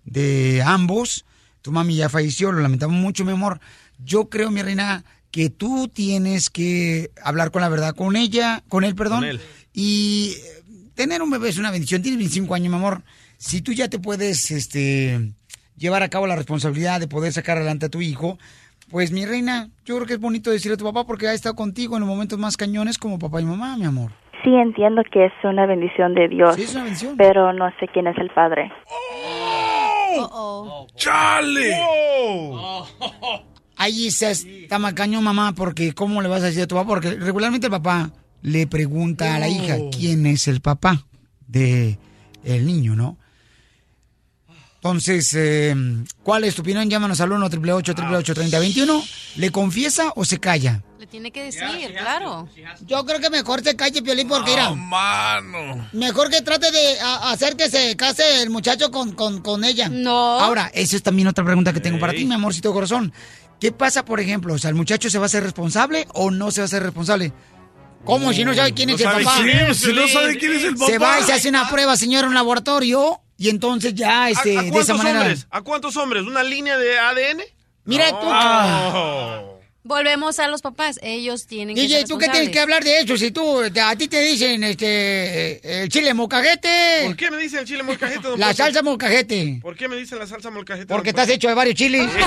de 0.04 0.62
ambos. 0.66 1.24
Tu 1.62 1.70
mami 1.70 1.94
ya 1.94 2.08
falleció, 2.08 2.50
lo 2.50 2.60
lamentamos 2.60 2.96
mucho, 2.96 3.24
mi 3.24 3.32
amor. 3.32 3.60
Yo 4.04 4.28
creo, 4.28 4.50
mi 4.50 4.62
reina, 4.62 5.04
que 5.30 5.48
tú 5.50 5.88
tienes 5.88 6.50
que 6.50 7.10
hablar 7.22 7.50
con 7.50 7.62
la 7.62 7.68
verdad 7.68 7.94
con 7.94 8.16
ella, 8.16 8.62
con 8.68 8.84
él, 8.84 8.94
perdón. 8.94 9.20
Con 9.20 9.28
él. 9.28 9.40
Y 9.72 10.34
eh, 10.36 10.62
tener 10.94 11.22
un 11.22 11.30
bebé 11.30 11.48
es 11.48 11.58
una 11.58 11.70
bendición. 11.70 12.02
Tienes 12.02 12.18
25 12.18 12.54
años, 12.54 12.70
mi 12.70 12.76
amor. 12.76 13.02
Si 13.38 13.62
tú 13.62 13.72
ya 13.72 13.88
te 13.88 13.98
puedes 13.98 14.50
este, 14.50 15.32
llevar 15.76 16.02
a 16.02 16.08
cabo 16.10 16.26
la 16.26 16.36
responsabilidad 16.36 17.00
de 17.00 17.08
poder 17.08 17.32
sacar 17.32 17.56
adelante 17.56 17.86
a 17.86 17.88
tu 17.88 18.00
hijo, 18.00 18.38
pues 18.90 19.10
mi 19.10 19.24
reina, 19.24 19.70
yo 19.86 19.96
creo 19.96 20.06
que 20.06 20.12
es 20.14 20.20
bonito 20.20 20.50
decirle 20.50 20.74
a 20.74 20.78
tu 20.78 20.84
papá 20.84 21.06
porque 21.06 21.26
ha 21.26 21.32
estado 21.32 21.54
contigo 21.56 21.96
en 21.96 22.00
los 22.00 22.08
momentos 22.08 22.38
más 22.38 22.56
cañones 22.56 22.98
como 22.98 23.18
papá 23.18 23.40
y 23.40 23.44
mamá, 23.44 23.76
mi 23.76 23.86
amor. 23.86 24.12
Sí, 24.44 24.50
entiendo 24.54 25.02
que 25.10 25.26
es 25.26 25.32
una 25.44 25.66
bendición 25.66 26.14
de 26.14 26.28
Dios, 26.28 26.56
Sí, 26.56 26.64
es 26.64 26.74
una 26.74 26.84
bendición. 26.84 27.16
pero 27.16 27.52
no 27.52 27.70
sé 27.80 27.88
quién 27.92 28.06
es 28.06 28.18
el 28.18 28.28
padre. 28.30 28.70
¡Chale! 30.96 31.74
Ahí 33.82 34.10
se 34.12 34.30
está 34.30 34.78
macaño, 34.78 35.20
mamá, 35.20 35.54
porque 35.54 35.92
¿cómo 35.92 36.22
le 36.22 36.28
vas 36.28 36.42
a 36.42 36.46
decir 36.46 36.62
a 36.62 36.66
tu 36.68 36.76
papá? 36.76 36.86
Porque 36.88 37.10
regularmente 37.16 37.66
el 37.66 37.70
papá 37.72 38.10
le 38.42 38.66
pregunta 38.68 39.34
a 39.34 39.38
la 39.38 39.48
hija 39.48 39.76
quién 39.90 40.26
es 40.26 40.46
el 40.46 40.60
papá 40.60 41.04
de 41.48 41.98
el 42.44 42.64
niño, 42.66 42.94
¿no? 42.94 43.18
Entonces, 44.76 45.32
eh, 45.36 45.74
¿cuál 46.24 46.42
es 46.44 46.56
tu 46.56 46.62
opinión? 46.62 46.90
Llámanos 46.90 47.20
al 47.20 47.30
1 47.30 47.46
888 47.46 48.34
3021 48.34 49.02
¿Le 49.36 49.50
confiesa 49.50 50.12
o 50.16 50.24
se 50.24 50.38
calla? 50.40 50.82
Le 50.98 51.06
tiene 51.06 51.30
que 51.30 51.44
decir, 51.44 51.62
claro. 51.96 52.48
Yo 52.86 53.04
creo 53.06 53.20
que 53.20 53.30
mejor 53.30 53.62
se 53.62 53.76
calle, 53.76 54.02
Piolín, 54.02 54.26
porque 54.28 54.50
mira, 54.50 54.70
mano. 54.74 55.88
mejor 55.92 56.30
que 56.30 56.42
trate 56.42 56.70
de 56.72 57.00
a- 57.00 57.30
hacer 57.30 57.56
que 57.56 57.70
se 57.70 57.96
case 57.96 58.42
el 58.42 58.50
muchacho 58.50 58.90
con, 58.90 59.12
con, 59.12 59.40
con 59.40 59.64
ella. 59.64 59.88
No. 59.88 60.40
Ahora, 60.40 60.70
esa 60.74 60.96
es 60.96 61.02
también 61.02 61.28
otra 61.28 61.44
pregunta 61.44 61.72
que 61.72 61.80
tengo 61.80 61.98
para 62.00 62.12
ti, 62.12 62.24
mi 62.24 62.34
amorcito 62.34 62.72
corazón. 62.72 63.12
¿Qué 63.62 63.70
pasa, 63.70 64.04
por 64.04 64.18
ejemplo? 64.18 64.54
O 64.54 64.58
sea, 64.58 64.70
¿el 64.70 64.74
muchacho 64.74 65.08
se 65.08 65.18
va 65.18 65.26
a 65.26 65.26
hacer 65.26 65.44
responsable 65.44 66.08
o 66.14 66.32
no 66.32 66.50
se 66.50 66.60
va 66.62 66.64
a 66.64 66.66
hacer 66.66 66.82
responsable? 66.82 67.32
¿Cómo 68.04 68.32
si 68.32 68.44
no 68.44 68.52
sabe 68.54 68.74
quién 68.74 68.88
No 68.88 68.96
es 68.96 69.00
el 69.02 69.06
papá? 69.06 69.36
quién 69.40 69.72
Si 69.72 69.92
no 69.92 70.08
sabe 70.08 70.36
quién 70.36 70.52
es 70.54 70.64
el 70.64 70.74
papá. 70.74 70.86
Se 70.90 70.98
va 70.98 71.20
y 71.20 71.22
se 71.22 71.32
hace 71.32 71.48
una 71.48 71.70
prueba, 71.70 71.96
señor, 71.96 72.24
en 72.24 72.30
un 72.30 72.34
laboratorio 72.34 73.20
y 73.38 73.50
entonces 73.50 73.94
ya, 73.94 74.24
¿A, 74.24 74.30
este, 74.30 74.58
a 74.58 74.62
de 74.62 74.66
esa 74.66 74.72
cuántos 74.72 74.98
manera. 74.98 75.20
hombres? 75.20 75.46
¿A 75.48 75.62
cuántos 75.62 75.96
hombres? 75.96 76.24
¿Una 76.24 76.42
línea 76.42 76.76
de 76.76 76.98
ADN? 76.98 77.42
Mira 77.84 78.10
tú. 78.10 78.16
Oh. 78.28 79.51
Volvemos 79.84 80.38
a 80.38 80.46
los 80.46 80.62
papás, 80.62 81.00
ellos 81.02 81.46
tienen 81.46 81.74
que 81.74 81.82
DJ, 81.82 82.00
ser 82.00 82.08
¿tú 82.08 82.18
qué 82.18 82.28
tienes 82.28 82.50
que 82.50 82.60
hablar 82.60 82.84
de 82.84 83.00
eso? 83.00 83.16
Si 83.16 83.32
tú, 83.32 83.62
a 83.62 83.96
ti 83.96 84.06
te 84.06 84.22
dicen, 84.22 84.62
este, 84.62 85.82
el 85.82 85.88
chile 85.88 86.14
mocajete. 86.14 87.02
¿Por 87.06 87.16
qué 87.16 87.30
me 87.30 87.38
dicen 87.38 87.60
el 87.60 87.66
chile 87.66 87.82
molcajete? 87.82 88.28
don 88.28 88.38
La 88.38 88.54
salsa 88.54 88.82
molcajete. 88.82 89.58
¿Por 89.60 89.76
qué 89.76 89.88
me 89.88 89.96
dicen 89.96 90.20
la 90.20 90.26
salsa 90.28 90.50
molcajete? 90.50 90.86
Porque 90.86 91.10
estás 91.10 91.28
hecho 91.28 91.48
de 91.48 91.54
varios 91.54 91.74
chiles. 91.74 92.08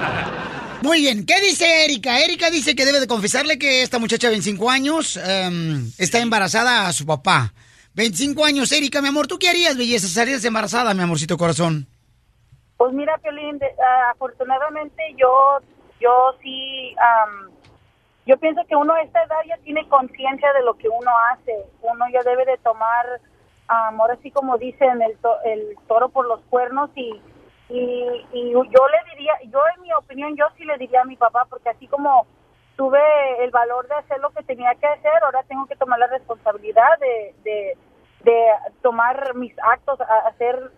Muy 0.82 1.02
bien, 1.02 1.26
¿qué 1.26 1.40
dice 1.40 1.84
Erika? 1.84 2.20
Erika 2.20 2.50
dice 2.50 2.74
que 2.74 2.86
debe 2.86 3.00
de 3.00 3.06
confesarle 3.06 3.58
que 3.58 3.82
esta 3.82 3.98
muchacha 3.98 4.28
de 4.28 4.32
25 4.32 4.70
años 4.70 5.18
em, 5.22 5.90
está 5.98 6.20
embarazada 6.20 6.88
a 6.88 6.92
su 6.92 7.04
papá. 7.04 7.52
25 7.94 8.44
años, 8.44 8.72
Erika, 8.72 9.02
mi 9.02 9.08
amor, 9.08 9.26
¿tú 9.26 9.38
qué 9.38 9.48
harías, 9.48 9.76
belleza? 9.76 10.08
¿Salías 10.08 10.44
embarazada, 10.44 10.94
mi 10.94 11.02
amorcito 11.02 11.36
corazón? 11.36 11.86
Pues 12.80 12.94
mira, 12.94 13.18
Piolín, 13.18 13.58
de- 13.58 13.74
ah, 13.86 14.12
afortunadamente 14.12 15.02
yo, 15.18 15.58
yo 16.00 16.34
sí, 16.42 16.96
am, 16.98 17.50
yo 18.24 18.38
pienso 18.38 18.62
que 18.66 18.74
uno 18.74 18.94
a 18.94 19.02
esta 19.02 19.22
edad 19.22 19.40
ya 19.46 19.58
tiene 19.58 19.86
conciencia 19.90 20.50
de 20.54 20.62
lo 20.62 20.72
que 20.76 20.88
uno 20.88 21.10
hace. 21.30 21.66
Uno 21.82 22.06
ya 22.10 22.22
debe 22.22 22.46
de 22.46 22.56
tomar, 22.56 23.20
am, 23.68 24.00
ahora 24.00 24.16
sí 24.22 24.30
como 24.30 24.56
dicen, 24.56 25.02
el, 25.02 25.18
to- 25.18 25.42
el 25.44 25.76
toro 25.88 26.08
por 26.08 26.26
los 26.26 26.40
cuernos 26.48 26.88
y, 26.94 27.20
y, 27.68 28.26
y 28.32 28.52
yo 28.52 28.88
le 28.88 29.10
diría, 29.12 29.34
yo 29.50 29.60
en 29.76 29.82
mi 29.82 29.92
opinión, 29.92 30.34
yo 30.36 30.46
sí 30.56 30.64
le 30.64 30.78
diría 30.78 31.02
a 31.02 31.06
mi 31.06 31.16
papá, 31.16 31.44
porque 31.50 31.68
así 31.68 31.86
como 31.86 32.26
tuve 32.76 33.00
el 33.44 33.50
valor 33.50 33.88
de 33.88 33.96
hacer 33.96 34.20
lo 34.20 34.30
que 34.30 34.42
tenía 34.44 34.74
que 34.76 34.86
hacer, 34.86 35.22
ahora 35.22 35.42
tengo 35.42 35.66
que 35.66 35.76
tomar 35.76 35.98
la 35.98 36.06
responsabilidad 36.06 36.98
de, 36.98 37.34
de, 37.44 37.76
de 38.24 38.46
tomar 38.82 39.34
mis 39.34 39.54
actos, 39.62 40.00
hacer, 40.26 40.72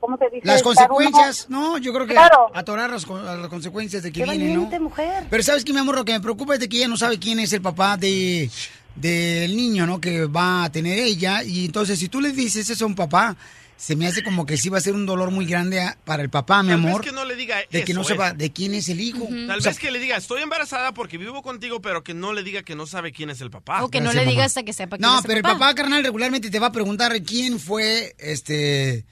¿cómo 0.00 0.16
se 0.18 0.26
dice? 0.34 0.46
Las 0.46 0.62
consecuencias, 0.62 1.46
no, 1.48 1.78
yo 1.78 1.92
creo 1.92 2.06
que 2.06 2.12
Claro. 2.12 2.50
atorar 2.54 2.90
las, 2.90 3.06
las 3.08 3.48
consecuencias 3.48 4.02
de 4.02 4.12
que 4.12 4.20
Qué 4.22 4.30
vienen, 4.30 4.54
¿no? 4.70 4.80
mujer. 4.80 5.24
Pero 5.30 5.42
sabes 5.42 5.64
que 5.64 5.72
mi 5.72 5.78
amor, 5.78 5.94
lo 5.96 6.04
que 6.04 6.12
me 6.12 6.20
preocupa 6.20 6.54
es 6.54 6.60
de 6.60 6.68
que 6.68 6.76
ella 6.78 6.88
no 6.88 6.96
sabe 6.96 7.18
quién 7.18 7.38
es 7.40 7.52
el 7.52 7.62
papá 7.62 7.96
de 7.96 8.50
del 8.94 9.54
niño, 9.56 9.86
¿no? 9.86 10.00
Que 10.00 10.24
va 10.24 10.64
a 10.64 10.72
tener 10.72 10.98
ella 10.98 11.42
y 11.42 11.66
entonces 11.66 11.98
si 11.98 12.08
tú 12.08 12.20
le 12.20 12.32
dices 12.32 12.70
eso 12.70 12.84
a 12.84 12.88
un 12.88 12.94
papá, 12.94 13.36
se 13.76 13.94
me 13.94 14.06
hace 14.06 14.22
como 14.24 14.46
que 14.46 14.56
sí 14.56 14.70
va 14.70 14.78
a 14.78 14.80
ser 14.80 14.94
un 14.94 15.04
dolor 15.04 15.30
muy 15.30 15.44
grande 15.44 15.82
a- 15.82 15.98
para 16.06 16.22
el 16.22 16.30
papá, 16.30 16.62
mi 16.62 16.70
Tal 16.70 16.80
vez 16.80 16.86
amor. 16.88 17.02
que 17.02 17.12
no 17.12 17.26
le 17.26 17.36
diga 17.36 17.56
de 17.70 17.84
que 17.84 17.92
eso, 17.92 18.00
no 18.00 18.04
sepa 18.06 18.28
eso. 18.28 18.36
de 18.38 18.50
quién 18.52 18.72
es 18.72 18.88
el 18.88 19.02
hijo. 19.02 19.26
Tal 19.46 19.58
O 19.58 19.60
sea, 19.60 19.72
vez 19.72 19.78
que 19.78 19.90
le 19.90 19.98
diga, 19.98 20.16
estoy 20.16 20.40
embarazada 20.40 20.92
porque 20.94 21.18
vivo 21.18 21.42
contigo, 21.42 21.82
pero 21.82 22.02
que 22.02 22.14
no 22.14 22.32
le 22.32 22.42
diga 22.42 22.62
que 22.62 22.74
no 22.74 22.86
sabe 22.86 23.12
quién 23.12 23.28
es 23.28 23.42
el 23.42 23.50
papá. 23.50 23.84
O 23.84 23.90
que 23.90 24.00
no 24.00 24.14
le 24.14 24.24
diga 24.24 24.44
hasta 24.44 24.62
que 24.62 24.72
sepa 24.72 24.96
quién 24.96 25.06
No, 25.06 25.18
es 25.18 25.24
el 25.26 25.28
pero 25.28 25.42
papá. 25.42 25.52
el 25.52 25.58
papá 25.58 25.74
carnal 25.74 26.02
regularmente 26.02 26.48
te 26.48 26.58
va 26.58 26.68
a 26.68 26.72
preguntar 26.72 27.12
quién 27.22 27.60
fue 27.60 28.14
este 28.18 29.04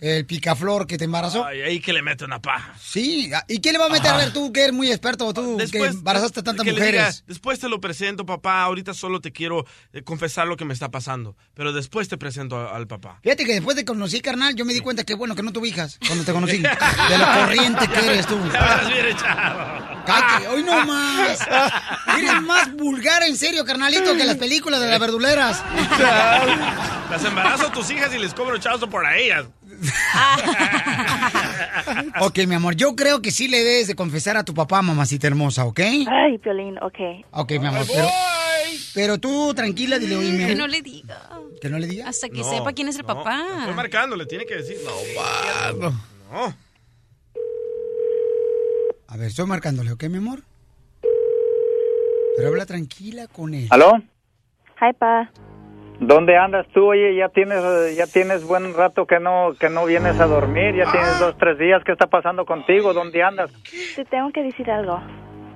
el 0.00 0.26
picaflor 0.26 0.86
que 0.86 0.98
te 0.98 1.04
embarazó. 1.04 1.44
Ay, 1.44 1.60
ahí 1.62 1.80
que 1.80 1.92
le 1.92 2.02
mete 2.02 2.24
una 2.24 2.40
paja. 2.42 2.74
Sí, 2.80 3.30
¿y 3.48 3.58
qué 3.60 3.72
le 3.72 3.78
va 3.78 3.86
a 3.86 3.88
meter 3.88 4.08
a 4.10 4.14
Ah. 4.14 4.18
ver 4.18 4.32
tú 4.32 4.52
que 4.52 4.60
eres 4.62 4.72
muy 4.72 4.88
experto, 4.90 5.32
tú 5.32 5.56
que 5.70 5.78
embarazaste 5.78 6.40
a 6.40 6.42
tantas 6.42 6.64
que 6.64 6.72
le 6.72 6.80
diga, 6.80 6.98
mujeres? 7.02 7.24
después 7.26 7.58
te 7.58 7.68
lo 7.68 7.80
presento, 7.80 8.26
papá. 8.26 8.62
Ahorita 8.62 8.92
solo 8.94 9.20
te 9.20 9.32
quiero 9.32 9.64
eh, 9.92 10.02
confesar 10.02 10.46
lo 10.46 10.56
que 10.56 10.64
me 10.64 10.74
está 10.74 10.90
pasando. 10.90 11.36
Pero 11.54 11.72
después 11.72 12.08
te 12.08 12.16
presento 12.18 12.56
a- 12.56 12.74
al 12.76 12.86
papá. 12.86 13.18
Fíjate 13.22 13.44
que 13.44 13.52
después 13.54 13.76
de 13.76 13.84
conocí, 13.84 14.20
carnal, 14.20 14.54
yo 14.54 14.64
me 14.64 14.74
di 14.74 14.80
cuenta 14.80 15.04
que 15.04 15.14
bueno 15.14 15.34
que 15.34 15.42
no 15.42 15.52
tuve 15.52 15.68
hijas 15.68 15.98
cuando 16.06 16.24
te 16.24 16.32
conocí. 16.32 16.58
De 17.08 17.18
lo 17.18 17.26
corriente 17.26 17.86
que 17.88 17.98
eres 18.06 18.26
tú. 18.26 18.38
Cállate, 20.06 20.48
hoy 20.48 20.62
no 20.62 20.84
más. 20.86 21.38
Eres 22.18 22.42
más 22.42 22.72
vulgar, 22.74 23.22
en 23.22 23.36
serio, 23.36 23.64
carnalito, 23.64 24.14
que 24.16 24.24
las 24.24 24.36
películas 24.36 24.80
de 24.80 24.88
las 24.88 25.00
verduleras. 25.00 25.62
Las 27.10 27.22
embarazo 27.24 27.68
a 27.68 27.72
tus 27.72 27.90
hijas 27.90 28.12
y 28.14 28.18
les 28.18 28.34
cobro 28.34 28.56
chazo 28.58 28.88
por 28.88 29.04
a 29.06 29.16
ellas. 29.16 29.44
Ok, 32.20 32.38
mi 32.46 32.54
amor, 32.54 32.74
yo 32.76 32.94
creo 32.96 33.20
que 33.22 33.30
sí 33.30 33.48
le 33.48 33.62
debes 33.62 33.86
de 33.86 33.94
confesar 33.94 34.36
a 34.36 34.44
tu 34.44 34.54
papá, 34.54 34.82
mamacita 34.82 35.26
hermosa, 35.26 35.64
¿ok? 35.64 35.80
Ay, 35.80 36.38
Piolín, 36.38 36.78
ok. 36.78 37.26
Ok, 37.32 37.52
mi 37.52 37.66
amor, 37.66 37.86
pero, 37.86 38.08
pero 38.94 39.18
tú 39.18 39.52
tranquila, 39.54 39.98
dile, 39.98 40.16
oye, 40.16 40.32
mi 40.32 40.46
Que 40.46 40.54
no 40.54 40.66
le 40.66 40.82
diga. 40.82 41.28
Que 41.60 41.68
no 41.68 41.78
le 41.78 41.86
diga. 41.86 42.08
Hasta 42.08 42.28
que 42.28 42.38
No, 42.40 42.50
sepa 42.50 42.72
quién 42.72 42.88
es 42.88 42.96
el 42.96 43.02
no, 43.02 43.08
papá. 43.08 43.44
Estoy 43.60 43.74
marcando, 43.74 44.16
le 44.16 44.26
tiene 44.26 44.46
que 44.46 44.56
decir. 44.56 44.76
No, 45.78 45.90
no. 45.90 46.54
A 49.08 49.16
ver, 49.16 49.28
estoy 49.28 49.46
marcándole, 49.46 49.92
¿ok, 49.92 50.04
mi 50.04 50.18
amor? 50.18 50.42
Pero 52.36 52.48
habla 52.48 52.66
tranquila 52.66 53.28
con 53.28 53.54
él. 53.54 53.68
¿Aló? 53.70 53.92
Hi, 54.80 54.92
pa. 54.98 55.30
¿Dónde 56.00 56.36
andas 56.36 56.66
tú? 56.68 56.86
Oye, 56.86 57.14
ya 57.14 57.28
tienes, 57.28 57.96
ya 57.96 58.06
tienes 58.06 58.46
buen 58.46 58.74
rato 58.74 59.06
que 59.06 59.20
no, 59.20 59.52
que 59.58 59.68
no 59.68 59.86
vienes 59.86 60.20
a 60.20 60.26
dormir. 60.26 60.74
Ya 60.74 60.90
tienes 60.90 61.18
dos, 61.20 61.36
tres 61.38 61.58
días. 61.58 61.82
¿Qué 61.84 61.92
está 61.92 62.06
pasando 62.06 62.44
contigo? 62.44 62.92
¿Dónde 62.92 63.22
andas? 63.22 63.50
Te 63.94 64.04
tengo 64.04 64.30
que 64.30 64.42
decir 64.42 64.70
algo. 64.70 65.00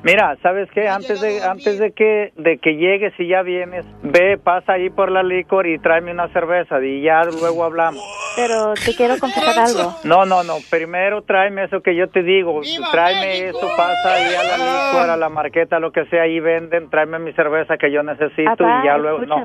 Mira, 0.04 0.36
¿sabes 0.42 0.70
qué? 0.70 0.88
Antes 0.88 1.20
de, 1.20 1.42
antes 1.42 1.78
de 1.78 1.90
que, 1.90 2.32
de 2.36 2.58
que 2.58 2.76
llegues 2.76 3.12
y 3.18 3.26
ya 3.26 3.42
vienes, 3.42 3.84
ve, 4.02 4.38
pasa 4.38 4.74
ahí 4.74 4.90
por 4.90 5.10
la 5.10 5.24
licor 5.24 5.66
y 5.66 5.78
tráeme 5.80 6.12
una 6.12 6.28
cerveza 6.28 6.80
y 6.80 7.02
ya 7.02 7.24
luego 7.24 7.64
hablamos. 7.64 8.00
Pero 8.36 8.74
te 8.74 8.94
quiero 8.94 9.18
confesar 9.18 9.58
algo. 9.58 9.92
No, 10.04 10.24
no, 10.24 10.44
no. 10.44 10.54
Primero 10.70 11.22
tráeme 11.22 11.64
eso 11.64 11.80
que 11.80 11.96
yo 11.96 12.08
te 12.08 12.22
digo. 12.22 12.60
Tráeme 12.92 13.48
eso, 13.48 13.68
pasa 13.76 14.14
ahí 14.14 14.34
a 14.36 14.44
la 14.44 14.56
licor, 14.56 15.10
a 15.10 15.16
la 15.16 15.28
marqueta, 15.28 15.80
lo 15.80 15.90
que 15.90 16.04
sea, 16.06 16.22
ahí 16.22 16.38
venden. 16.38 16.88
Tráeme 16.90 17.18
mi 17.18 17.32
cerveza 17.32 17.76
que 17.76 17.90
yo 17.90 18.04
necesito 18.04 18.56
Papá, 18.56 18.82
y 18.84 18.86
ya 18.86 18.98
luego. 18.98 19.26
No. 19.26 19.44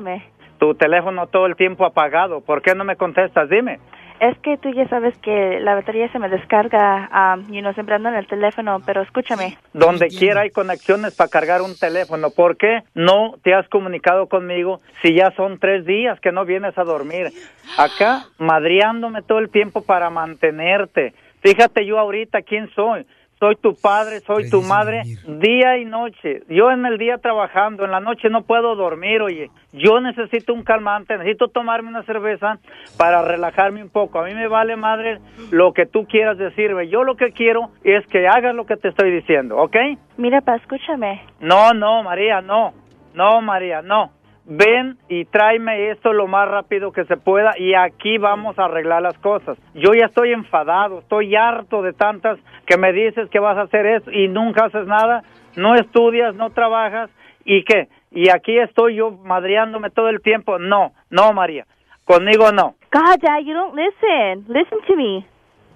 Tu 0.58 0.74
teléfono 0.74 1.26
todo 1.26 1.46
el 1.46 1.56
tiempo 1.56 1.84
apagado. 1.84 2.40
¿Por 2.40 2.62
qué 2.62 2.74
no 2.74 2.84
me 2.84 2.96
contestas? 2.96 3.48
Dime. 3.48 3.80
Es 4.20 4.38
que 4.38 4.56
tú 4.56 4.70
ya 4.70 4.88
sabes 4.88 5.16
que 5.18 5.58
la 5.60 5.74
batería 5.74 6.10
se 6.12 6.20
me 6.20 6.28
descarga 6.28 7.34
um, 7.36 7.52
y 7.52 7.60
no 7.60 7.72
siempre 7.74 7.96
ando 7.96 8.08
en 8.10 8.14
el 8.14 8.26
teléfono, 8.28 8.80
pero 8.86 9.02
escúchame. 9.02 9.58
Donde 9.72 10.06
quiera 10.06 10.42
hay 10.42 10.50
conexiones 10.50 11.16
para 11.16 11.28
cargar 11.28 11.62
un 11.62 11.76
teléfono. 11.76 12.30
¿Por 12.30 12.56
qué 12.56 12.84
no 12.94 13.34
te 13.42 13.54
has 13.54 13.68
comunicado 13.68 14.28
conmigo 14.28 14.80
si 15.02 15.14
ya 15.14 15.32
son 15.32 15.58
tres 15.58 15.84
días 15.84 16.20
que 16.20 16.30
no 16.30 16.44
vienes 16.44 16.78
a 16.78 16.84
dormir? 16.84 17.32
Acá, 17.76 18.26
madriándome 18.38 19.22
todo 19.22 19.40
el 19.40 19.50
tiempo 19.50 19.82
para 19.82 20.10
mantenerte. 20.10 21.12
Fíjate 21.42 21.84
yo 21.84 21.98
ahorita 21.98 22.42
quién 22.42 22.70
soy. 22.74 23.04
Soy 23.44 23.56
tu 23.56 23.74
padre, 23.74 24.20
soy 24.20 24.48
tu 24.48 24.62
madre, 24.62 25.02
día 25.26 25.76
y 25.76 25.84
noche. 25.84 26.44
Yo 26.48 26.70
en 26.70 26.86
el 26.86 26.96
día 26.96 27.18
trabajando, 27.18 27.84
en 27.84 27.90
la 27.90 28.00
noche 28.00 28.30
no 28.30 28.40
puedo 28.40 28.74
dormir, 28.74 29.20
oye. 29.20 29.50
Yo 29.70 30.00
necesito 30.00 30.54
un 30.54 30.62
calmante, 30.62 31.18
necesito 31.18 31.48
tomarme 31.48 31.90
una 31.90 32.04
cerveza 32.04 32.58
para 32.96 33.20
relajarme 33.20 33.82
un 33.82 33.90
poco. 33.90 34.18
A 34.18 34.24
mí 34.24 34.32
me 34.32 34.48
vale 34.48 34.76
madre 34.76 35.18
lo 35.50 35.74
que 35.74 35.84
tú 35.84 36.06
quieras 36.06 36.38
decirme. 36.38 36.88
Yo 36.88 37.04
lo 37.04 37.16
que 37.16 37.32
quiero 37.32 37.68
es 37.82 38.06
que 38.06 38.26
hagas 38.26 38.54
lo 38.54 38.64
que 38.64 38.78
te 38.78 38.88
estoy 38.88 39.10
diciendo, 39.10 39.58
¿ok? 39.58 39.76
Mira, 40.16 40.40
pa, 40.40 40.54
escúchame. 40.56 41.20
No, 41.40 41.74
no, 41.74 42.02
María, 42.02 42.40
no. 42.40 42.72
No, 43.12 43.42
María, 43.42 43.82
no. 43.82 44.10
Ven 44.46 44.98
y 45.08 45.24
tráeme 45.24 45.90
esto 45.90 46.12
lo 46.12 46.26
más 46.26 46.46
rápido 46.48 46.92
que 46.92 47.04
se 47.06 47.16
pueda 47.16 47.58
y 47.58 47.74
aquí 47.74 48.18
vamos 48.18 48.58
a 48.58 48.66
arreglar 48.66 49.00
las 49.00 49.18
cosas. 49.18 49.56
Yo 49.74 49.92
ya 49.94 50.06
estoy 50.06 50.32
enfadado, 50.32 50.98
estoy 50.98 51.34
harto 51.34 51.80
de 51.80 51.94
tantas 51.94 52.38
que 52.66 52.76
me 52.76 52.92
dices 52.92 53.30
que 53.30 53.38
vas 53.38 53.56
a 53.56 53.62
hacer 53.62 53.86
eso 53.86 54.10
y 54.10 54.28
nunca 54.28 54.66
haces 54.66 54.86
nada, 54.86 55.22
no 55.56 55.74
estudias, 55.74 56.34
no 56.34 56.50
trabajas 56.50 57.10
y 57.44 57.64
qué. 57.64 57.88
Y 58.10 58.28
aquí 58.28 58.58
estoy 58.58 58.96
yo 58.96 59.10
madreándome 59.10 59.90
todo 59.90 60.08
el 60.08 60.20
tiempo. 60.20 60.58
No, 60.58 60.92
no, 61.10 61.32
María. 61.32 61.64
Conmigo 62.04 62.52
no. 62.52 62.74
God, 62.92 63.18
Dad, 63.22 63.40
you 63.44 63.54
don't 63.54 63.74
listen. 63.74 64.44
Listen 64.48 64.78
to 64.86 64.94
me. 64.94 65.26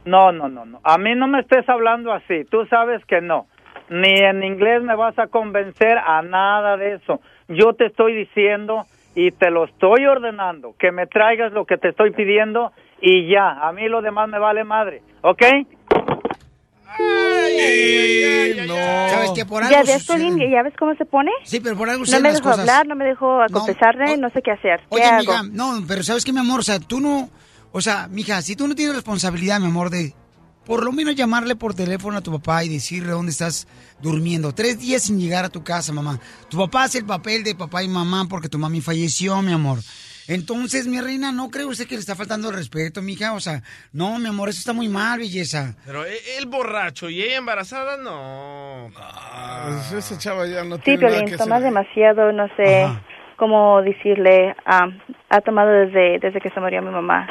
No, 0.05 0.31
no, 0.31 0.49
no, 0.49 0.67
no. 0.67 0.81
A 0.85 0.99
mí 0.99 1.15
no 1.15 1.27
me 1.27 1.41
estés 1.41 1.69
hablando 1.69 2.13
así. 2.13 2.45
Tú 2.45 2.67
sabes 2.67 3.05
que 3.07 3.21
no. 3.21 3.47
Ni 3.89 4.11
en 4.11 4.43
inglés 4.43 4.83
me 4.83 4.95
vas 4.95 5.19
a 5.19 5.29
convencer 5.29 5.97
a 5.99 6.21
nada 6.23 6.77
de 6.77 6.95
eso. 6.95 7.21
Yo 7.49 7.73
te 7.75 7.87
estoy 7.87 8.15
diciendo 8.15 8.87
y 9.15 9.31
te 9.33 9.51
lo 9.51 9.65
estoy 9.65 10.07
ordenando 10.07 10.75
que 10.79 10.93
me 10.93 11.07
traigas 11.07 11.53
lo 11.53 11.65
que 11.65 11.77
te 11.79 11.89
estoy 11.89 12.11
pidiendo 12.13 12.73
y 13.01 13.29
ya. 13.31 13.51
A 13.67 13.73
mí 13.73 13.89
lo 13.89 14.03
demás 14.03 14.29
me 14.29 14.39
vale 14.39 14.65
madre. 14.65 15.03
¿Ok? 15.23 15.43
¿Sabes 19.11 19.31
qué? 19.35 19.45
Por 19.47 19.63
Ya 19.69 19.81
algo 19.81 19.93
ves, 19.93 20.07
Piolín, 20.07 20.33
suceden. 20.35 20.51
¿ya 20.51 20.63
ves 20.63 20.75
cómo 20.79 20.95
se 20.95 21.05
pone? 21.05 21.31
Sí, 21.45 21.61
pero 21.61 21.77
por 21.77 21.89
algo 21.89 22.05
No 22.05 22.21
me 22.21 22.29
dejó 22.33 22.43
cosas. 22.43 22.59
hablar, 22.61 22.87
no 22.87 22.95
me 22.97 23.05
dejó 23.05 23.41
confesarle, 23.53 24.17
no 24.17 24.31
sé 24.31 24.43
qué 24.43 24.53
hacer. 24.53 24.81
¿Qué 24.81 24.87
Oye, 24.97 25.05
hago? 25.05 25.19
mija, 25.21 25.43
no, 25.53 25.81
pero 25.87 26.03
¿sabes 26.03 26.25
qué, 26.25 26.33
mi 26.33 26.41
amor? 26.41 26.61
O 26.61 26.63
sea, 26.63 26.79
tú 26.79 27.01
no... 27.01 27.29
O 27.73 27.81
sea, 27.81 28.09
mija, 28.09 28.41
si 28.43 28.57
tú 28.57 28.67
no 28.67 28.75
tienes 28.75 28.95
responsabilidad, 28.95 29.61
mi 29.61 29.67
amor, 29.67 29.91
de 29.91 30.15
por 30.69 30.85
lo 30.85 30.93
menos 30.93 31.17
llamarle 31.17 31.57
por 31.57 31.75
teléfono 31.75 32.19
a 32.19 32.21
tu 32.21 32.31
papá 32.31 32.63
y 32.63 32.69
decirle 32.69 33.11
dónde 33.11 33.33
estás 33.33 33.67
durmiendo. 34.01 34.55
Tres 34.55 34.79
días 34.79 35.03
sin 35.03 35.19
llegar 35.19 35.45
a 35.45 35.49
tu 35.49 35.65
casa, 35.65 35.93
mamá. 35.93 36.21
Tu 36.49 36.57
papá 36.57 36.85
hace 36.85 36.99
el 36.99 37.07
papel 37.07 37.43
de 37.43 37.57
papá 37.57 37.83
y 37.83 37.89
mamá 37.89 38.27
porque 38.29 38.49
tu 38.49 38.59
mami 38.59 38.81
falleció, 38.81 39.43
mi 39.43 39.53
amor. 39.53 39.79
Entonces, 40.29 40.87
mi 40.87 41.01
reina, 41.01 41.33
¿no 41.33 41.49
cree 41.49 41.65
usted 41.65 41.87
que 41.87 41.95
le 41.95 42.01
está 42.01 42.15
faltando 42.15 42.51
el 42.51 42.55
respeto, 42.55 43.01
mija? 43.01 43.33
O 43.33 43.41
sea, 43.41 43.63
no, 43.93 44.19
mi 44.19 44.29
amor, 44.29 44.51
eso 44.51 44.59
está 44.59 44.75
muy 44.75 44.87
mal, 44.89 45.19
belleza. 45.21 45.75
Pero 45.87 46.05
e- 46.05 46.37
el 46.37 46.45
borracho 46.45 47.09
y 47.09 47.23
ella 47.23 47.39
embarazada, 47.39 47.97
no. 47.97 48.91
esa 49.97 50.19
chava 50.19 50.47
ya 50.47 50.65
no 50.65 50.77
Sí, 50.77 50.83
tiene 50.85 51.09
nada 51.11 51.25
que 51.25 51.39
tomas 51.39 51.61
hacer. 51.63 51.65
demasiado, 51.73 52.31
no 52.33 52.47
sé 52.59 52.87
cómo 53.39 53.81
decirle. 53.81 54.55
am, 54.67 55.01
ha 55.31 55.41
tomado 55.41 55.71
desde, 55.71 56.19
desde 56.21 56.41
que 56.43 56.51
se 56.51 56.61
murió 56.61 56.83
mi 56.83 56.91
mamá. 56.91 57.27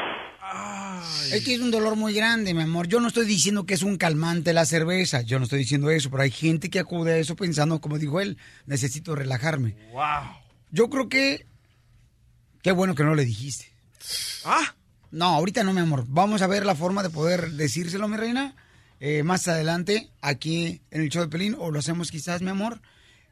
Es 1.32 1.44
que 1.44 1.54
es 1.56 1.60
un 1.60 1.72
dolor 1.72 1.96
muy 1.96 2.14
grande, 2.14 2.54
mi 2.54 2.62
amor. 2.62 2.88
Yo 2.88 3.00
no 3.00 3.08
estoy 3.08 3.26
diciendo 3.26 3.66
que 3.66 3.74
es 3.74 3.84
un 3.84 3.98
calmante 3.98 4.54
la 4.54 4.66
cerveza. 4.66 5.22
Yo 5.22 5.40
no 5.40 5.44
estoy 5.44 5.60
diciendo 5.60 5.90
eso, 5.90 6.10
pero 6.10 6.24
hay 6.24 6.32
gente 6.32 6.70
que 6.70 6.80
acude 6.80 7.14
a 7.14 7.18
eso 7.18 7.36
pensando, 7.36 7.82
como 7.82 7.98
dijo 7.98 8.20
él, 8.22 8.38
necesito 8.66 9.16
relajarme. 9.16 9.76
Wow. 9.92 10.36
Yo 10.72 10.90
creo 10.90 11.10
que... 11.10 11.46
Qué 12.62 12.72
bueno 12.72 12.96
que 12.96 13.04
no 13.04 13.16
le 13.16 13.26
dijiste. 13.26 13.66
¿Ah? 14.46 14.76
No, 15.12 15.26
ahorita 15.26 15.64
no, 15.64 15.74
mi 15.74 15.82
amor. 15.82 16.06
Vamos 16.08 16.42
a 16.42 16.48
ver 16.48 16.66
la 16.66 16.76
forma 16.76 17.02
de 17.04 17.10
poder 17.10 17.52
decírselo, 17.52 18.08
mi 18.08 18.18
reina. 18.18 18.56
eh, 19.00 19.24
más 19.24 19.48
adelante, 19.48 20.10
aquí 20.22 20.82
en 20.92 21.02
el 21.02 21.10
show 21.10 21.22
de 21.22 21.30
Pelín, 21.30 21.56
o 21.60 21.72
lo 21.72 21.80
hacemos 21.80 22.12
quizás, 22.12 22.42
mi 22.42 22.50
amor, 22.50 22.82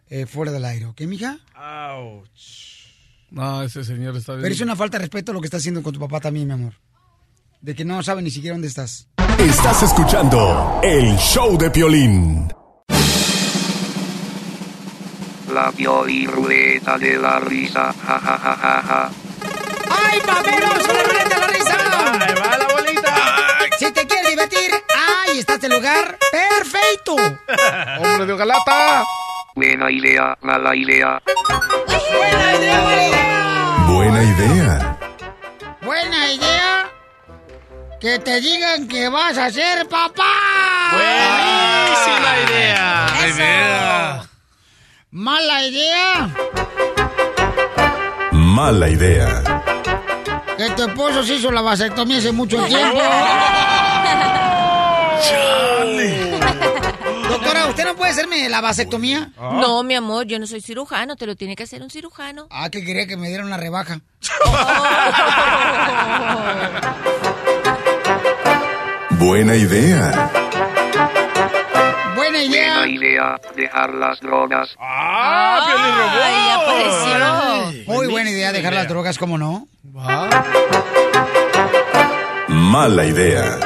eh, 0.09 0.25
fuera 0.25 0.51
del 0.51 0.65
aire. 0.65 0.85
¿Ok, 0.85 1.01
mija? 1.01 1.39
No, 3.31 3.63
ese 3.63 3.83
señor 3.83 4.15
está 4.15 4.33
bien. 4.33 4.43
Pero 4.43 4.55
es 4.55 4.61
una 4.61 4.75
falta 4.75 4.97
de 4.97 5.03
respeto 5.03 5.33
lo 5.33 5.41
que 5.41 5.47
está 5.47 5.57
haciendo 5.57 5.83
con 5.83 5.93
tu 5.93 5.99
papá 5.99 6.19
también, 6.19 6.47
mi 6.47 6.53
amor. 6.53 6.73
De 7.65 7.73
que 7.73 7.83
no 7.83 8.03
sabe 8.03 8.21
ni 8.21 8.29
siquiera 8.29 8.53
dónde 8.53 8.67
estás. 8.67 9.07
Estás 9.39 9.81
escuchando 9.81 10.79
el 10.83 11.17
show 11.17 11.57
de 11.57 11.71
Piolín. 11.71 12.47
La 15.51 15.71
ruleta 15.71 16.99
de 16.99 17.17
la 17.17 17.39
risa. 17.39 17.91
Ja, 18.05 18.19
ja, 18.19 18.37
ja, 18.37 18.55
ja, 18.55 18.81
ja. 18.83 19.09
¡Ay, 19.89 20.19
paperos! 20.21 20.75
¡Una 20.87 21.03
ruleta 21.05 21.29
de 21.29 21.41
la 21.41 21.47
risa! 21.47 21.75
¡Ahí 22.21 22.35
va 22.35 22.57
la 22.59 22.67
bolita! 22.67 23.15
Si 23.79 23.91
te 23.91 24.05
quieres 24.05 24.29
divertir, 24.29 24.71
¡ahí 24.95 25.39
está 25.39 25.55
este 25.55 25.67
lugar! 25.67 26.19
¡Perfecto! 26.31 27.15
¡Hombre 27.99 28.27
de 28.27 28.37
Galata! 28.37 29.03
Buena 29.55 29.89
idea, 29.89 30.37
mala 30.41 30.75
idea. 30.75 31.19
Buena 33.87 34.23
idea. 34.23 34.99
Buena 35.81 36.31
idea. 36.31 36.74
Que 38.05 38.19
te 38.19 38.39
digan 38.39 38.87
que 38.87 39.09
vas 39.09 39.35
a 39.35 39.49
ser 39.49 39.89
papá. 39.89 40.31
Buenísima 40.91 42.39
idea. 42.45 43.07
Eso. 43.25 43.35
idea. 43.35 44.29
Mala 45.09 45.63
idea. 45.63 46.29
Mala 48.31 48.89
idea. 48.89 49.63
Que 50.55 50.69
tu 50.69 50.83
esposo 50.83 51.23
se 51.23 51.33
hizo 51.33 51.51
la 51.51 51.61
vasectomía 51.61 52.19
hace 52.19 52.31
mucho 52.31 52.63
tiempo. 52.65 52.99
Doctora, 57.27 57.65
¿usted 57.69 57.85
no 57.85 57.95
puede 57.95 58.11
hacerme 58.11 58.47
la 58.49 58.61
vasectomía? 58.61 59.31
No, 59.35 59.81
mi 59.81 59.95
amor, 59.95 60.27
yo 60.27 60.37
no 60.37 60.45
soy 60.45 60.61
cirujano, 60.61 61.15
te 61.15 61.25
lo 61.25 61.35
tiene 61.35 61.55
que 61.55 61.63
hacer 61.63 61.81
un 61.81 61.89
cirujano. 61.89 62.45
Ah, 62.51 62.69
que 62.69 62.85
quería 62.85 63.07
que 63.07 63.17
me 63.17 63.29
dieran 63.29 63.47
una 63.47 63.57
rebaja. 63.57 63.99
Buena 69.11 69.55
idea. 69.55 70.29
Buena 72.15 72.43
idea. 72.43 72.77
Buena 72.77 72.87
idea, 72.87 73.35
dejar 73.55 73.93
las 73.93 74.19
drogas. 74.19 74.75
¡Ah, 74.79 75.65
Ay, 76.23 76.49
apareció. 76.61 77.93
Muy 77.93 78.07
buena 78.07 78.29
idea 78.29 78.51
dejar 78.51 78.73
las 78.73 78.87
drogas, 78.87 79.17
¿cómo 79.17 79.37
no? 79.37 79.67
Mala 82.47 83.05
idea. 83.05 83.57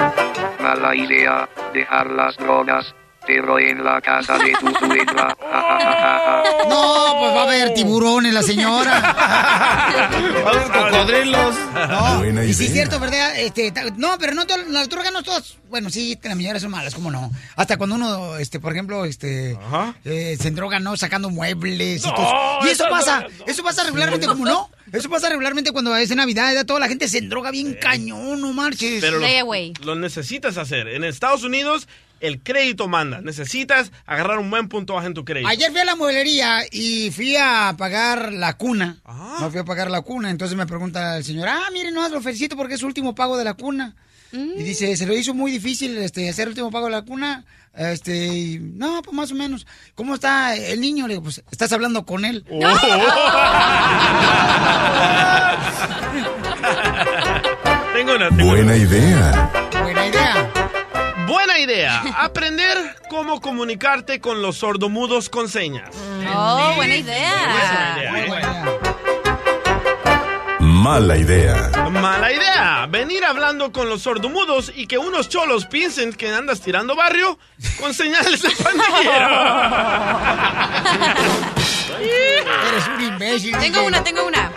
Mala 0.61 0.95
idea, 0.95 1.49
dejar 1.73 2.07
las 2.11 2.37
drogas. 2.37 2.93
Pero 3.27 3.59
en 3.59 3.83
la 3.83 4.01
casa 4.01 4.37
de 4.37 4.53
tu 4.59 4.67
suegra. 4.85 5.35
No, 6.69 7.15
pues 7.19 7.33
va 7.35 7.39
a 7.41 7.43
haber 7.43 7.73
tiburones 7.73 8.33
la 8.33 8.43
señora. 8.43 8.99
Va 9.01 9.11
a 9.11 10.49
haber 10.49 10.91
cocodrilos. 10.91 11.55
No, 11.73 12.43
y 12.43 12.53
sí 12.53 12.65
es 12.65 12.73
cierto, 12.73 12.99
¿verdad? 12.99 13.37
Este, 13.39 13.73
no, 13.97 14.17
pero 14.19 14.33
no 14.33 14.45
todas- 14.45 14.67
las 14.67 14.87
drogas 14.89 15.11
no 15.11 15.23
todas. 15.23 15.55
Bueno, 15.69 15.89
sí, 15.89 16.17
las 16.21 16.35
mayoría 16.35 16.59
son 16.59 16.71
malas, 16.71 16.93
¿cómo 16.95 17.09
no? 17.11 17.31
Hasta 17.55 17.77
cuando 17.77 17.95
uno, 17.95 18.37
este, 18.37 18.59
por 18.59 18.71
ejemplo, 18.73 19.05
este, 19.05 19.57
eh, 20.05 20.37
se 20.39 20.47
endroga, 20.47 20.79
¿no? 20.79 20.95
Sacando 20.97 21.29
muebles 21.29 22.03
y 22.03 22.07
No, 22.07 22.13
todo. 22.13 22.67
Y 22.67 22.69
eso 22.69 22.85
pasa, 22.89 23.21
droga- 23.21 23.33
eso 23.47 23.63
pasa 23.63 23.83
regularmente, 23.83 24.27
¿cómo 24.27 24.45
no? 24.45 24.69
Eso 24.91 25.09
pasa 25.09 25.29
regularmente 25.29 25.71
cuando 25.71 25.95
es 25.95 26.13
Navidad, 26.15 26.47
¿verdad? 26.49 26.65
Toda 26.65 26.79
la 26.79 26.87
gente 26.87 27.07
se 27.07 27.19
endroga 27.19 27.51
bien 27.51 27.75
cañón, 27.79 28.41
no 28.41 28.53
marches. 28.53 29.01
Pero 29.01 29.19
lo, 29.19 29.27
lo 29.85 29.95
necesitas 29.95 30.57
hacer. 30.57 30.87
En 30.87 31.03
Estados 31.03 31.43
Unidos, 31.43 31.87
el 32.19 32.41
crédito 32.41 32.87
manda. 32.87 33.21
Necesitas 33.21 33.91
agarrar 34.05 34.39
un 34.39 34.49
buen 34.49 34.69
puntaje 34.69 35.07
en 35.07 35.13
tu 35.13 35.25
crédito. 35.25 35.49
Ayer 35.49 35.71
fui 35.71 35.79
a 35.79 35.85
la 35.85 35.95
mueblería 35.95 36.61
y 36.71 37.11
fui 37.11 37.35
a 37.37 37.75
pagar 37.77 38.33
la 38.33 38.57
cuna. 38.57 38.97
Ah. 39.05 39.37
No 39.39 39.51
fui 39.51 39.59
a 39.59 39.65
pagar 39.65 39.89
la 39.89 40.01
cuna. 40.01 40.29
Entonces 40.29 40.57
me 40.57 40.65
pregunta 40.65 41.17
el 41.17 41.23
señor, 41.23 41.47
ah, 41.49 41.69
mire, 41.73 41.91
no, 41.91 42.07
lo 42.09 42.21
felicito 42.21 42.55
porque 42.55 42.75
es 42.75 42.79
su 42.79 42.87
último 42.87 43.15
pago 43.15 43.37
de 43.37 43.43
la 43.43 43.53
cuna. 43.53 43.95
Y 44.31 44.61
dice, 44.61 44.95
se 44.95 45.07
lo 45.07 45.15
hizo 45.15 45.33
muy 45.33 45.51
difícil 45.51 45.97
este, 45.97 46.29
hacer 46.29 46.43
el 46.43 46.49
último 46.49 46.69
pago 46.69 46.85
de 46.85 46.91
la 46.91 47.01
cuna. 47.01 47.45
Este, 47.75 48.27
y, 48.27 48.59
no, 48.59 49.01
pues 49.01 49.15
más 49.15 49.31
o 49.31 49.35
menos. 49.35 49.65
¿Cómo 49.95 50.13
está 50.13 50.55
el 50.55 50.79
niño? 50.79 51.07
Le 51.07 51.15
digo, 51.15 51.23
pues 51.23 51.41
estás 51.49 51.71
hablando 51.71 52.05
con 52.05 52.25
él. 52.25 52.45
Tengo 57.93 58.15
una. 58.15 58.29
tengo. 58.29 58.49
Buena 58.49 58.75
idea. 58.75 59.68
Buena 61.59 61.73
idea. 61.73 62.03
Aprender 62.15 62.95
cómo 63.09 63.41
comunicarte 63.41 64.21
con 64.21 64.41
los 64.41 64.55
sordomudos 64.59 65.27
con 65.27 65.49
señas. 65.49 65.89
Oh, 66.33 66.71
buena 66.75 66.95
idea. 66.95 68.77
Mala 70.61 71.17
idea. 71.17 71.69
Mala 71.91 72.31
idea. 72.31 72.87
Venir 72.89 73.25
hablando 73.25 73.73
con 73.73 73.89
los 73.89 74.03
sordomudos 74.03 74.71
y 74.73 74.87
que 74.87 74.97
unos 74.97 75.27
cholos 75.27 75.65
piensen 75.65 76.13
que 76.13 76.29
andas 76.29 76.61
tirando 76.61 76.95
barrio 76.95 77.37
con 77.77 77.93
señales 77.93 78.41
de 78.41 78.51
pandillero. 78.51 79.29
Eres 82.69 82.87
un 82.87 83.03
imbécil. 83.03 83.57
Tengo 83.57 83.83
una, 83.83 84.01
tengo 84.01 84.25
una. 84.25 84.49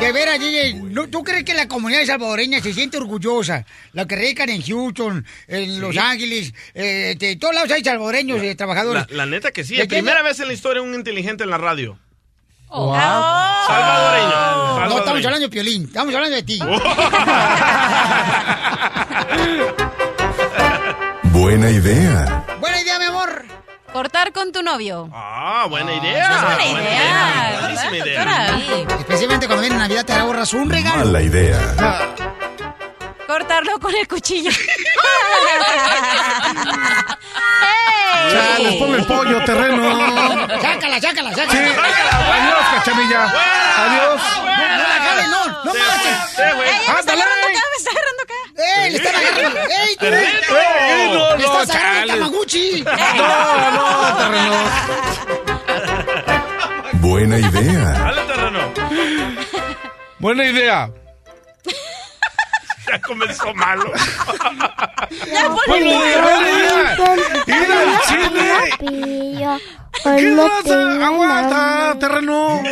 De 0.00 0.12
veras, 0.12 0.38
DJ, 0.40 0.74
¿no- 0.82 1.08
¿tú 1.08 1.22
crees 1.22 1.44
que 1.44 1.52
la 1.54 1.68
comunidad 1.68 2.04
salvadoreña 2.06 2.60
se 2.62 2.72
siente 2.72 2.96
orgullosa? 2.96 3.66
La 3.92 4.06
que 4.06 4.16
radican 4.16 4.48
en 4.48 4.62
Houston, 4.62 5.24
en 5.46 5.80
Los 5.80 5.96
Ángeles, 5.98 6.54
eh, 6.74 7.14
de 7.18 7.36
todos 7.36 7.54
lados 7.54 7.70
hay 7.70 7.84
salvadoreños 7.84 8.42
eh, 8.42 8.54
trabajadores. 8.54 9.04
La, 9.10 9.16
la 9.18 9.26
neta 9.26 9.52
que 9.52 9.62
sí. 9.62 9.76
¿De 9.76 9.82
Es 9.82 9.88
qué 9.88 9.96
primera 9.96 10.22
vez 10.22 10.40
en 10.40 10.46
la 10.48 10.54
historia 10.54 10.80
un 10.82 10.94
inteligente 10.94 11.44
en 11.44 11.50
la 11.50 11.58
radio. 11.58 11.98
Wow. 12.70 12.94
Salvadoreño. 12.94 14.88
No, 14.88 14.98
estamos 14.98 15.24
hablando 15.24 15.40
de 15.46 15.48
Piolín, 15.50 15.84
estamos 15.84 16.14
hablando 16.14 16.36
de 16.36 16.42
ti. 16.44 16.58
Buena 21.24 21.70
idea. 21.70 22.44
Buena 22.60 22.80
idea. 22.80 22.98
Cortar 23.92 24.32
con 24.32 24.52
tu 24.52 24.62
novio. 24.62 25.08
Ah, 25.12 25.66
buena 25.68 25.92
idea. 25.92 26.24
esa 26.24 26.34
es 26.34 26.42
buena 26.44 26.66
idea, 26.66 27.58
Buenísima 27.60 27.90
¿verdad, 27.90 28.58
idea. 28.58 28.96
Especialmente 28.98 29.46
cuando 29.46 29.62
viene 29.62 29.76
Navidad 29.76 30.04
te 30.04 30.12
ahorras 30.12 30.52
un 30.54 30.70
regalo. 30.70 31.04
Mala 31.04 31.22
idea. 31.22 31.58
Cortarlo 33.26 33.78
con 33.80 33.94
el 33.94 34.06
cuchillo. 34.08 34.50
Chale, 38.30 38.72
ponle 38.78 38.98
el 38.98 39.06
pollo, 39.06 39.44
terreno. 39.44 39.82
Sácala, 40.60 41.00
sácala, 41.00 41.30
sácala. 41.34 41.52
Sí. 41.52 41.58
Adiós, 41.58 42.64
cachanilla. 42.74 43.24
Adiós. 43.24 44.20
No, 45.30 45.46
no 45.46 45.64
no, 45.64 45.64
no 45.64 45.70
Ándale. 45.70 47.22
agarrando 47.22 47.46
acá, 47.46 47.62
me 47.70 47.76
está 47.78 47.90
agarrando 47.90 48.22
acá. 48.22 48.39
¡Ey, 48.60 48.90
le 48.90 48.96
están 48.98 49.14
agarrando! 49.16 49.60
¡Ey, 49.60 49.96
tú! 49.96 50.06
Ey, 50.06 51.10
no, 51.12 51.36
¡Le 51.36 51.42
no, 51.42 51.60
estás 51.62 51.76
agarrando 51.76 52.06
chale. 52.06 52.12
Tamaguchi! 52.12 52.84
No, 52.84 53.70
no, 53.70 54.16
terreno. 54.18 54.58
Buena 56.94 57.38
idea. 57.38 57.84
Dale 57.92 58.22
terreno. 58.22 58.60
Buena 60.18 60.44
idea. 60.44 60.90
Ya 62.90 63.00
comenzó 63.02 63.54
malo. 63.54 63.90
Ya. 65.26 65.46
Ir 67.46 67.72
al 67.72 67.90
cine. 68.06 68.48
¿Qué 70.02 70.36
pasa? 70.36 71.06
Aguanta, 71.06 71.96
terreno. 71.98 72.62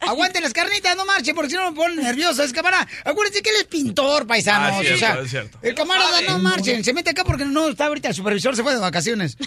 Aguanten 0.00 0.42
las 0.42 0.52
carnitas, 0.52 0.96
no 0.96 1.04
marchen, 1.04 1.34
porque 1.34 1.50
si 1.50 1.56
no 1.56 1.70
me 1.70 1.76
ponen 1.76 2.02
nervioso. 2.02 2.42
Es 2.42 2.52
camarada. 2.52 2.86
Acuérdense 3.04 3.42
que 3.42 3.50
él 3.50 3.56
es 3.56 3.64
pintor, 3.66 4.26
paisanos. 4.26 4.72
Ah, 4.72 4.80
cierto, 4.80 4.94
o 4.94 4.98
sea, 4.98 5.20
es 5.20 5.30
cierto. 5.30 5.58
el 5.62 5.74
camarada 5.74 6.20
no 6.22 6.38
marchen. 6.38 6.82
Se 6.82 6.92
mete 6.94 7.10
acá 7.10 7.24
porque 7.24 7.44
no 7.44 7.68
está 7.68 7.86
ahorita. 7.86 8.08
El 8.08 8.14
supervisor 8.14 8.56
se 8.56 8.62
fue 8.62 8.72
de 8.72 8.80
vacaciones. 8.80 9.36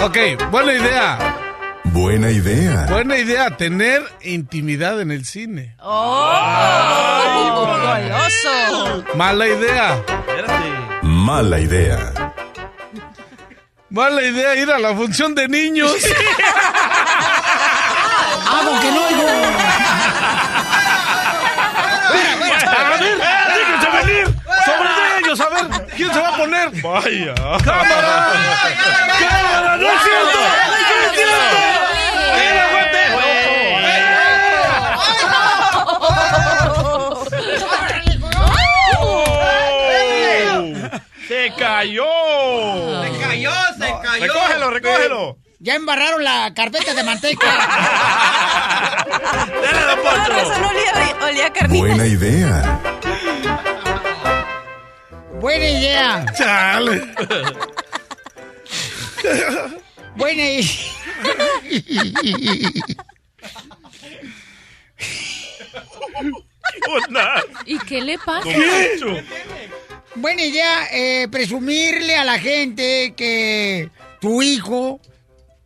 Ok, 0.00 0.18
buena 0.50 0.72
idea. 0.72 1.38
Buena 1.84 2.30
idea. 2.30 2.86
Buena 2.88 3.18
idea, 3.18 3.56
tener 3.56 4.02
intimidad 4.22 5.00
en 5.00 5.12
el 5.12 5.24
cine. 5.24 5.76
¡Oh! 5.80 7.66
¡Goloso! 7.82 9.04
Mala 9.14 9.46
idea. 9.46 9.94
Espérate. 10.26 10.70
Mala 11.02 11.60
idea. 11.60 12.34
Mala 13.90 14.22
idea 14.22 14.56
ir 14.56 14.70
a 14.70 14.78
la 14.78 14.96
función 14.96 15.34
de 15.34 15.48
niños. 15.48 15.92
¡Hago 18.52 18.80
que 18.80 18.90
no 18.90 19.00
oigo! 19.06 19.28
A 22.68 22.84
ver, 22.90 23.00
déjense 23.54 23.88
venir. 23.90 24.26
Sobre 24.64 24.90
ellos, 25.18 25.40
a 25.40 25.48
ver, 25.48 25.66
¿quién 25.96 26.12
se 26.12 26.20
va 26.20 26.28
a 26.28 26.36
poner? 26.36 26.70
Vaya. 26.82 27.34
¡Cámara! 27.64 28.32
¡Cámara! 29.18 29.76
¡No 29.78 29.88
es 29.88 30.02
cierto! 30.02 30.38
¡No 30.68 30.74
es 30.76 31.12
cierto! 31.16 31.58
¡Mira, 32.38 32.64
¡Se 41.26 41.52
cayó! 41.58 42.41
Recógelo, 44.20 44.70
recógelo. 44.70 45.38
Ya 45.58 45.74
embarraron 45.76 46.24
la 46.24 46.52
carpeta 46.54 46.92
de 46.94 47.04
manteca. 47.04 47.46
Dale, 49.62 49.80
don 49.86 49.96
Con 50.00 50.26
razón 50.26 50.62
Poncho. 50.62 50.68
olía, 50.68 51.16
olía 51.24 51.52
carnitas. 51.52 51.88
Buena 51.88 52.06
idea. 52.06 52.80
Buena 55.40 55.68
idea. 55.68 56.24
Chale. 56.36 57.14
Buena 60.16 60.42
idea. 60.42 60.66
¿Qué? 61.62 61.82
¿Y 67.66 67.78
qué 67.80 68.00
le 68.00 68.18
pasa? 68.18 68.42
Don 68.44 68.54
Poncho. 68.54 69.22
Buena 70.14 70.42
idea 70.42 70.88
eh, 70.92 71.26
presumirle 71.30 72.16
a 72.16 72.24
la 72.24 72.38
gente 72.38 73.14
que 73.16 73.90
tu 74.20 74.42
hijo 74.42 75.00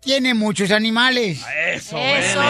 tiene 0.00 0.34
muchos 0.34 0.70
animales. 0.70 1.40
Eso, 1.68 1.98
Eso, 1.98 2.40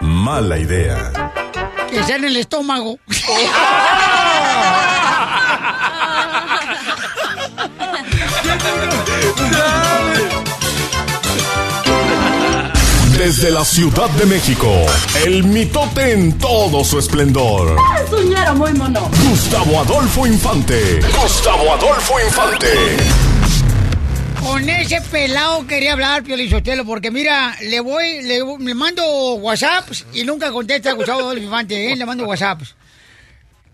Mala 0.00 0.58
idea. 0.58 1.12
Que 1.90 2.02
sea 2.04 2.16
en 2.16 2.24
el 2.24 2.36
estómago. 2.36 2.98
Desde 13.18 13.50
la 13.50 13.64
Ciudad 13.64 14.10
de 14.10 14.26
México, 14.26 14.70
el 15.24 15.42
mitote 15.42 16.12
en 16.12 16.36
todo 16.36 16.84
su 16.84 16.98
esplendor. 16.98 17.76
Soñero 18.10 18.54
muy 18.54 18.72
mono. 18.74 19.10
Gustavo 19.30 19.80
Adolfo 19.80 20.26
Infante. 20.26 21.00
Gustavo 21.22 21.72
Adolfo 21.72 22.14
Infante. 22.20 22.68
Con 24.42 24.68
ese 24.68 25.00
pelado 25.00 25.66
quería 25.66 25.94
hablar, 25.94 26.24
Pio 26.24 26.36
Lizotelo, 26.36 26.84
porque 26.84 27.10
mira, 27.10 27.56
le 27.62 27.80
voy, 27.80 28.22
le, 28.22 28.42
le 28.60 28.74
mando 28.74 29.34
WhatsApps 29.36 30.04
y 30.12 30.22
nunca 30.24 30.52
contesta 30.52 30.92
Gustavo 30.92 31.20
Adolfo 31.20 31.42
Infante, 31.42 31.92
¿eh? 31.92 31.96
Le 31.96 32.04
mando 32.04 32.26
WhatsApps. 32.26 32.74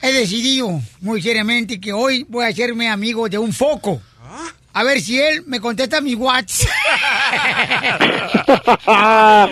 He 0.01 0.13
decidido 0.13 0.81
muy 1.01 1.21
seriamente 1.21 1.81
que 1.81 1.93
hoy 1.93 2.25
voy 2.29 2.45
a 2.45 2.49
hacerme 2.49 2.89
amigo 2.89 3.29
de 3.29 3.39
un 3.39 3.53
foco. 3.53 4.01
A 4.75 4.85
ver 4.85 5.01
si 5.01 5.21
él 5.21 5.43
me 5.47 5.61
contesta 5.61 6.01
mi 6.01 6.15
WhatsApp. 6.15 6.71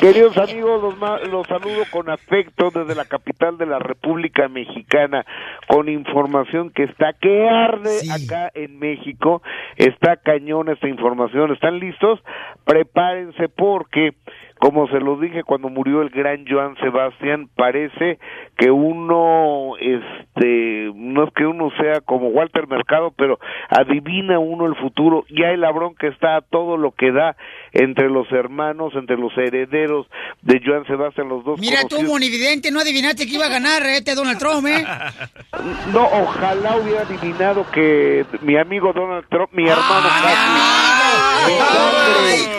Queridos 0.00 0.36
amigos, 0.38 0.80
los, 0.80 1.28
los 1.28 1.46
saludo 1.48 1.82
con 1.90 2.08
afecto 2.08 2.70
desde 2.70 2.94
la 2.94 3.04
capital 3.04 3.58
de 3.58 3.66
la 3.66 3.80
República 3.80 4.48
Mexicana, 4.48 5.26
con 5.66 5.88
información 5.88 6.70
que 6.70 6.84
está 6.84 7.14
que 7.14 7.48
arde 7.48 8.00
acá 8.12 8.50
en 8.54 8.78
México. 8.78 9.42
Está 9.76 10.16
cañón 10.16 10.68
esta 10.68 10.88
información. 10.88 11.52
¿Están 11.52 11.80
listos? 11.80 12.20
Prepárense 12.64 13.48
porque, 13.48 14.14
como 14.58 14.88
se 14.88 14.98
lo 15.00 15.16
dije 15.16 15.44
cuando 15.44 15.68
murió 15.68 16.02
el 16.02 16.10
gran 16.10 16.44
Joan 16.48 16.76
Sebastián, 16.76 17.48
parece 17.54 18.18
que 18.56 18.70
uno, 18.70 19.74
este, 19.80 20.90
no 20.94 21.24
es 21.24 21.32
que 21.34 21.46
uno 21.46 21.70
sea 21.80 22.00
como 22.00 22.28
Walter 22.28 22.66
Mercado, 22.66 23.12
pero 23.16 23.38
adivina 23.68 24.38
uno 24.38 24.66
el 24.66 24.74
futuro. 24.76 25.24
Ya 25.30 25.50
el 25.50 25.60
labrón 25.60 25.94
que 25.94 26.08
está 26.08 26.36
a 26.36 26.40
todo 26.40 26.76
lo 26.76 26.92
que 26.92 27.12
da 27.12 27.36
entre 27.72 28.08
los 28.10 28.30
hermanos, 28.32 28.92
entre 28.94 29.16
los 29.16 29.36
herederos 29.36 30.06
de 30.42 30.60
Joan 30.64 30.84
Sebastián, 30.86 31.28
los 31.28 31.44
dos 31.44 31.60
Mira 31.60 31.80
tú, 31.88 32.02
monividente, 32.02 32.70
no 32.70 32.80
adivinaste 32.80 33.26
que 33.26 33.34
iba 33.34 33.46
a 33.46 33.50
ganar 33.50 33.82
este 33.86 34.14
Donald 34.14 34.38
Trump, 34.38 34.66
¿eh? 34.66 34.84
No, 35.92 36.04
ojalá 36.04 36.76
hubiera 36.76 37.02
adivinado 37.02 37.64
que 37.72 38.24
mi 38.42 38.56
amigo 38.56 38.92
Donald 38.92 39.26
Trump, 39.28 39.50
mi 39.52 39.68
hermano 39.68 40.08
¡Ay, 40.10 41.52
hijo 41.54 42.52
de 42.52 42.57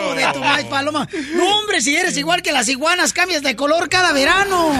paloma! 0.68 1.06
No, 1.34 1.58
hombre, 1.58 1.80
si 1.80 1.96
eres 1.96 2.16
igual 2.16 2.42
que 2.42 2.52
las 2.52 2.68
iguanas, 2.68 3.12
cambias 3.12 3.42
de 3.42 3.56
color 3.56 3.88
cada 3.88 4.12
verano. 4.12 4.72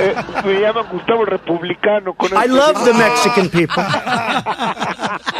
Eh, 0.00 0.14
me 0.44 0.60
llama 0.60 0.82
Gustavo 0.82 1.24
Republicano. 1.24 2.14
Con 2.14 2.30
I 2.32 2.36
este- 2.36 2.48
love 2.48 2.84
the 2.84 2.92
Mexican 2.94 3.48
people. 3.48 3.82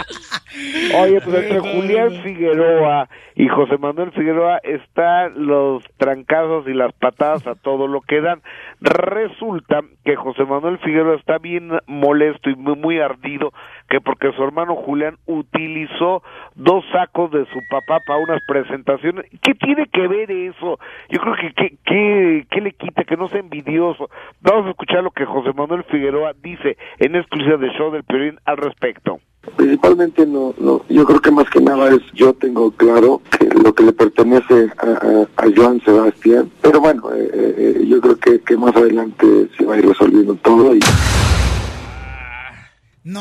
Oye, 0.95 1.21
pues 1.21 1.37
entre 1.37 1.61
Julián 1.61 2.23
Figueroa 2.23 3.09
y 3.37 3.47
José 3.49 3.79
Manuel 3.79 4.11
Figueroa 4.13 4.59
están 4.65 5.47
los 5.47 5.85
trancazos 5.97 6.67
y 6.67 6.73
las 6.73 6.93
patadas 6.95 7.47
a 7.47 7.55
todo 7.55 7.87
lo 7.87 8.01
que 8.01 8.21
dan. 8.21 8.43
Resulta 8.81 9.81
que 10.05 10.17
José 10.17 10.45
Manuel 10.45 10.79
Figueroa 10.79 11.17
está 11.17 11.39
bien 11.39 11.71
molesto 11.87 12.51
y 12.51 12.57
muy, 12.57 12.77
muy 12.77 13.01
ardido 13.01 13.53
que 13.89 14.01
porque 14.01 14.33
su 14.33 14.43
hermano 14.43 14.77
Julián 14.77 15.17
utilizó 15.27 16.23
dos 16.55 16.85
sacos 16.93 17.31
de 17.31 17.47
su 17.47 17.61
papá 17.69 18.01
para 18.07 18.21
unas 18.21 18.43
presentaciones. 18.45 19.27
¿Qué 19.43 19.55
tiene 19.55 19.87
que 19.87 20.07
ver 20.07 20.31
eso? 20.31 20.79
Yo 21.09 21.21
creo 21.21 21.35
que 21.35 21.53
¿qué, 21.55 21.77
qué, 21.85 22.47
qué 22.51 22.61
le 22.61 22.73
quita? 22.73 23.05
Que 23.05 23.17
no 23.17 23.29
sea 23.29 23.41
envidioso. 23.41 24.11
Vamos 24.41 24.67
a 24.67 24.71
escuchar 24.71 25.03
lo 25.03 25.11
que 25.11 25.25
José 25.25 25.53
Manuel 25.55 25.85
Figueroa 25.85 26.35
dice 26.43 26.77
en 26.99 27.17
exclusiva 27.17 27.57
de 27.57 27.71
Show 27.71 27.91
del 27.91 28.05
Piolín 28.05 28.39
al 28.45 28.59
respecto. 28.59 29.21
Principalmente 29.57 30.27
no, 30.27 30.53
no, 30.59 30.83
yo 30.89 31.05
creo 31.07 31.21
que 31.21 31.31
más 31.31 31.49
que 31.49 31.61
nada 31.61 31.89
es, 31.89 32.03
yo 32.13 32.35
tengo 32.35 32.71
claro 32.73 33.23
que 33.31 33.47
lo 33.47 33.73
que 33.73 33.85
le 33.85 33.93
pertenece 33.93 34.69
a, 34.77 34.87
a, 34.87 35.47
a 35.47 35.51
Joan 35.57 35.81
Sebastián, 35.81 36.51
pero 36.61 36.81
bueno, 36.81 37.05
eh, 37.15 37.55
eh, 37.57 37.87
yo 37.87 38.01
creo 38.01 38.17
que, 38.17 38.41
que 38.41 38.57
más 38.57 38.77
adelante 38.77 39.49
se 39.57 39.65
va 39.65 39.75
a 39.75 39.79
ir 39.79 39.89
resolviendo 39.89 40.35
todo 40.35 40.75
y 40.75 40.81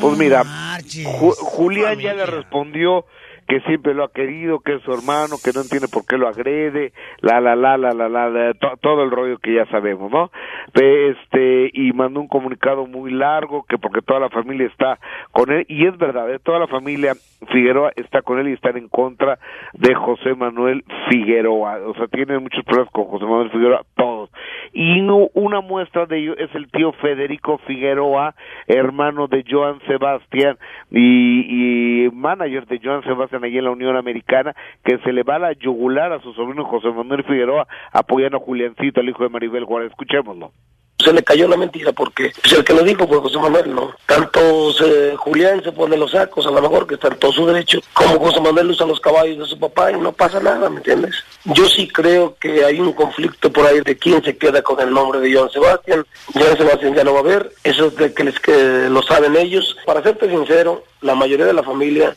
pues 0.02 0.18
mira, 0.18 0.44
Ju- 0.84 1.36
Julián 1.36 2.00
ya 2.00 2.14
le 2.14 2.26
respondió 2.26 3.06
que 3.48 3.62
siempre 3.62 3.94
lo 3.94 4.04
ha 4.04 4.12
querido, 4.12 4.60
que 4.60 4.76
es 4.76 4.82
su 4.84 4.92
hermano, 4.94 5.38
que 5.44 5.52
no 5.54 5.62
entiende 5.62 5.88
por 5.88 6.06
qué 6.06 6.18
lo 6.18 6.28
agrede, 6.28 6.92
la 7.22 7.40
la 7.40 7.56
la 7.56 7.78
la 7.78 7.92
la 7.94 8.10
la, 8.10 8.30
la, 8.30 8.54
to- 8.56 8.78
todo 8.82 9.04
el 9.04 9.12
rollo 9.12 9.38
que 9.40 9.54
ya 9.56 9.66
sabemos, 9.68 10.12
¿no? 10.12 10.32
Este 10.74 11.70
y 11.74 11.92
mandó 11.94 12.20
un 12.22 12.28
comunicado 12.28 12.86
muy 12.86 13.12
largo 13.12 13.64
que 13.68 13.78
porque 13.78 14.02
toda 14.02 14.20
la 14.20 14.30
familia 14.30 14.68
está 14.68 15.00
con 15.32 15.52
él 15.52 15.66
y 15.68 15.86
es 15.86 15.98
verdad, 15.98 16.32
¿eh? 16.34 16.40
toda 16.40 16.60
la 16.60 16.68
familia 16.68 17.16
Figueroa 17.52 17.92
está 17.96 18.22
con 18.24 18.40
él 18.40 18.50
y 18.50 18.54
están 18.54 18.78
en 18.78 18.88
contra 18.90 19.38
de 19.74 19.94
José 19.94 20.34
Manuel 20.34 20.84
Figueroa, 21.10 21.78
o 21.86 21.94
sea, 21.94 22.08
tienen 22.08 22.42
muchos 22.42 22.64
problemas 22.66 22.92
con 22.92 23.06
José 23.06 23.26
Manuel 23.26 23.52
Figueroa 23.52 23.82
todos. 23.96 24.30
Y 24.74 25.02
no- 25.02 25.30
una 25.34 25.62
muestra 25.62 26.06
de 26.08 26.18
ello 26.18 26.36
es 26.38 26.54
el 26.56 26.70
tío 26.72 26.92
Federico 26.94 27.60
Figueroa, 27.60 28.34
hermano 28.68 29.28
de 29.28 29.44
Joan 29.48 29.80
Sebastián 29.88 30.58
y, 30.92 32.06
y 32.06 32.10
manager 32.12 32.66
de 32.66 32.80
Joan 32.84 33.04
Sebastián 33.04 33.37
allí 33.44 33.58
en 33.58 33.66
la 33.66 33.72
Unión 33.72 33.96
Americana, 33.96 34.56
que 34.84 34.98
se 35.00 35.12
le 35.14 35.24
va 35.24 35.36
a 35.36 35.40
la 35.40 35.54
yugular 35.54 36.12
a 36.14 36.22
su 36.22 36.34
sobrino 36.34 36.66
José 36.66 36.90
Manuel 36.90 37.24
Figueroa 37.24 37.68
apoyando 37.92 38.38
a 38.38 38.42
Juliancito, 38.42 39.02
el 39.02 39.10
hijo 39.10 39.24
de 39.24 39.30
Maribel 39.30 39.66
Juárez. 39.66 39.92
Escuchémoslo. 39.92 40.52
se 41.00 41.14
le 41.14 41.22
cayó 41.24 41.48
la 41.48 41.58
mentira 41.58 41.92
porque 41.92 42.32
pues, 42.42 42.54
el 42.54 42.64
que 42.64 42.74
lo 42.74 42.82
dijo 42.82 43.08
fue 43.08 43.20
José 43.20 43.38
Manuel, 43.38 43.74
¿no? 43.76 43.92
Tanto 44.08 44.74
se- 44.74 45.16
Julián 45.16 45.62
se 45.64 45.72
pone 45.72 45.96
los 45.96 46.10
sacos, 46.12 46.48
a 46.48 46.52
lo 46.52 46.60
mejor 46.60 46.88
que 46.88 46.96
está 46.96 47.10
en 47.10 47.20
todo 47.20 47.32
su 47.32 47.46
derecho, 47.46 47.80
como 47.94 48.18
José 48.20 48.42
Manuel 48.42 48.72
usa 48.72 48.88
los 48.88 49.00
caballos 49.00 49.38
de 49.38 49.46
su 49.46 49.60
papá 49.60 49.92
y 49.92 50.00
no 50.00 50.12
pasa 50.12 50.40
nada, 50.40 50.68
¿me 50.72 50.78
entiendes? 50.78 51.24
Yo 51.46 51.66
sí 51.66 51.88
creo 51.88 52.36
que 52.40 52.66
hay 52.66 52.80
un 52.80 52.94
conflicto 52.94 53.52
por 53.54 53.68
ahí 53.68 53.80
de 53.82 53.96
quién 53.96 54.24
se 54.24 54.36
queda 54.38 54.64
con 54.64 54.80
el 54.82 54.92
nombre 54.92 55.20
de 55.20 55.32
Joan 55.36 55.52
Sebastián. 55.52 56.04
Joan 56.34 56.58
Sebastián 56.58 56.96
ya 56.96 57.04
no 57.04 57.14
va 57.14 57.20
a 57.20 57.24
ver, 57.24 57.52
eso 57.64 57.86
es 57.86 57.96
de 57.96 58.14
que, 58.16 58.24
les, 58.24 58.40
que 58.40 58.88
lo 58.90 59.04
saben 59.04 59.36
ellos. 59.36 59.78
Para 59.86 60.02
serte 60.02 60.28
sincero, 60.28 60.84
la 61.02 61.14
mayoría 61.14 61.46
de 61.46 61.54
la 61.54 61.64
familia, 61.64 62.16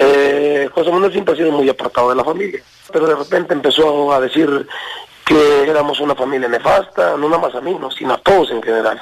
eh, 0.00 0.68
José 0.72 0.90
Manuel 0.90 1.12
siempre 1.12 1.34
ha 1.34 1.36
sido 1.36 1.52
muy 1.52 1.68
apartado 1.68 2.08
de 2.08 2.16
la 2.16 2.24
familia, 2.24 2.62
pero 2.90 3.06
de 3.06 3.14
repente 3.14 3.52
empezó 3.52 4.12
a 4.12 4.20
decir 4.20 4.66
que 5.26 5.62
éramos 5.62 6.00
una 6.00 6.14
familia 6.14 6.48
nefasta, 6.48 7.16
no 7.18 7.28
nada 7.28 7.42
más 7.42 7.54
a 7.54 7.60
mí, 7.60 7.76
no, 7.78 7.90
sino 7.90 8.14
a 8.14 8.18
todos 8.18 8.50
en 8.50 8.62
general. 8.62 8.98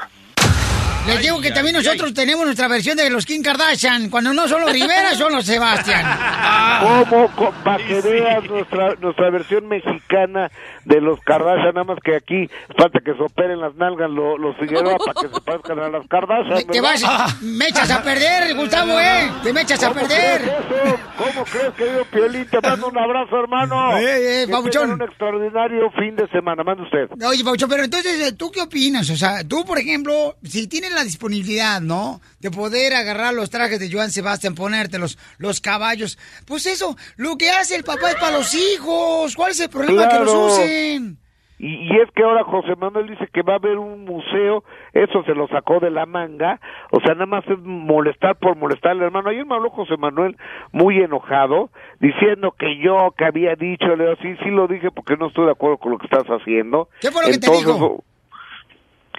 Les 1.09 1.21
digo 1.23 1.41
que 1.41 1.51
también 1.51 1.75
nosotros 1.77 2.13
tenemos 2.15 2.45
nuestra 2.45 2.69
versión 2.69 2.97
de 2.97 3.09
los 3.11 3.25
Kim 3.27 3.43
Kardashian. 3.43 4.11
Cuando 4.11 4.33
no 4.35 4.47
son 4.47 4.61
los 4.61 4.73
Rivera, 4.73 5.15
son 5.15 5.33
los 5.33 5.45
Sebastián. 5.45 6.05
¿Cómo? 7.09 7.29
Para 7.65 7.85
que 7.85 8.01
veas 8.01 8.45
nuestra, 8.45 8.95
nuestra 9.01 9.31
versión 9.31 9.67
mexicana 9.69 10.51
de 10.85 11.01
los 11.01 11.19
Kardashian, 11.21 11.75
nada 11.75 11.85
más 11.85 11.99
que 12.05 12.15
aquí 12.17 12.49
falta 12.77 13.01
que 13.05 13.15
se 13.15 13.23
operen 13.23 13.61
las 13.61 13.75
nalgas 13.75 14.11
lo- 14.11 14.39
los 14.39 14.57
Figueroa 14.59 14.97
para 14.99 15.21
que 15.21 15.35
se 15.35 15.41
parezcan 15.41 15.79
a 15.81 15.89
las 15.89 16.07
Kardashian. 16.09 16.67
Te 16.67 16.81
vas, 16.81 17.03
me 17.43 17.67
echas 17.69 17.91
a 17.91 18.03
perder, 18.03 18.55
Gustavo, 18.55 19.01
¿eh? 19.01 19.31
Te 19.43 19.53
me 19.53 19.63
echas 19.63 19.83
a 19.83 19.89
¿Cómo 19.89 20.01
perder. 20.01 20.41
crees 20.43 20.55
eso? 20.59 20.99
¿Cómo 21.17 21.45
crees, 21.45 21.75
querido 21.75 22.05
Piolín? 22.05 22.47
Te 22.49 22.61
mando 22.61 22.89
un 22.89 22.99
abrazo, 22.99 23.37
hermano. 23.41 23.99
Eh, 23.99 24.45
eh, 24.45 24.47
un 24.49 25.03
extraordinario 25.03 25.91
fin 25.93 26.15
de 26.17 26.27
semana. 26.29 26.63
Mande 26.63 26.83
usted. 26.85 27.09
Oye, 27.27 27.43
Paucho, 27.45 27.69
pero 27.69 27.85
entonces, 27.85 28.37
¿tú 28.37 28.51
qué 28.51 28.61
opinas? 28.63 29.09
O 29.11 29.17
sea, 29.17 29.43
tú, 29.47 29.65
por 29.65 29.79
ejemplo, 29.79 30.37
si 30.43 30.67
tienes 30.69 30.93
la 30.99 31.05
disponibilidad, 31.05 31.81
¿no? 31.81 32.21
De 32.41 32.51
poder 32.51 32.95
agarrar 32.95 33.35
los 33.35 33.51
trajes 33.51 33.79
de 33.81 33.91
Joan 33.91 34.11
Sebastián, 34.11 34.55
ponértelos, 34.55 35.19
los 35.39 35.61
caballos. 35.61 36.19
Pues 36.47 36.67
eso, 36.67 36.97
lo 37.17 37.37
que 37.37 37.51
hace 37.51 37.77
el 37.77 37.85
papá 37.85 38.11
es 38.11 38.17
para 38.17 38.39
los 38.39 38.55
hijos. 38.55 39.35
¿Cuál 39.37 39.53
es 39.53 39.61
el 39.61 39.71
problema 39.71 40.09
que 40.09 40.19
los 40.19 40.35
usen? 40.35 41.19
Y, 41.61 41.75
y 41.93 42.01
es 42.01 42.09
que 42.15 42.23
ahora 42.23 42.45
José 42.45 42.77
Manuel 42.77 43.09
dice 43.09 43.29
que 43.33 43.43
va 43.43 43.55
a 43.55 43.57
haber 43.57 43.79
un 43.79 44.05
museo, 44.05 44.63
eso 44.93 45.25
se 45.25 45.35
lo 45.35 45.49
sacó 45.49 45.81
de 45.81 45.91
la 45.91 46.07
manga, 46.07 46.61
o 46.93 47.01
sea, 47.01 47.15
nada 47.15 47.27
más 47.27 47.45
es 47.49 47.59
molestar 47.59 48.37
por 48.37 48.57
molestar 48.57 48.93
al 48.93 49.03
hermano. 49.03 49.31
Ayer 49.31 49.45
me 49.45 49.57
habló 49.57 49.71
José 49.71 49.97
Manuel 49.97 50.37
muy 50.71 50.99
enojado, 51.01 51.71
diciendo 51.99 52.55
que 52.57 52.79
yo 52.79 53.13
que 53.17 53.25
había 53.25 53.57
dicho, 53.57 53.87
le 53.97 54.05
digo, 54.05 54.17
sí, 54.23 54.37
sí 54.45 54.51
lo 54.51 54.69
dije 54.69 54.93
porque 54.93 55.17
no 55.17 55.29
estoy 55.29 55.47
de 55.47 55.53
acuerdo 55.53 55.79
con 55.79 55.93
lo 55.93 55.99
que 55.99 56.07
estás 56.07 56.27
haciendo. 56.29 56.91
¿Qué 57.01 57.11
fue 57.11 57.23
lo 57.23 57.33
que 57.33 57.39
te 57.39 57.47
Entonces, 57.47 57.75
dijo? 57.75 58.05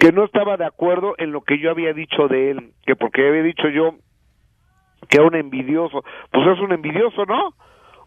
Que 0.00 0.10
no 0.10 0.24
estaba 0.24 0.56
de 0.56 0.64
acuerdo 0.64 1.14
en 1.18 1.30
lo 1.30 1.42
que 1.42 1.58
yo 1.58 1.70
había 1.70 1.92
dicho 1.92 2.26
de 2.26 2.50
él, 2.50 2.72
que 2.86 2.96
porque 2.96 3.28
había 3.28 3.42
dicho 3.42 3.68
yo 3.68 3.96
que 5.08 5.18
era 5.18 5.26
un 5.26 5.36
envidioso, 5.36 6.02
pues 6.30 6.46
es 6.46 6.58
un 6.60 6.72
envidioso, 6.72 7.26
¿no? 7.26 7.54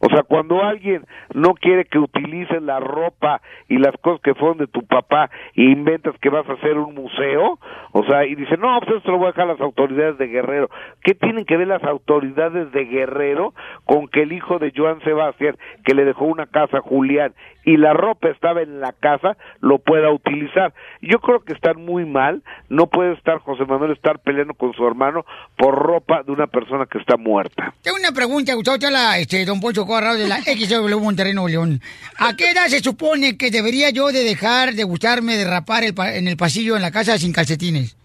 O 0.05 0.09
sea, 0.09 0.23
cuando 0.23 0.61
alguien 0.61 1.05
no 1.33 1.53
quiere 1.53 1.85
que 1.85 1.97
utilices 1.97 2.61
la 2.61 2.81
ropa 2.81 3.41
y 3.69 3.77
las 3.77 3.95
cosas 4.01 4.19
que 4.21 4.35
fueron 4.35 4.57
de 4.57 4.67
tu 4.67 4.85
papá 4.85 5.29
e 5.55 5.63
inventas 5.63 6.13
que 6.19 6.27
vas 6.27 6.47
a 6.49 6.53
hacer 6.53 6.77
un 6.77 6.93
museo, 6.93 7.57
o 7.93 8.03
sea, 8.03 8.25
y 8.25 8.35
dice, 8.35 8.57
no, 8.57 8.77
pues 8.81 8.97
esto 8.97 9.11
lo 9.11 9.19
voy 9.19 9.27
a 9.27 9.29
dejar 9.29 9.45
a 9.45 9.53
las 9.53 9.61
autoridades 9.61 10.17
de 10.17 10.27
Guerrero. 10.27 10.69
¿Qué 11.03 11.13
tienen 11.13 11.45
que 11.45 11.55
ver 11.55 11.67
las 11.67 11.83
autoridades 11.83 12.69
de 12.73 12.83
Guerrero 12.83 13.53
con 13.85 14.09
que 14.09 14.23
el 14.23 14.33
hijo 14.33 14.59
de 14.59 14.73
Joan 14.75 14.99
Sebastián, 15.03 15.55
que 15.85 15.93
le 15.93 16.03
dejó 16.03 16.25
una 16.25 16.47
casa 16.47 16.79
a 16.79 16.81
Julián 16.81 17.33
y 17.63 17.77
la 17.77 17.93
ropa 17.93 18.27
estaba 18.27 18.61
en 18.61 18.81
la 18.81 18.91
casa, 18.91 19.37
lo 19.61 19.79
pueda 19.79 20.11
utilizar? 20.11 20.73
Yo 21.01 21.19
creo 21.19 21.45
que 21.45 21.53
están 21.53 21.81
muy 21.81 22.03
mal, 22.05 22.43
no 22.67 22.87
puede 22.87 23.13
estar 23.13 23.37
José 23.37 23.63
Manuel 23.63 23.91
estar 23.91 24.19
peleando 24.19 24.53
con 24.53 24.73
su 24.73 24.85
hermano 24.85 25.25
por 25.55 25.75
ropa 25.75 26.23
de 26.23 26.33
una 26.33 26.47
persona 26.47 26.87
que 26.87 26.97
está 26.97 27.15
muerta. 27.15 27.73
Tengo 27.81 27.97
una 27.97 28.11
pregunta, 28.11 28.53
Chala, 28.77 29.17
este, 29.17 29.45
don 29.45 29.61
De 30.01 30.27
la 30.27 30.41
XW 30.41 30.99
Monterrey 30.99 31.33
Nuevo 31.33 31.47
León. 31.49 31.81
¿A 32.17 32.35
qué 32.35 32.49
edad 32.51 32.65
se 32.67 32.79
supone 32.79 33.37
que 33.37 33.51
debería 33.51 33.91
yo 33.91 34.11
de 34.11 34.23
dejar 34.23 34.73
de 34.73 34.83
gustarme 34.83 35.37
de 35.37 35.45
rapar 35.45 35.83
el 35.83 35.93
pa- 35.93 36.15
en 36.15 36.27
el 36.27 36.35
pasillo 36.35 36.75
en 36.75 36.81
la 36.81 36.89
casa 36.91 37.17
sin 37.19 37.31
calcetines? 37.31 37.95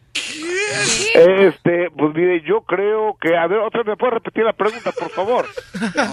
Este, 1.14 1.88
pues 1.96 2.14
mire, 2.14 2.42
yo 2.46 2.60
creo 2.66 3.16
que, 3.20 3.34
a 3.36 3.46
ver, 3.46 3.58
otra 3.60 3.80
vez, 3.80 3.88
¿me 3.88 3.96
puede 3.96 4.12
repetir 4.14 4.44
la 4.44 4.52
pregunta, 4.52 4.92
por 4.92 5.10
favor? 5.10 5.46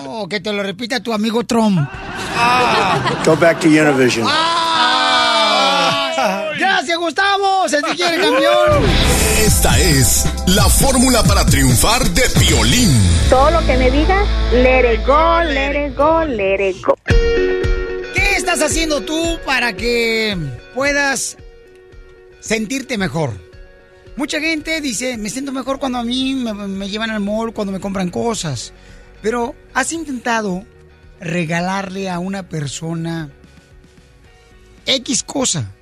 Oh, 0.07 0.28
que 0.30 0.39
te 0.39 0.53
lo 0.53 0.63
repita 0.63 1.01
tu 1.03 1.11
amigo 1.13 1.43
Trump. 1.43 1.78
Go 3.26 3.36
back 3.36 3.59
to 3.59 3.67
Univision. 3.67 4.26
¡Ah! 4.30 5.34
¡Gracias, 6.57 6.97
Gustavo! 6.97 7.68
¡Se 7.68 7.82
te 7.82 7.95
quiere, 7.95 8.18
campeón! 8.18 8.84
Esta 9.45 9.78
es 9.80 10.26
la 10.47 10.70
fórmula 10.70 11.24
para 11.24 11.45
triunfar 11.45 12.03
de 12.11 12.24
Piolín. 12.39 12.89
Todo 13.30 13.51
lo 13.51 13.66
que 13.66 13.78
me 13.78 13.91
digas, 13.91 14.28
let 14.53 14.93
it 14.93 15.05
go, 15.05 15.41
let 15.43 15.88
it 15.88 15.95
go, 15.95 16.24
let 16.24 16.70
it 16.70 16.78
go. 16.86 16.95
¿Qué 18.13 18.36
estás 18.38 18.61
haciendo 18.61 19.01
tú 19.01 19.39
para 19.45 19.74
que 19.74 20.38
puedas 20.74 21.38
sentirte 22.39 22.97
mejor? 22.97 23.34
Mucha 24.16 24.39
gente 24.39 24.80
dice, 24.80 25.18
me 25.18 25.30
siento 25.30 25.51
mejor 25.51 25.80
cuando 25.80 25.99
a 25.99 26.03
mí 26.03 26.34
me, 26.36 26.53
me 26.53 26.89
llevan 26.89 27.09
al 27.09 27.20
mall, 27.20 27.53
cuando 27.53 27.74
me 27.74 27.82
compran 27.82 28.09
cosas. 28.09 28.72
Pero, 29.22 29.53
¿has 29.74 29.91
intentado 29.91 30.63
regalarle 31.20 32.09
a 32.09 32.20
una 32.20 32.47
persona 32.47 33.30
X 34.86 35.24
cosa? 35.24 35.74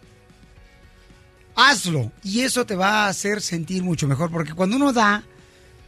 Hazlo 1.55 2.11
y 2.23 2.41
eso 2.41 2.65
te 2.65 2.75
va 2.75 3.05
a 3.05 3.07
hacer 3.09 3.41
sentir 3.41 3.83
mucho 3.83 4.07
mejor, 4.07 4.31
porque 4.31 4.53
cuando 4.53 4.75
uno 4.75 4.91
da, 4.91 5.23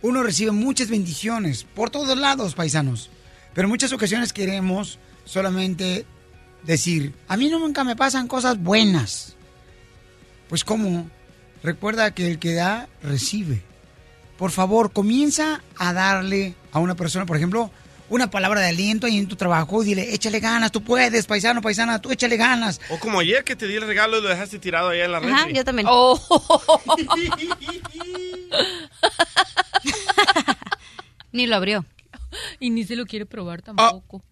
uno 0.01 0.22
recibe 0.22 0.51
muchas 0.51 0.89
bendiciones 0.89 1.63
por 1.63 1.89
todos 1.89 2.18
lados, 2.18 2.53
paisanos. 2.53 3.09
Pero 3.53 3.66
en 3.66 3.72
muchas 3.72 3.93
ocasiones 3.93 4.34
queremos 4.34 4.99
solamente 5.24 6.05
decir, 6.63 7.13
a 7.28 7.38
mí 7.38 7.49
nunca 7.49 7.84
me 7.84 7.95
pasan 7.95 8.28
cosas 8.28 8.59
buenas. 8.59 9.36
Pues 10.49 10.63
cómo, 10.63 11.09
recuerda 11.63 12.11
que 12.11 12.30
el 12.30 12.39
que 12.39 12.53
da, 12.53 12.88
recibe. 13.01 13.63
Por 14.38 14.51
favor, 14.51 14.91
comienza 14.91 15.61
a 15.78 15.93
darle 15.93 16.55
a 16.72 16.80
una 16.80 16.95
persona, 16.95 17.26
por 17.26 17.38
ejemplo, 17.38 17.72
una 18.10 18.30
palabra 18.30 18.62
de 18.62 18.68
aliento 18.70 19.08
ahí 19.08 19.18
en 19.18 19.28
tu 19.28 19.36
trabajo 19.36 19.84
dile, 19.84 20.14
échale 20.14 20.39
ganas, 20.39 20.72
tú 20.72 20.82
puedes, 20.84 21.26
paisano, 21.28 21.62
paisana, 21.62 21.99
tú 22.01 22.12
échale 22.12 22.38
ganas. 22.38 22.80
O 22.89 22.99
como 22.99 23.20
ayer 23.20 23.43
que 23.43 23.56
te 23.56 23.68
di 23.68 23.76
el 23.76 23.86
regalo 23.88 24.20
y 24.20 24.22
lo 24.22 24.30
dejaste 24.30 24.60
tirado 24.60 24.89
allá 24.89 25.06
en 25.06 25.12
la 25.12 25.20
red. 25.20 25.32
Ajá, 25.32 25.49
yo 25.49 25.64
también. 25.66 25.88
Oh. 25.89 26.20
Ni 31.32 31.47
lo 31.47 31.56
abrió. 31.56 31.86
Y 32.60 32.70
ni 32.70 32.84
se 32.84 32.95
lo 32.95 33.06
quiere 33.06 33.26
probar 33.26 33.62
tampoco. 33.62 34.24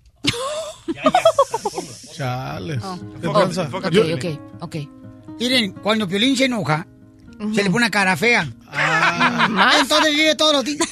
Chale. 2.14 2.80
Oh. 2.84 3.00
¿Qué 3.22 3.28
Oh, 3.28 3.34
tranza? 3.34 3.70
ok, 3.72 3.86
ok, 4.16 4.26
ok. 4.62 4.76
Miren, 5.40 5.72
cuando 5.74 6.08
Piolín 6.08 6.38
se 6.38 6.46
enoja, 6.46 6.86
se 7.54 7.64
le 7.64 7.70
pone 7.70 7.78
una 7.78 7.90
cara 7.90 8.16
fea. 8.16 8.48
Ah. 8.68 9.72
Entonces 9.80 10.16
vive 10.16 10.36
todos 10.36 10.54
los 10.54 10.66
días. 10.66 10.88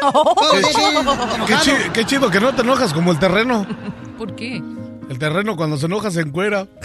Todos 0.00 0.60
los 0.60 0.76
días 0.76 1.66
vive 1.66 1.90
Qué, 1.92 2.04
chido 2.04 2.30
que 2.30 2.40
no 2.40 2.54
te 2.54 2.62
enojas 2.62 2.92
como 2.92 3.12
el 3.12 3.18
terreno. 3.18 3.66
¿Por 4.16 4.34
qué? 4.34 4.62
El 5.08 5.18
terreno 5.18 5.56
cuando 5.56 5.76
se 5.76 5.86
enoja 5.86 6.10
se 6.10 6.20
encuera. 6.20 6.66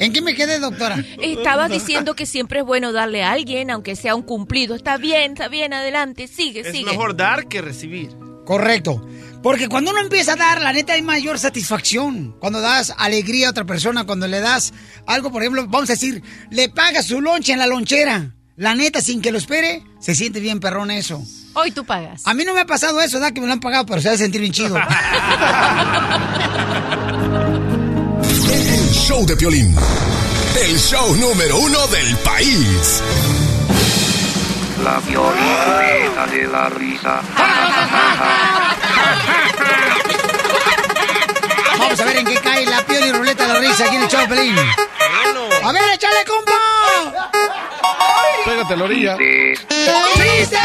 ¿En 0.00 0.12
qué 0.12 0.22
me 0.22 0.34
quedé, 0.34 0.60
doctora? 0.60 0.96
Estabas 1.20 1.70
diciendo 1.70 2.14
que 2.14 2.26
siempre 2.26 2.60
es 2.60 2.66
bueno 2.66 2.92
darle 2.92 3.24
a 3.24 3.32
alguien, 3.32 3.70
aunque 3.70 3.96
sea 3.96 4.14
un 4.14 4.22
cumplido. 4.22 4.74
Está 4.74 4.96
bien, 4.96 5.32
está 5.32 5.48
bien, 5.48 5.72
adelante, 5.72 6.28
sigue, 6.28 6.60
Es 6.60 6.72
sigue. 6.72 6.90
mejor 6.90 7.16
dar 7.16 7.48
que 7.48 7.60
recibir. 7.60 8.10
Correcto. 8.44 9.04
Porque 9.42 9.68
cuando 9.68 9.90
uno 9.92 10.00
empieza 10.00 10.32
a 10.32 10.36
dar, 10.36 10.60
la 10.60 10.72
neta 10.72 10.94
hay 10.94 11.02
mayor 11.02 11.38
satisfacción. 11.38 12.34
Cuando 12.40 12.60
das 12.60 12.92
alegría 12.96 13.46
a 13.46 13.50
otra 13.50 13.64
persona, 13.64 14.04
cuando 14.04 14.26
le 14.26 14.40
das 14.40 14.72
algo, 15.06 15.30
por 15.30 15.42
ejemplo, 15.42 15.64
vamos 15.68 15.90
a 15.90 15.92
decir, 15.92 16.22
le 16.50 16.68
pagas 16.68 17.06
su 17.06 17.20
lonche 17.20 17.52
en 17.52 17.60
la 17.60 17.66
lonchera. 17.66 18.34
La 18.56 18.74
neta, 18.74 19.00
sin 19.00 19.22
que 19.22 19.30
lo 19.30 19.38
espere, 19.38 19.84
se 20.00 20.16
siente 20.16 20.40
bien 20.40 20.58
perrón 20.58 20.90
eso. 20.90 21.22
Hoy 21.54 21.70
tú 21.70 21.84
pagas. 21.84 22.22
A 22.24 22.34
mí 22.34 22.44
no 22.44 22.54
me 22.54 22.60
ha 22.62 22.66
pasado 22.66 23.00
eso, 23.00 23.20
da 23.20 23.30
que 23.30 23.40
me 23.40 23.46
lo 23.46 23.52
han 23.52 23.60
pagado, 23.60 23.86
pero 23.86 24.00
se 24.00 24.08
ha 24.08 24.12
de 24.12 24.18
sentir 24.18 24.40
bien 24.40 24.52
chido. 24.52 24.76
El 28.50 28.90
show 28.92 29.24
de 29.24 29.36
Piolín. 29.36 29.76
El 30.60 30.76
show 30.76 31.14
número 31.14 31.58
uno 31.58 31.86
del 31.86 32.16
país. 32.16 33.00
La 34.82 34.98
violeta 35.00 36.26
de 36.26 36.46
la 36.48 36.68
risa. 36.70 37.20
a 42.00 42.04
ver 42.04 42.16
en 42.18 42.26
qué 42.26 42.34
cae 42.36 42.66
la 42.66 42.84
piel 42.84 43.06
y 43.06 43.12
ruleta 43.12 43.46
de 43.46 43.54
la 43.54 43.60
risa 43.60 43.84
aquí 43.84 43.96
en 43.96 44.02
el 44.02 44.28
Pelín. 44.28 44.56
A 45.64 45.72
ver, 45.72 45.82
échale, 45.94 46.24
compa. 46.26 46.52
Pégate 48.44 48.74
a 48.74 48.76
la 48.76 48.84
orilla. 48.84 49.16
¡Chiste! 50.14 50.58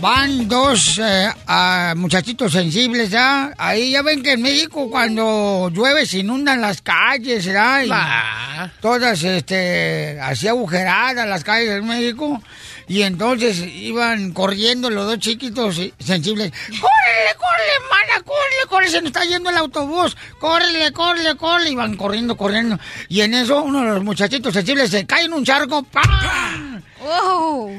Van 0.00 0.48
dos 0.48 0.98
eh, 0.98 1.30
ah, 1.46 1.94
muchachitos 1.96 2.52
sensibles, 2.52 3.10
¿ya? 3.10 3.52
Ahí 3.56 3.92
ya 3.92 4.02
ven 4.02 4.20
que 4.22 4.32
en 4.32 4.42
México 4.42 4.90
cuando 4.90 5.70
llueve 5.72 6.06
se 6.06 6.18
inundan 6.18 6.60
las 6.60 6.82
calles, 6.82 7.46
¿verdad? 7.46 7.84
Y 7.84 8.80
Todas, 8.80 9.22
este, 9.22 10.18
así 10.20 10.48
agujeradas 10.48 11.28
las 11.28 11.44
calles 11.44 11.78
en 11.78 11.86
México. 11.86 12.42
Y 12.88 13.02
entonces 13.02 13.58
iban 13.58 14.32
corriendo 14.32 14.90
los 14.90 15.06
dos 15.06 15.18
chiquitos 15.18 15.76
sensibles. 15.98 16.50
¡Córrele, 16.50 17.34
córrele, 17.38 17.72
mana! 17.90 18.24
¡Córrele, 18.24 18.66
córrele! 18.68 18.90
Se 18.90 19.00
nos 19.00 19.06
está 19.06 19.24
yendo 19.24 19.50
el 19.50 19.56
autobús. 19.56 20.16
¡Córrele, 20.38 20.92
córrele, 20.92 21.36
córrele! 21.36 21.70
Iban 21.70 21.96
corriendo, 21.96 22.36
corriendo. 22.36 22.78
Y 23.08 23.20
en 23.20 23.34
eso 23.34 23.62
uno 23.62 23.80
de 23.80 23.88
los 23.88 24.04
muchachitos 24.04 24.52
sensibles 24.52 24.90
se 24.90 25.06
cae 25.06 25.24
en 25.24 25.32
un 25.32 25.44
charco. 25.44 25.82
¡Pam! 25.84 26.82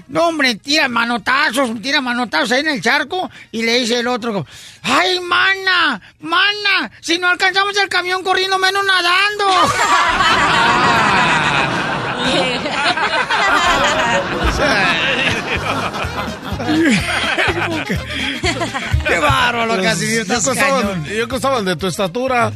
No, 0.08 0.28
hombre, 0.28 0.56
tira 0.56 0.88
manotazos, 0.90 1.82
tira 1.82 2.02
manotazos 2.02 2.52
ahí 2.52 2.60
en 2.62 2.68
el 2.68 2.82
charco 2.82 3.30
y 3.52 3.64
le 3.64 3.80
dice 3.80 4.00
el 4.00 4.08
otro, 4.08 4.46
¡ay, 4.84 5.20
mana! 5.22 6.02
¡Mana! 6.20 6.92
Si 7.00 7.18
no 7.18 7.30
alcanzamos 7.30 7.76
el 7.78 7.88
camión 7.88 8.24
corriendo, 8.24 8.60
menos 8.60 8.84
nadando. 8.86 9.46
¡Qué 19.08 19.20
bárbaro, 19.20 19.82
Casimiro! 19.82 20.16
Yo 20.16 20.22
estás 20.22 20.44
costaba, 20.46 20.82
cañón. 20.82 21.06
yo 21.06 21.28
costaba 21.28 21.62
de 21.62 21.76
tu 21.76 21.88
estatura. 21.88 22.52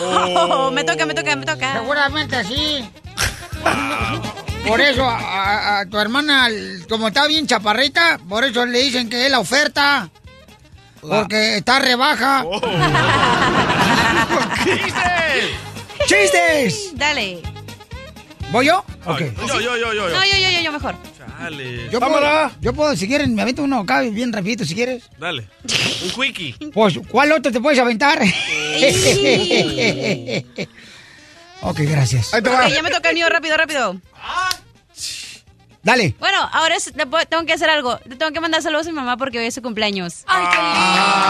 Oh, 0.00 0.70
me 0.70 0.84
toca, 0.84 1.06
me 1.06 1.14
toca, 1.14 1.34
me 1.36 1.46
toca. 1.46 1.72
Seguramente 1.74 2.44
sí. 2.44 2.88
Por 4.66 4.80
eso 4.80 5.04
a, 5.08 5.16
a- 5.18 5.80
a 5.80 5.86
tu 5.86 5.98
hermana, 5.98 6.48
como 6.88 7.08
está 7.08 7.26
bien 7.26 7.46
chaparrita, 7.46 8.18
por 8.28 8.44
eso 8.44 8.64
le 8.66 8.80
dicen 8.80 9.08
que 9.08 9.24
es 9.26 9.30
la 9.30 9.38
oferta. 9.40 10.08
Porque 11.00 11.56
está 11.58 11.78
rebaja. 11.78 12.44
¡Chistes! 16.06 16.90
Dale. 16.94 17.42
¿Voy 18.50 18.66
yo? 18.66 18.84
Ok. 19.04 19.20
Yo, 19.20 19.60
yo, 19.60 19.76
yo, 19.76 19.92
yo. 19.92 19.92
yo. 19.94 20.08
No, 20.08 20.24
yo, 20.24 20.36
yo, 20.38 20.50
yo, 20.50 20.60
yo 20.60 20.72
mejor. 20.72 20.94
Dale. 21.38 21.90
Yo 21.90 22.00
puedo, 22.00 22.50
yo 22.60 22.72
puedo, 22.72 22.96
si 22.96 23.06
quieren, 23.06 23.34
me 23.34 23.42
avento 23.42 23.62
uno 23.62 23.80
acá 23.80 24.00
bien 24.00 24.32
rapidito, 24.32 24.64
si 24.64 24.74
quieres. 24.74 25.04
Dale. 25.18 25.46
Un 26.02 26.10
quickie. 26.10 26.54
Pues, 26.72 26.98
¿cuál 27.10 27.32
otro 27.32 27.52
te 27.52 27.60
puedes 27.60 27.78
aventar? 27.78 28.22
ok, 31.60 31.78
gracias. 31.80 32.32
Ok, 32.32 32.48
ya 32.72 32.82
me 32.82 32.90
toca 32.90 33.10
el 33.10 33.14
mío, 33.14 33.28
rápido, 33.28 33.56
rápido. 33.56 34.00
Dale. 35.86 36.16
Bueno, 36.18 36.36
ahora 36.52 36.74
es- 36.74 36.92
tengo 37.28 37.46
que 37.46 37.52
hacer 37.52 37.70
algo. 37.70 37.96
Tengo 38.18 38.32
que 38.32 38.40
mandar 38.40 38.60
saludos 38.60 38.88
a 38.88 38.90
mi 38.90 38.96
mamá 38.96 39.16
porque 39.16 39.38
hoy 39.38 39.46
es 39.46 39.54
su 39.54 39.62
cumpleaños. 39.62 40.24
¡Ay, 40.26 40.44
qué 40.50 40.56
linda! 40.56 40.72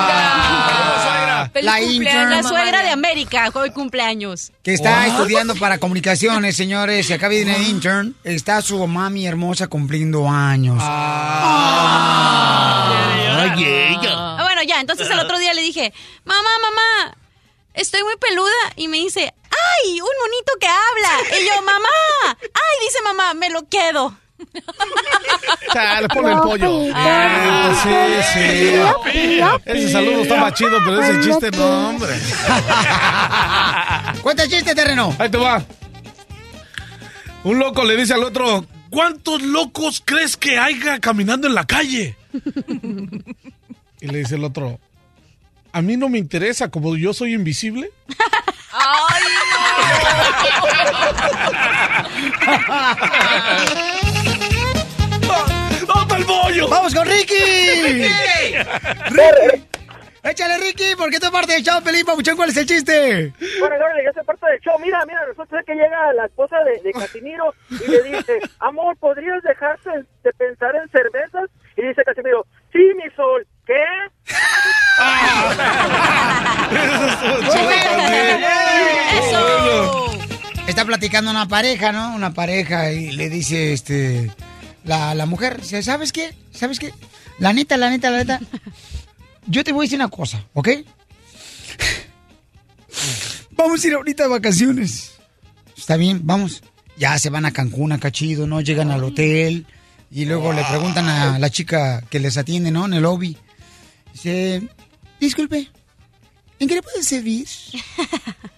Ah, 0.09 1.37
la 1.37 1.43
cumpleaños. 1.45 1.91
intern. 1.93 2.31
La 2.31 2.43
suegra 2.43 2.83
de 2.83 2.89
América, 2.89 3.51
hoy 3.53 3.71
cumpleaños. 3.73 4.53
que 4.63 4.73
está 4.73 4.93
What? 4.93 5.07
estudiando 5.09 5.55
para 5.57 5.77
comunicaciones, 5.77 6.57
señores, 6.57 7.11
y 7.11 7.13
acá 7.13 7.29
viene 7.29 7.53
de 7.59 7.65
intern, 7.65 8.15
está 8.25 8.63
su 8.63 8.85
mami 8.87 9.27
hermosa 9.27 9.67
cumpliendo 9.67 10.27
años. 10.27 10.83
Ay, 13.39 13.63
ella. 13.63 14.11
Ah, 14.15 14.43
bueno, 14.43 14.63
ya, 14.63 14.81
entonces 14.81 15.09
el 15.11 15.19
otro 15.19 15.39
día 15.39 15.53
le 15.53 15.61
dije, 15.61 15.93
mamá, 16.25 16.49
mamá, 16.63 17.15
estoy 17.75 18.03
muy 18.05 18.17
peluda. 18.17 18.51
Y 18.77 18.89
me 18.89 18.97
dice, 18.97 19.35
¡ay, 19.51 20.01
un 20.01 20.09
monito 20.23 20.53
que 20.59 20.67
habla! 20.67 21.39
Y 21.39 21.45
yo, 21.47 21.61
mamá, 21.63 21.89
¡ay, 22.41 22.87
dice 22.87 23.03
mamá, 23.05 23.35
me 23.35 23.51
lo 23.51 23.69
quedo! 23.69 24.17
Chale, 25.73 26.09
ponle 26.09 26.33
el 26.33 26.41
pollo. 26.41 26.91
Ah. 26.95 27.73
Eh, 27.87 28.23
sí, 28.33 29.13
sí. 29.13 29.41
Ese 29.65 29.93
saludo 29.93 30.23
está 30.23 30.37
más 30.37 30.55
chido, 30.55 30.79
pero 30.85 31.03
ese 31.03 31.21
chiste 31.21 31.51
no, 31.53 31.91
hombre. 31.91 32.09
Cuenta 34.23 34.45
el 34.45 34.51
chiste, 34.51 34.75
terreno. 34.75 35.15
Ahí 35.19 35.29
te 35.29 35.39
va. 35.39 35.65
Un 37.45 37.59
loco 37.59 37.85
le 37.85 37.97
dice 37.97 38.15
al 38.15 38.25
otro, 38.25 38.67
¿cuántos 38.91 39.43
locos 39.43 40.03
crees 40.05 40.37
que 40.37 40.59
haya 40.59 40.99
caminando 40.99 41.47
en 41.47 41.55
la 41.55 41.67
calle? 41.67 42.17
Y 43.99 44.09
le 44.09 44.19
dice 44.19 44.35
el 44.35 44.45
otro, 44.45 44.79
a 45.73 45.81
mí 45.81 45.97
no 45.97 46.09
me 46.09 46.19
interesa, 46.19 46.71
como 46.71 46.97
yo 46.97 47.15
soy 47.15 47.35
invisible. 47.35 47.91
¡Dame 55.87 56.17
el 56.17 56.25
bollo! 56.25 56.69
¡Vamos 56.69 56.95
con 56.95 57.07
Ricky! 57.07 57.35
Ricky. 59.11 59.67
Échale, 60.23 60.59
Ricky, 60.59 60.97
¿por 60.97 61.09
qué 61.11 61.21
tú 61.21 61.31
parte 61.31 61.53
del 61.53 61.63
chavo 61.63 61.85
Pelín, 61.85 62.05
papuchón? 62.05 62.37
¿Cuál 62.37 62.51
es 62.51 62.57
el 62.57 62.67
chiste? 62.67 63.33
Bueno, 63.61 63.77
órale, 63.77 64.05
yo 64.05 64.13
soy 64.13 64.25
parte 64.25 64.45
del 64.47 64.59
show. 64.61 64.77
Mira, 64.81 65.05
mira, 65.07 65.25
resulta 65.25 65.63
que 65.65 65.75
llega 65.75 66.13
la 66.15 66.27
esposa 66.27 66.57
de, 66.65 66.81
de 66.83 66.93
Casimiro 66.93 67.55
y 67.71 67.89
le 67.89 68.03
dice, 68.03 68.41
amor, 68.59 68.97
¿podrías 68.99 69.41
dejarse 69.45 69.91
de 70.25 70.33
pensar 70.33 70.75
en 70.75 70.89
cervezas? 70.91 71.49
Y 71.77 71.83
dice 71.83 72.03
Casimiro, 72.05 72.45
sí, 72.73 72.93
mi 72.97 73.09
sol, 73.15 73.47
¿qué? 73.67 73.85
¡Eso! 76.73 78.66
Está 80.77 80.85
platicando 80.85 81.31
una 81.31 81.49
pareja, 81.49 81.91
¿no? 81.91 82.15
Una 82.15 82.35
pareja 82.35 82.93
y 82.93 83.11
le 83.13 83.31
dice, 83.31 83.73
este, 83.73 84.31
la, 84.85 85.15
la 85.15 85.25
mujer, 85.25 85.59
dice, 85.63 85.83
¿sabes 85.83 86.13
qué? 86.13 86.35
¿Sabes 86.53 86.79
qué? 86.79 86.93
La 87.39 87.55
neta, 87.55 87.79
la 87.79 87.89
neta, 87.89 88.11
la 88.11 88.19
neta, 88.19 88.41
yo 89.47 89.65
te 89.65 89.73
voy 89.73 89.85
a 89.85 89.87
decir 89.87 89.99
una 89.99 90.09
cosa, 90.09 90.45
¿ok? 90.53 90.69
Vamos 93.53 93.83
a 93.83 93.87
ir 93.89 93.95
ahorita 93.95 94.25
de 94.25 94.29
vacaciones. 94.29 95.13
Está 95.75 95.97
bien, 95.97 96.21
vamos. 96.27 96.63
Ya 96.99 97.19
se 97.19 97.31
van 97.31 97.47
a 97.47 97.53
Cancún, 97.53 97.93
acá 97.93 98.13
chido, 98.13 98.47
¿no? 98.47 98.61
Llegan 98.61 98.91
al 98.91 99.03
hotel 99.03 99.65
y 100.11 100.27
luego 100.27 100.53
le 100.53 100.63
preguntan 100.63 101.09
a 101.09 101.39
la 101.39 101.49
chica 101.49 102.03
que 102.11 102.21
les 102.21 102.37
atiende, 102.37 102.71
¿no? 102.71 102.85
En 102.85 102.93
el 102.93 103.03
lobby. 103.03 103.35
Dice, 104.13 104.69
disculpe, 105.19 105.71
¿en 106.61 106.69
qué 106.69 106.75
le 106.75 106.83
puedo 106.83 107.03
servir? 107.03 107.49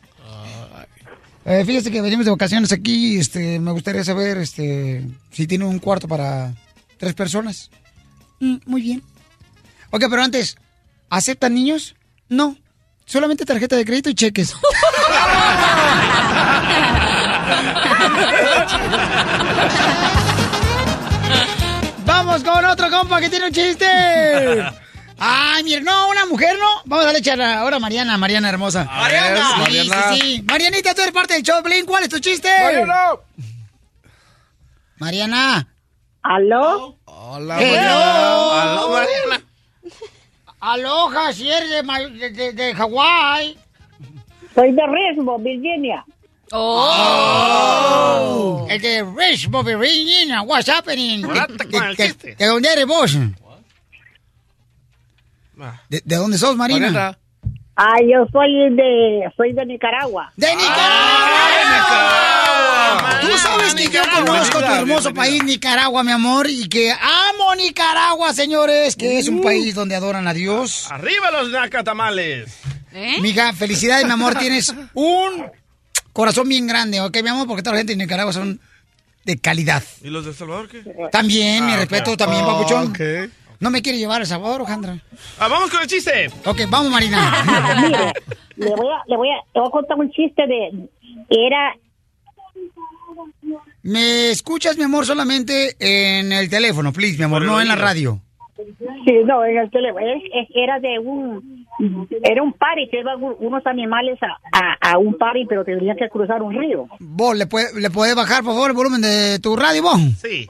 Eh, 1.51 1.65
fíjese 1.65 1.91
que 1.91 2.03
venimos 2.03 2.27
de 2.27 2.31
vacaciones 2.31 2.73
aquí, 2.73 3.19
este, 3.19 3.59
me 3.59 3.73
gustaría 3.73 4.05
saber, 4.05 4.37
este, 4.37 5.03
si 5.33 5.47
tiene 5.47 5.65
un 5.65 5.79
cuarto 5.79 6.07
para 6.07 6.53
tres 6.99 7.15
personas. 7.15 7.71
"Mm, 8.41 8.57
muy 8.67 8.83
bien. 8.83 9.03
Ok, 9.91 10.05
pero 10.11 10.23
antes, 10.23 10.57
¿aceptan 11.09 11.55
niños? 11.55 11.95
No, 12.29 12.55
solamente 13.07 13.47
tarjeta 13.47 13.77
de 13.77 13.87
crédito 13.87 14.11
y 14.11 14.15
cheques. 14.15 14.55
Vamos 22.05 22.43
con 22.43 22.65
otro 22.65 22.91
compa 22.91 23.21
que 23.21 23.29
tiene 23.29 23.47
un 23.47 23.53
chiste. 23.53 23.87
Ay, 25.21 25.65
mira, 25.65 25.81
no, 25.81 26.09
una 26.11 26.27
mujer, 26.27 26.57
¿no? 26.59 26.67
Vamos 26.85 27.03
a 27.03 27.07
darle 27.07 27.19
echar 27.21 27.41
ahora 27.43 27.77
a 27.77 27.81
Mariana, 27.81 28.17
Mariana 28.19 28.49
hermosa. 28.51 28.85
Mariana. 28.85 29.49
Sí, 29.55 29.61
Mariana. 29.61 30.13
sí, 30.15 30.21
sí. 30.21 30.43
Marianita, 30.43 30.95
tú 30.95 31.01
eres 31.03 31.13
parte 31.13 31.35
del 31.35 31.43
show, 31.43 31.61
Blin. 31.63 31.85
¿Cuál 31.87 32.05
es 32.05 32.09
tu 32.09 32.19
chiste? 32.21 32.49
Mariana. 32.63 32.95
Mariana. 34.99 35.67
¿Aló? 36.23 36.97
Hola, 37.05 37.59
Hello. 37.61 38.53
Aló, 38.53 38.89
Mariana. 38.91 39.41
Aloha, 40.61 41.33
si 41.33 41.49
eres 41.51 41.71
de, 41.71 41.83
de, 42.19 42.31
de- 42.31 42.53
de 42.53 42.75
Hawái. 42.75 43.57
Soy 44.55 44.73
de 44.73 44.83
Richmond, 44.87 45.45
Virginia. 45.45 46.05
Oh. 47.29 48.67
El 48.69 48.81
de 48.81 49.05
Richmond, 49.17 49.67
Virginia. 49.69 50.43
What's 50.43 50.69
happening? 50.69 51.23
De, 51.23 52.15
de-. 52.23 52.35
¿De 52.37 52.47
dónde 52.47 52.73
eres 52.73 52.87
vos? 52.87 53.17
¿De, 55.89 56.03
de 56.05 56.17
dónde 56.17 56.39
sos, 56.39 56.57
Marina? 56.57 56.87
Mariana. 56.91 57.19
Ah, 57.81 57.95
yo 58.03 58.27
soy 58.33 58.75
de, 58.75 59.21
soy 59.37 59.53
de 59.53 59.65
Nicaragua. 59.67 60.33
¡De 60.37 60.49
Nicaragua! 60.57 63.21
Tú 63.21 63.29
sabes 63.39 63.75
que 63.75 63.89
yo 63.89 64.01
conozco 64.15 64.59
tu 64.61 64.73
hermoso 64.73 65.13
país, 65.15 65.43
Nicaragua, 65.45 66.03
mi 66.03 66.13
amor, 66.13 66.49
y 66.49 66.69
que 66.69 66.91
amo 66.93 67.55
Nicaragua, 67.57 68.33
señores, 68.35 68.97
que 68.97 69.19
es 69.19 69.29
un 69.29 69.41
país 69.43 69.75
donde 69.75 69.95
adoran 69.95 70.27
a 70.29 70.35
Dios. 70.35 70.87
¡Arriba 70.91 71.31
los 71.31 71.51
nacatamales! 71.51 72.59
Mija, 73.21 73.53
felicidades, 73.53 74.07
mi 74.07 74.13
amor, 74.13 74.35
tienes 74.37 74.75
un 74.95 75.47
corazón 76.13 76.49
bien 76.49 76.67
grande, 76.67 77.01
¿ok, 77.01 77.17
mi 77.23 77.29
amor? 77.29 77.47
Porque 77.47 77.63
toda 77.63 77.75
la 77.75 77.79
gente 77.81 77.93
de 77.93 77.99
Nicaragua 77.99 78.33
son 78.33 78.61
de 79.25 79.39
calidad. 79.39 79.83
¿Y 80.03 80.09
los 80.09 80.25
de 80.25 80.33
Salvador 80.35 80.69
qué? 80.69 80.83
También, 81.13 81.65
mi 81.67 81.73
Ah, 81.75 81.77
respeto, 81.77 82.17
también, 82.17 82.43
Oh, 82.45 82.49
papuchón. 82.49 82.89
ok. 82.89 83.01
No 83.61 83.71
me 83.71 83.83
quiere 83.83 83.99
llevar 83.99 84.23
a 84.23 84.27
Salvador, 84.27 84.61
Alejandra. 84.61 84.99
Ah, 85.39 85.49
vamos 85.49 85.71
con 85.71 85.81
el 85.83 85.87
chiste. 85.89 86.29
Ok, 86.47 86.61
vamos, 86.69 86.91
Marina. 86.93 87.33
Mire, 87.83 88.13
le 88.57 88.75
voy 88.75 88.87
a, 88.89 89.03
le 89.07 89.17
voy 89.17 89.29
a, 89.31 89.37
le 89.55 89.61
voy 89.61 89.69
a 89.69 89.71
contar 89.71 89.99
un 89.99 90.11
chiste 90.11 90.47
de, 90.47 90.89
era, 91.29 91.75
Me 93.83 94.31
escuchas, 94.31 94.77
mi 94.77 94.85
amor, 94.85 95.07
solamente 95.07 95.75
en 95.79 96.33
el 96.33 96.49
teléfono, 96.51 96.93
please, 96.93 97.17
mi 97.19 97.25
amor, 97.25 97.43
no 97.43 97.61
en 97.61 97.69
la 97.69 97.77
radio. 97.77 98.21
sí, 98.57 99.13
no, 99.25 99.45
en 99.45 99.57
el 99.59 99.71
teléfono, 99.71 100.05
es- 100.07 100.23
es- 100.35 100.49
era 100.55 100.79
de 100.81 100.99
un, 100.99 101.67
era 102.23 102.43
un 102.43 102.53
party, 102.53 102.89
que 102.91 103.01
iban 103.01 103.23
un- 103.23 103.37
unos 103.39 103.65
animales 103.67 104.19
a, 104.23 104.37
a, 104.53 104.93
a 104.93 104.99
un 104.99 105.17
party, 105.17 105.47
pero 105.49 105.65
tenían 105.65 105.97
que 105.97 106.09
cruzar 106.09 106.43
un 106.43 106.55
río. 106.57 106.87
¿Vos 107.01 107.37
le, 107.37 107.47
puede- 107.47 107.81
le 107.81 107.91
podés 107.91 108.15
bajar, 108.15 108.43
por 108.45 108.55
favor, 108.55 108.71
el 108.71 108.77
volumen 108.77 109.01
de 109.01 109.39
tu 109.41 109.57
radio, 109.57 109.83
vos? 109.83 110.01
Sí. 110.21 110.47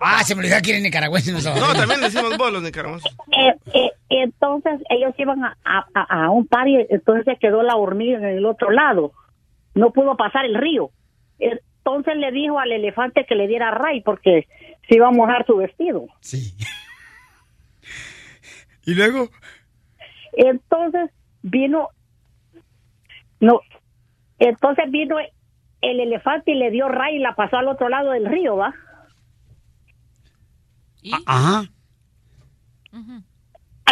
Ah, 0.00 0.22
se 0.24 0.34
me 0.34 0.40
olvidó 0.40 0.56
que 0.62 0.70
eres 0.70 0.82
nicaragüense. 0.82 1.32
No, 1.32 1.40
No, 1.40 1.74
también 1.74 2.00
decimos 2.00 2.36
vos 2.36 2.52
los 2.52 2.62
nicaragüenses. 2.62 3.16
Eh, 3.32 3.54
eh, 3.74 3.90
entonces 4.10 4.80
ellos 4.90 5.14
iban 5.16 5.42
a, 5.44 5.56
a, 5.94 6.30
un 6.30 6.46
party, 6.46 6.86
entonces 6.90 7.24
se 7.24 7.36
quedó 7.36 7.62
la 7.62 7.76
hormiga 7.76 8.18
en 8.18 8.24
el 8.24 8.44
otro 8.44 8.70
lado, 8.70 9.12
no 9.74 9.92
pudo 9.92 10.16
pasar 10.16 10.44
el 10.44 10.56
río. 10.56 10.90
Entonces 11.38 12.16
le 12.16 12.32
dijo 12.32 12.58
al 12.58 12.72
elefante 12.72 13.24
que 13.24 13.34
le 13.34 13.46
diera 13.46 13.70
ray 13.70 14.02
porque 14.02 14.46
se 14.88 14.96
iba 14.96 15.08
a 15.08 15.12
mojar 15.12 15.46
su 15.46 15.56
vestido. 15.56 16.06
Sí. 16.20 16.52
¿Y 18.84 18.94
luego? 18.94 19.28
Entonces 20.32 21.10
vino, 21.42 21.88
no, 23.40 23.60
entonces 24.38 24.90
vino 24.90 25.16
el 25.80 26.00
elefante 26.00 26.52
y 26.52 26.54
le 26.54 26.70
dio 26.70 26.88
ray 26.88 27.16
y 27.16 27.20
la 27.20 27.34
pasó 27.34 27.56
al 27.56 27.68
otro 27.68 27.88
lado 27.88 28.10
del 28.10 28.26
río, 28.26 28.56
¿va? 28.56 28.74
Ajá. 31.26 31.64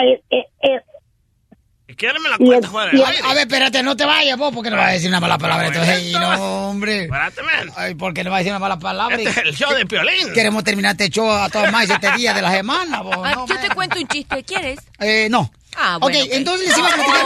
Eh, 0.01 0.23
eh, 0.31 0.45
eh, 0.63 1.95
Quédame 1.97 2.29
la 2.29 2.39
cuenta 2.39 2.69
fuera 2.69 2.93
del 2.93 3.05
aire. 3.05 3.19
a 3.25 3.35
ver, 3.35 3.39
espérate, 3.49 3.83
no 3.83 3.97
te 3.97 4.05
vayas 4.05 4.39
vos, 4.39 4.55
porque 4.55 4.71
no 4.71 4.77
vas 4.77 4.91
a 4.91 4.93
decir 4.93 5.09
una 5.09 5.19
mala 5.19 5.37
palabra. 5.39 5.67
Entonces, 5.69 6.13
no, 6.13 6.69
hombre. 6.71 7.05
Espérate, 7.05 7.43
man. 7.43 7.73
Ay, 7.77 7.95
porque 7.97 8.23
no 8.23 8.31
vas 8.31 8.37
a 8.37 8.39
decir 8.39 8.53
una 8.53 8.61
mala 8.61 8.79
palabra. 8.79 9.17
Este 9.17 9.31
es 9.31 9.37
el 9.39 9.55
show 9.57 9.73
de 9.75 9.85
Piolín. 9.87 10.33
Queremos 10.33 10.63
terminar 10.63 10.93
este 10.93 11.09
show 11.09 11.29
a 11.29 11.49
todas 11.49 11.73
más 11.73 11.91
este 11.91 12.13
día 12.13 12.35
de 12.35 12.43
la 12.43 12.53
semana, 12.53 13.01
vos. 13.01 13.17
Ah, 13.25 13.33
No, 13.35 13.47
yo 13.49 13.59
te 13.59 13.69
cuento 13.71 13.99
un 13.99 14.07
chiste, 14.07 14.45
¿quieres? 14.45 14.79
eh, 15.01 15.27
no. 15.31 15.51
Ah, 15.81 15.97
ok, 15.97 16.03
bueno. 16.03 16.19
ok. 16.19 16.25
entonces 16.33 16.69
les 16.69 16.79
iba 16.79 16.89
a 16.89 16.93
platicar. 16.93 17.19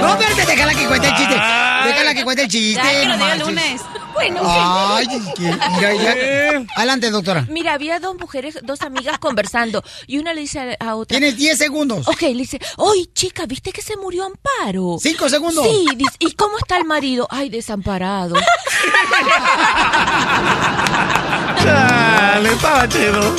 No, 0.00 0.08
espérate, 0.12 0.46
déjala 0.46 0.74
que 0.74 0.86
cuente 0.86 1.08
el 1.08 1.14
chiste. 1.16 1.34
Déjala 1.34 2.14
que 2.14 2.24
cuente 2.24 2.42
el 2.42 2.48
chiste. 2.48 2.82
Ya, 2.82 3.00
que 3.00 3.06
lo 3.06 3.14
diga 3.14 3.32
el 3.32 3.38
lunes. 3.40 3.80
Bueno, 4.12 4.40
Ay, 4.44 5.06
mira, 5.38 5.92
mira. 5.92 6.64
Adelante, 6.74 7.10
doctora. 7.10 7.46
Mira, 7.50 7.74
había 7.74 7.98
dos 8.00 8.16
mujeres, 8.18 8.58
dos 8.62 8.80
amigas 8.82 9.18
conversando 9.18 9.82
y 10.06 10.18
una 10.18 10.32
le 10.32 10.40
dice 10.42 10.76
a 10.80 10.94
otra. 10.94 11.18
Tienes 11.18 11.36
10 11.36 11.58
segundos. 11.58 12.08
Ok, 12.08 12.22
le 12.22 12.34
dice, 12.34 12.58
oye, 12.76 13.06
chica, 13.14 13.44
¿viste 13.46 13.72
que 13.72 13.82
se 13.82 13.96
murió 13.96 14.24
Amparo? 14.24 14.96
Cinco 15.00 15.28
segundos. 15.28 15.66
Sí, 15.66 15.86
dice, 15.96 16.12
¿y 16.18 16.32
cómo 16.32 16.56
está 16.58 16.76
el 16.78 16.84
marido? 16.84 17.26
Ay, 17.30 17.48
desamparado. 17.50 18.36
Chale, 21.62 22.48
estaba 22.48 22.88
chido. 22.88 23.36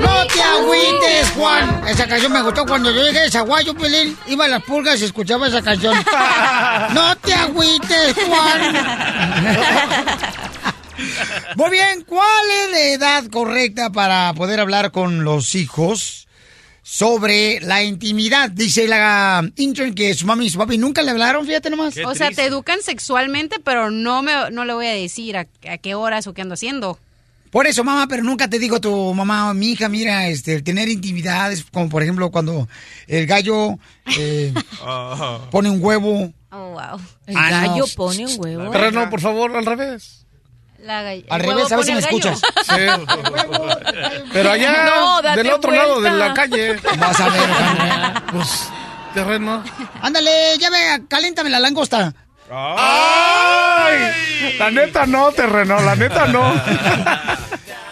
No 0.00 0.26
te 0.26 0.42
agüites, 0.42 1.30
Juan. 1.36 1.82
Esa 1.88 2.06
canción 2.06 2.32
me 2.32 2.42
gustó 2.42 2.66
cuando 2.66 2.90
yo 2.90 3.02
llegué 3.02 3.20
de 3.20 3.30
Zaguayo, 3.30 3.74
Pelín. 3.74 4.16
Iba 4.26 4.44
a 4.44 4.48
las 4.48 4.62
pulgas 4.62 5.00
y 5.00 5.04
escuchaba 5.04 5.48
esa 5.48 5.62
canción. 5.62 5.96
No 6.92 7.16
te 7.16 7.34
agüites, 7.34 8.14
Juan. 8.26 8.76
Muy 11.56 11.70
bien, 11.70 12.04
¿cuál 12.06 12.50
es 12.64 12.70
la 12.70 12.80
edad 12.80 13.24
correcta 13.30 13.90
para 13.90 14.32
poder 14.34 14.60
hablar 14.60 14.92
con 14.92 15.24
los 15.24 15.54
hijos 15.54 16.25
sobre 16.88 17.58
la 17.62 17.82
intimidad? 17.82 18.48
Dice 18.48 18.86
la 18.86 19.42
intern 19.56 19.92
que 19.92 20.14
su 20.14 20.24
mami 20.24 20.46
y 20.46 20.50
su 20.50 20.58
papi 20.58 20.78
nunca 20.78 21.02
le 21.02 21.10
hablaron, 21.10 21.44
fíjate 21.44 21.68
nomás. 21.68 21.96
O 22.06 22.14
sea, 22.14 22.30
te 22.30 22.44
educan 22.44 22.80
sexualmente, 22.80 23.56
pero 23.58 23.90
no 23.90 24.22
me 24.22 24.32
no 24.52 24.64
le 24.64 24.72
voy 24.72 24.86
a 24.86 24.92
decir 24.92 25.36
a, 25.36 25.48
a 25.68 25.78
qué 25.78 25.96
horas 25.96 26.28
o 26.28 26.32
qué 26.32 26.42
ando 26.42 26.54
haciendo. 26.54 26.96
Por 27.50 27.66
eso, 27.66 27.82
mamá, 27.82 28.06
pero 28.06 28.22
nunca 28.22 28.48
te 28.48 28.60
digo 28.60 28.80
tu 28.80 29.14
mamá, 29.14 29.52
mi 29.52 29.72
hija, 29.72 29.88
mira, 29.88 30.28
este, 30.28 30.62
tener 30.62 30.88
intimidades, 30.88 31.64
como 31.72 31.88
por 31.88 32.04
ejemplo 32.04 32.30
cuando 32.30 32.68
el 33.08 33.26
gallo 33.26 33.78
eh, 34.16 34.54
pone 35.50 35.70
un 35.70 35.82
huevo. 35.82 36.32
Oh, 36.52 36.70
wow. 36.70 37.00
El 37.26 37.36
Ah, 37.36 37.50
no. 37.50 37.68
gallo 37.70 37.84
pone 37.96 38.26
un 38.26 38.34
huevo. 38.38 38.70
Terreno, 38.70 39.10
por 39.10 39.20
favor, 39.20 39.56
al 39.56 39.66
revés. 39.66 40.25
La 40.86 41.00
Al 41.00 41.40
revés, 41.40 41.72
a 41.72 41.76
ver 41.76 41.84
si 41.84 41.92
me 41.92 41.98
escuchas. 41.98 42.40
Pero 44.32 44.50
allá, 44.52 44.84
No, 44.84 45.20
del 45.22 45.50
otro 45.50 45.72
lado 45.72 46.00
de 46.00 46.10
la 46.12 46.32
calle. 46.32 46.76
Vas 46.96 47.20
a 47.20 47.28
ver. 47.28 48.22
Pues, 48.30 48.70
terreno. 49.12 49.64
Ándale, 50.00 50.56
ya 50.58 50.70
ve, 50.70 51.02
caléntame 51.08 51.50
la 51.50 51.58
langosta. 51.58 52.14
¡Ay! 52.48 54.54
La 54.58 54.70
neta 54.70 55.06
no, 55.06 55.32
terreno, 55.32 55.80
la 55.80 55.96
neta 55.96 56.26
no. 56.28 56.54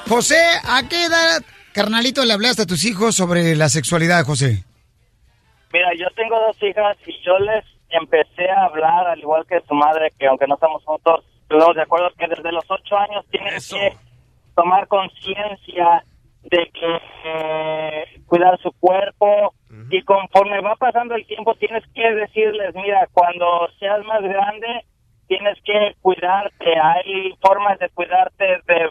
José, 0.09 0.41
¿a 0.63 0.85
qué 0.89 1.07
edad, 1.07 1.43
carnalito, 1.73 2.25
le 2.25 2.33
hablaste 2.33 2.63
a 2.63 2.67
tus 2.67 2.85
hijos 2.85 3.17
sobre 3.17 3.57
la 3.57 3.69
sexualidad, 3.69 4.25
José? 4.25 4.63
Mira, 5.73 5.89
yo 5.99 6.07
tengo 6.15 6.39
dos 6.39 6.57
hijas 6.63 6.97
y 7.07 7.21
yo 7.25 7.37
les 7.41 7.65
empecé 7.89 8.49
a 8.51 8.67
hablar, 8.67 9.09
al 9.09 9.19
igual 9.19 9.45
que 9.49 9.61
su 9.67 9.75
madre, 9.75 10.13
que 10.17 10.29
aunque 10.29 10.47
no 10.47 10.55
estamos 10.55 10.85
juntos, 10.85 11.25
estamos 11.49 11.77
de 11.77 11.83
acuerdo 11.83 12.11
que 12.19 12.27
desde 12.27 12.53
los 12.53 12.65
ocho 12.69 12.97
años 12.97 13.25
tienen 13.31 13.55
que 13.55 13.97
tomar 14.55 14.87
conciencia 14.89 16.05
de 16.43 16.71
que 16.73 17.01
eh, 17.25 18.05
cuidar 18.27 18.59
su 18.61 18.73
cuerpo 18.73 19.55
y 19.91 20.03
conforme 20.03 20.61
va 20.61 20.77
pasando 20.77 21.15
el 21.15 21.27
tiempo 21.27 21.55
tienes 21.57 21.83
que 21.95 22.15
decirles, 22.15 22.75
mira, 22.75 23.09
cuando 23.13 23.69
seas 23.79 24.05
más 24.05 24.23
grande 24.23 24.85
tienes 25.27 25.59
que 25.65 25.97
cuidarte, 26.01 26.79
hay 26.79 27.35
formas 27.41 27.79
de 27.79 27.89
cuidarte 27.91 28.45
de 28.67 28.91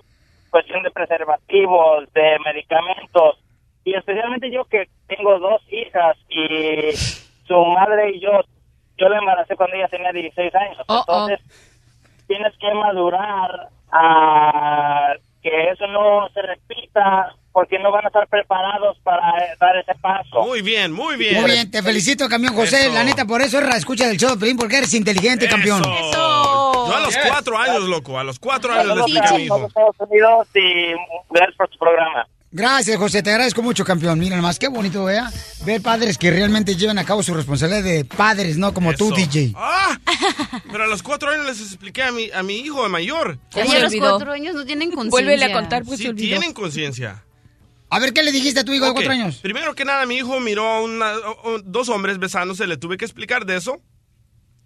cuestión 0.49 0.83
de 0.83 0.91
preservativos, 0.91 2.11
de 2.13 2.37
medicamentos. 2.45 3.39
Y 3.85 3.93
especialmente 3.93 4.51
yo 4.51 4.65
que 4.65 4.87
tengo 5.07 5.39
dos 5.39 5.61
hijas 5.71 6.17
y 6.29 6.91
su 7.47 7.65
madre 7.65 8.11
y 8.11 8.19
yo, 8.19 8.41
yo 8.97 9.09
la 9.09 9.19
embaracé 9.19 9.55
cuando 9.55 9.75
ella 9.75 9.87
tenía 9.87 10.11
16 10.11 10.55
años, 10.55 10.77
entonces 10.87 11.39
tienes 12.27 12.53
que 12.59 12.73
madurar 12.73 13.69
a 13.91 15.13
que 15.41 15.69
eso 15.69 15.85
no 15.87 16.27
se 16.33 16.41
repita 16.41 17.35
porque 17.51 17.77
no 17.77 17.91
van 17.91 18.05
a 18.05 18.07
estar 18.07 18.27
preparados 18.27 18.97
para 19.03 19.37
eh, 19.37 19.55
dar 19.59 19.77
ese 19.77 19.93
paso. 20.01 20.41
Muy 20.41 20.61
bien, 20.61 20.91
muy 20.91 21.17
bien. 21.17 21.39
Muy 21.41 21.51
bien, 21.51 21.69
te 21.69 21.83
felicito, 21.83 22.27
campeón 22.27 22.55
José. 22.55 22.85
Eso. 22.85 22.93
La 22.93 23.03
neta, 23.03 23.25
por 23.25 23.41
eso 23.41 23.59
es 23.59 23.75
escucha 23.75 24.07
del 24.07 24.17
show 24.17 24.31
de 24.31 24.37
Pelín, 24.37 24.57
porque 24.57 24.77
eres 24.77 24.93
inteligente, 24.93 25.47
campeón. 25.47 25.83
Yo 25.83 26.95
a 26.95 26.99
los 26.99 27.15
cuatro 27.15 27.57
años, 27.57 27.83
loco, 27.83 28.17
a 28.17 28.23
los 28.23 28.39
cuatro 28.39 28.73
años 28.73 28.95
le 28.95 29.01
expliqué 29.01 29.27
a 29.27 29.33
mi 29.33 29.43
hijo. 29.43 29.67
Estados 29.67 29.95
Unidos 29.99 30.47
y 30.55 30.93
gracias 31.29 31.55
por 31.55 31.69
tu 31.69 31.77
programa. 31.77 32.27
Gracias, 32.55 32.97
José, 32.97 33.23
te 33.23 33.31
agradezco 33.31 33.63
mucho, 33.63 33.83
campeón. 33.83 34.19
Mira 34.19 34.35
nomás, 34.35 34.59
qué 34.59 34.67
bonito, 34.67 35.05
vea. 35.05 35.31
Ver 35.65 35.81
padres 35.81 36.19
que 36.19 36.29
realmente 36.29 36.75
llevan 36.75 36.99
a 36.99 37.03
cabo 37.03 37.23
su 37.23 37.33
responsabilidad 37.33 37.81
de 37.83 38.05
padres, 38.05 38.57
no 38.59 38.75
como 38.75 38.93
tú. 38.93 39.11
DJ. 39.11 39.53
¡Ah! 39.55 39.99
Pero 40.71 40.83
a 40.83 40.87
los 40.87 41.01
cuatro 41.01 41.31
años 41.31 41.47
les 41.47 41.59
expliqué 41.61 42.03
a 42.03 42.11
mi, 42.11 42.29
a 42.29 42.43
mi 42.43 42.57
hijo 42.57 42.87
mayor. 42.89 43.39
Oye, 43.55 43.79
los 43.81 43.95
cuatro 43.95 44.31
años 44.31 44.53
no 44.53 44.65
tienen 44.65 44.91
conciencia. 44.91 45.09
Vuélvele 45.25 45.45
a 45.45 45.51
contar, 45.51 45.83
pues 45.83 45.97
Sí, 45.97 46.03
se 46.03 46.09
olvidó. 46.11 46.27
tienen 46.27 46.53
conciencia. 46.53 47.23
A 47.89 47.99
ver, 47.99 48.13
¿qué 48.13 48.21
le 48.21 48.31
dijiste 48.31 48.59
a 48.59 48.63
tu 48.63 48.71
hijo 48.73 48.85
de 48.85 48.93
cuatro 48.93 49.11
años? 49.11 49.37
Primero 49.37 49.73
que 49.73 49.83
nada, 49.83 50.05
mi 50.05 50.15
hijo 50.17 50.39
miró 50.39 50.67
a 50.67 50.81
una- 50.81 51.13
dos 51.65 51.89
hombres 51.89 52.19
besándose, 52.19 52.67
le 52.67 52.77
tuve 52.77 52.97
que 52.97 53.05
explicar 53.05 53.47
de 53.47 53.57
eso. 53.57 53.81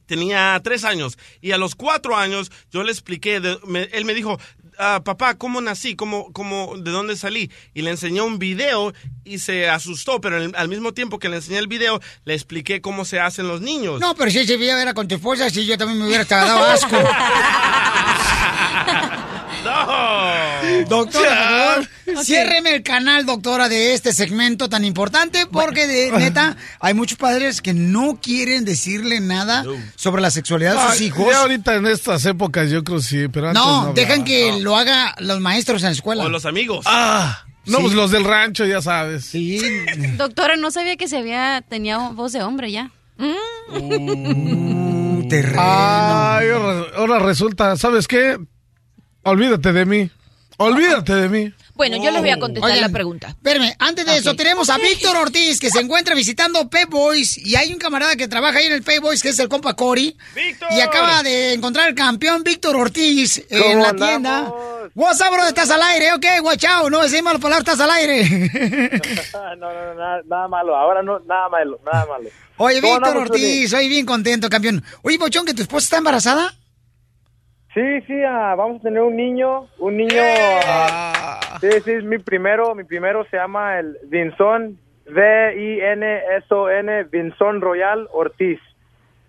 Tenía 0.07 0.59
tres 0.63 0.83
años 0.83 1.17
y 1.41 1.51
a 1.51 1.57
los 1.57 1.75
cuatro 1.75 2.17
años 2.17 2.51
yo 2.71 2.83
le 2.83 2.91
expliqué, 2.91 3.39
de- 3.39 3.59
me- 3.65 3.89
él 3.93 4.03
me 4.05 4.13
dijo, 4.13 4.39
"Ah, 4.79 5.01
papá, 5.03 5.35
¿cómo 5.35 5.61
nací? 5.61 5.95
¿Cómo, 5.95 6.31
cómo, 6.33 6.75
¿De 6.77 6.91
dónde 6.91 7.15
salí? 7.17 7.51
Y 7.73 7.81
le 7.81 7.91
enseñó 7.91 8.25
un 8.25 8.39
video 8.39 8.93
y 9.23 9.39
se 9.39 9.69
asustó, 9.69 10.21
pero 10.21 10.37
al- 10.37 10.53
al 10.55 10.69
mismo 10.69 10.93
tiempo 10.93 11.19
que 11.19 11.29
le 11.29 11.37
enseñé 11.37 11.57
el 11.57 11.67
video, 11.67 11.99
le 12.25 12.33
expliqué 12.33 12.81
cómo 12.81 13.05
se 13.05 13.19
hacen 13.19 13.47
los 13.47 13.61
niños. 13.61 13.99
No, 13.99 14.15
pero 14.15 14.29
si 14.31 14.39
ese 14.39 14.57
video 14.57 14.77
era 14.77 14.93
con 14.93 15.07
tu 15.07 15.15
esposa, 15.15 15.49
si 15.49 15.65
yo 15.65 15.77
también 15.77 15.99
me 15.99 16.07
hubiera 16.07 16.25
dado 16.25 16.63
asco. 16.65 16.95
Doctora, 20.89 21.75
por 21.75 21.85
favor, 22.15 22.25
ciérreme 22.25 22.75
el 22.75 22.83
canal, 22.83 23.25
doctora, 23.25 23.69
de 23.69 23.93
este 23.93 24.13
segmento 24.13 24.69
tan 24.69 24.85
importante, 24.85 25.45
porque 25.51 25.87
de 25.87 26.11
neta, 26.17 26.55
hay 26.79 26.93
muchos 26.93 27.17
padres 27.17 27.61
que 27.61 27.73
no 27.73 28.19
quieren 28.21 28.65
decirle 28.65 29.19
nada 29.19 29.63
sobre 29.95 30.21
la 30.21 30.31
sexualidad 30.31 30.73
de 30.75 30.81
sus 30.91 31.01
Ay, 31.01 31.07
hijos. 31.07 31.25
ya 31.29 31.41
ahorita 31.41 31.75
en 31.75 31.87
estas 31.87 32.25
épocas 32.25 32.69
yo 32.69 32.83
creo 32.83 32.99
sí, 33.01 33.27
pero 33.27 33.49
antes 33.49 33.63
no. 33.63 33.85
No, 33.87 33.93
dejan 33.93 34.23
que 34.23 34.59
lo 34.59 34.75
haga 34.77 35.13
los 35.19 35.39
maestros 35.39 35.81
en 35.83 35.87
la 35.89 35.93
escuela. 35.93 36.23
O 36.23 36.29
los 36.29 36.45
amigos. 36.45 36.85
Ah, 36.87 37.43
no, 37.65 37.77
Sí. 37.77 37.83
pues 37.83 37.95
los 37.95 38.11
del 38.11 38.23
rancho, 38.23 38.65
ya 38.65 38.81
sabes. 38.81 39.25
Sí. 39.25 39.59
Doctora, 40.17 40.55
no 40.55 40.71
sabía 40.71 40.95
que 40.95 41.07
se 41.07 41.17
había 41.17 41.61
tenía 41.67 41.97
voz 42.09 42.31
de 42.33 42.41
hombre 42.43 42.71
ya. 42.71 42.91
Ay, 45.57 46.49
ahora, 46.49 46.85
ahora 46.95 47.19
resulta, 47.19 47.75
¿sabes 47.77 48.07
qué? 48.07 48.37
Olvídate 49.27 49.73
de 49.73 49.85
mí. 49.85 50.09
Olvídate 50.57 51.13
de 51.13 51.29
mí. 51.29 51.53
Bueno, 51.75 51.97
yo 51.97 52.09
les 52.09 52.21
voy 52.21 52.31
a 52.31 52.39
contestar 52.39 52.71
Oigan, 52.71 52.81
la 52.81 52.89
pregunta. 52.89 53.27
Espérame, 53.27 53.75
antes 53.77 54.05
de 54.05 54.17
eso, 54.17 54.35
tenemos 54.35 54.69
a 54.69 54.77
Víctor 54.77 55.15
Ortiz, 55.17 55.59
que 55.59 55.69
se 55.69 55.79
encuentra 55.79 56.15
visitando 56.15 56.67
Pay 56.69 56.85
Boys, 56.85 57.37
y 57.37 57.55
hay 57.55 57.71
un 57.71 57.77
camarada 57.77 58.15
que 58.15 58.27
trabaja 58.27 58.57
ahí 58.57 58.65
en 58.65 58.73
el 58.73 58.83
Pay 58.83 58.99
Boys, 58.99 59.21
que 59.21 59.29
es 59.29 59.39
el 59.39 59.49
compa 59.49 59.75
Cory, 59.75 60.17
y 60.71 60.79
acaba 60.79 61.21
de 61.21 61.53
encontrar 61.53 61.89
el 61.89 61.93
campeón 61.93 62.41
Víctor 62.41 62.75
Ortiz 62.75 63.45
en 63.49 63.61
¿Cómo 63.61 63.83
la 63.83 63.89
andamos? 63.89 64.09
tienda. 64.09 64.53
What's 64.95 65.21
up, 65.21 65.31
bro? 65.31 65.45
Estás 65.47 65.69
al 65.69 65.81
aire, 65.83 66.13
ok, 66.13 66.25
guachao, 66.41 66.89
no 66.89 67.03
decimos 67.03 67.23
malas 67.25 67.41
palabras, 67.41 67.67
estás 67.67 67.79
al 67.79 67.91
aire. 67.91 68.23
no, 69.33 69.55
no, 69.57 69.73
no, 69.73 69.93
nada, 69.93 70.21
nada 70.25 70.47
malo. 70.47 70.75
Ahora 70.75 71.03
no, 71.03 71.19
nada 71.19 71.49
malo, 71.49 71.79
nada 71.85 72.05
malo. 72.07 72.29
Oye, 72.57 72.81
¿Cómo 72.81 72.93
Víctor 72.95 73.17
Ortiz, 73.17 73.69
soy 73.69 73.89
bien 73.89 74.05
contento, 74.05 74.49
campeón. 74.49 74.83
Oye, 75.03 75.19
Pochón, 75.19 75.45
que 75.45 75.53
tu 75.53 75.61
esposa 75.61 75.83
está 75.83 75.97
embarazada. 75.97 76.55
Sí, 77.77 78.01
sí, 78.07 78.23
ah, 78.23 78.55
vamos 78.57 78.79
a 78.79 78.85
tener 78.85 79.03
un 79.03 79.15
niño, 79.15 79.67
un 79.77 79.97
niño. 79.97 80.23
ah, 80.65 81.59
sí, 81.61 81.69
sí, 81.85 81.91
es 81.91 82.03
mi 82.03 82.17
primero, 82.17 82.73
mi 82.73 82.83
primero 82.83 83.23
se 83.25 83.37
llama 83.37 83.77
el 83.77 83.99
Vinson, 84.05 84.79
V-I-N-S-O-N, 85.05 87.03
Vinson 87.03 87.61
Royal 87.61 88.07
Ortiz. 88.11 88.59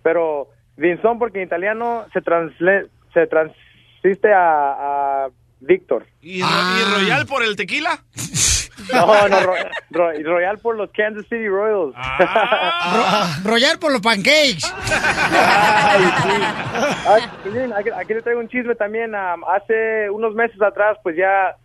Pero 0.02 0.48
Vinson 0.78 1.18
porque 1.18 1.42
en 1.42 1.44
italiano 1.46 2.06
se, 2.14 2.22
transle, 2.22 2.86
se 3.12 3.26
transiste 3.26 4.32
a, 4.32 5.26
a 5.26 5.28
Víctor. 5.60 6.06
¿Y, 6.22 6.40
y 6.40 6.84
Royal 6.94 7.26
por 7.26 7.42
el 7.42 7.56
tequila? 7.56 7.98
No, 8.92 9.28
no, 9.28 9.40
Ro- 9.40 9.54
Ro- 9.90 10.12
Royal 10.24 10.58
por 10.58 10.76
los 10.76 10.90
Kansas 10.92 11.24
City 11.24 11.48
Royals. 11.48 11.94
Ro- 11.94 13.50
Royal 13.50 13.78
por 13.78 13.92
los 13.92 14.00
pancakes. 14.00 14.62
Ay, 14.72 16.04
sí. 16.22 16.42
Ay, 17.08 17.22
Piolín, 17.42 17.72
aquí, 17.72 17.90
aquí 17.90 18.14
le 18.14 18.22
traigo 18.22 18.40
un 18.40 18.48
chisme 18.48 18.74
también. 18.74 19.14
am, 19.14 19.42
hace 19.44 20.08
unos 20.10 20.34
meses 20.34 20.60
atrás, 20.62 20.96
pues 21.02 21.16
ya 21.16 21.56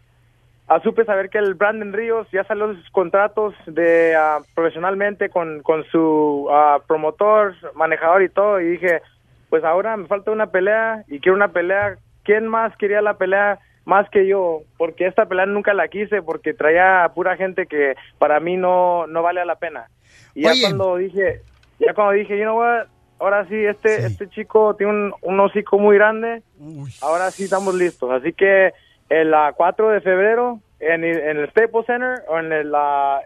ah, 0.68 0.80
supe 0.84 1.06
saber 1.06 1.30
que 1.30 1.38
el 1.38 1.54
Brandon 1.54 1.94
Ríos 1.94 2.28
ya 2.32 2.44
salió 2.46 2.68
de 2.70 2.76
sus 2.82 2.90
contratos 2.90 3.54
de 3.68 4.16
ah, 4.18 4.40
profesionalmente 4.56 5.30
con, 5.30 5.62
con 5.62 5.84
su 5.92 6.48
ah, 6.52 6.80
promotor, 6.88 7.56
manejador 7.76 8.24
y 8.24 8.30
todo. 8.30 8.60
Y 8.60 8.66
dije, 8.72 9.02
pues 9.50 9.64
ahora 9.64 9.96
me 9.98 10.08
falta 10.08 10.32
una 10.32 10.48
pelea 10.48 11.04
y 11.08 11.20
quiero 11.20 11.36
una 11.36 11.50
pelea. 11.50 11.96
¿Quién 12.24 12.48
más 12.48 12.76
quería 12.78 13.02
la 13.02 13.16
pelea? 13.18 13.60
Más 13.86 14.10
que 14.10 14.28
yo, 14.28 14.62
porque 14.78 15.08
esta 15.08 15.26
pelea 15.26 15.46
nunca 15.46 15.74
la 15.74 15.88
quise, 15.90 16.22
porque 16.22 16.54
traía 16.54 17.12
pura 17.14 17.36
gente 17.36 17.66
que 17.66 17.96
para 18.18 18.40
mí 18.40 18.56
no, 18.56 19.08
no 19.08 19.22
vale 19.22 19.44
la 19.46 19.56
pena. 19.56 19.90
Y 20.34 20.44
ya 20.44 20.54
cuando 20.62 20.96
dije, 20.98 21.42
ya 21.80 21.94
cuando 21.94 22.14
dije, 22.14 22.38
you 22.38 22.44
know 22.44 22.58
what, 22.58 22.88
ahora 23.20 23.46
sí, 23.48 23.56
este, 23.56 24.06
este 24.06 24.30
chico 24.30 24.76
tiene 24.76 24.94
un, 24.94 25.14
un 25.22 25.40
hocico 25.40 25.80
muy 25.80 25.98
grande, 25.98 26.42
ahora 27.02 27.30
sí 27.32 27.44
estamos 27.44 27.76
listos. 27.76 28.10
Así 28.12 28.34
que 28.34 28.72
el 29.10 29.34
ah, 29.34 29.54
4 29.56 29.90
de 29.90 30.02
febrero 30.02 30.60
en 30.80 31.04
el, 31.04 31.18
en 31.18 31.38
el 31.38 31.50
Staples 31.50 31.86
Center 31.86 32.24
o 32.28 32.40
en 32.40 32.52
el, 32.52 32.74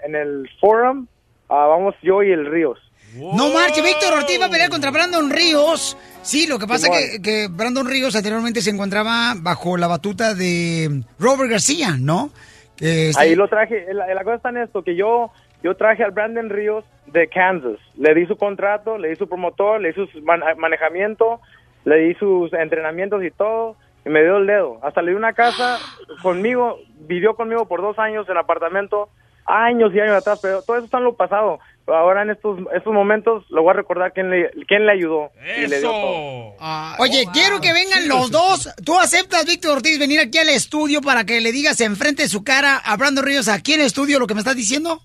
en 0.03 0.15
el 0.15 0.49
Forum 0.59 1.07
ah, 1.49 1.65
vamos 1.67 1.95
yo 2.01 2.23
y 2.23 2.31
el 2.31 2.45
Ríos. 2.45 2.79
No 3.15 3.49
marche, 3.49 3.81
Víctor 3.81 4.13
Ortiz 4.13 4.39
va 4.39 4.45
a 4.45 4.49
pelear 4.49 4.69
contra 4.69 4.91
Brandon 4.91 5.29
Ríos. 5.29 5.97
Sí, 6.28 6.45
lo 6.45 6.59
que 6.59 6.67
pasa 6.67 6.88
es 6.93 7.11
que, 7.13 7.21
que 7.21 7.47
Brandon 7.49 7.88
Ríos 7.88 8.15
anteriormente 8.15 8.61
se 8.61 8.69
encontraba 8.69 9.34
bajo 9.38 9.78
la 9.78 9.88
batuta 9.88 10.34
de 10.34 11.03
Robert 11.19 11.49
García, 11.49 11.95
¿no? 11.99 12.32
Este- 12.80 13.11
Ahí 13.17 13.34
lo 13.36 13.47
traje. 13.47 13.86
La, 13.93 14.13
la 14.13 14.23
cosa 14.23 14.36
está 14.36 14.49
en 14.49 14.57
esto, 14.57 14.84
que 14.84 14.95
yo, 14.95 15.32
yo 15.63 15.75
traje 15.78 16.03
al 16.03 16.11
Brandon 16.11 16.49
Ríos 16.49 16.84
de 17.07 17.30
Kansas. 17.30 17.80
Le 17.97 18.13
di 18.13 18.25
su 18.25 18.36
contrato, 18.36 18.97
le 18.97 19.07
di 19.09 19.15
su 19.15 19.28
promotor, 19.30 19.80
le 19.80 19.93
di 19.93 19.95
su 19.95 20.21
man- 20.21 20.41
manejamiento, 20.57 21.39
le 21.86 21.95
di 21.99 22.13
sus 22.15 22.51
entrenamientos 22.53 23.23
y 23.23 23.32
todo. 23.32 23.78
Y 24.05 24.09
me 24.09 24.21
dio 24.21 24.38
el 24.38 24.47
dedo. 24.47 24.80
Hasta 24.84 25.01
le 25.01 25.11
di 25.11 25.17
una 25.17 25.32
casa 25.34 25.80
conmigo, 26.21 26.78
vivió 27.07 27.36
conmigo 27.36 27.67
por 27.67 27.82
dos 27.82 27.97
años 27.99 28.28
en 28.30 28.38
apartamento, 28.38 29.09
años 29.45 29.91
y 29.93 29.99
años 30.01 30.15
atrás, 30.15 30.39
pero 30.41 30.61
todo 30.61 30.75
eso 30.75 30.86
está 30.86 30.97
en 30.97 31.05
lo 31.05 31.15
pasado. 31.15 31.59
Ahora 31.88 32.23
en 32.23 32.31
estos, 32.31 32.59
estos 32.75 32.93
momentos 32.93 33.45
lo 33.49 33.63
voy 33.63 33.71
a 33.71 33.73
recordar 33.73 34.11
quién 34.13 34.29
le, 34.29 34.51
quién 34.67 34.85
le 34.85 34.91
ayudó 34.91 35.31
y 35.57 35.67
le 35.67 35.79
dio 35.79 35.89
todo. 35.89 36.55
Oye, 36.99 37.25
quiero 37.33 37.61
que 37.61 37.71
vengan 37.71 38.07
los 38.07 38.29
dos. 38.29 38.73
¿Tú 38.85 38.99
aceptas, 38.99 39.45
Víctor 39.45 39.77
Ortiz, 39.77 39.97
venir 39.97 40.19
aquí 40.19 40.38
al 40.38 40.49
estudio 40.49 41.01
para 41.01 41.23
que 41.23 41.39
le 41.39 41.51
digas 41.51 41.79
enfrente 41.81 42.23
de 42.23 42.29
su 42.29 42.43
cara 42.43 42.77
a 42.77 42.97
Brandon 42.97 43.25
Ríos 43.25 43.47
aquí 43.47 43.73
en 43.73 43.81
el 43.81 43.88
estudio 43.88 44.19
lo 44.19 44.27
que 44.27 44.33
me 44.33 44.41
estás 44.41 44.55
diciendo? 44.55 44.99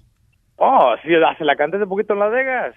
Oh, 0.57 0.95
sí, 1.03 1.09
se 1.39 1.45
la 1.45 1.57
canté 1.57 1.77
hace 1.77 1.87
poquito 1.87 2.15
en 2.15 2.19
Las 2.21 2.33
Vegas. 2.33 2.75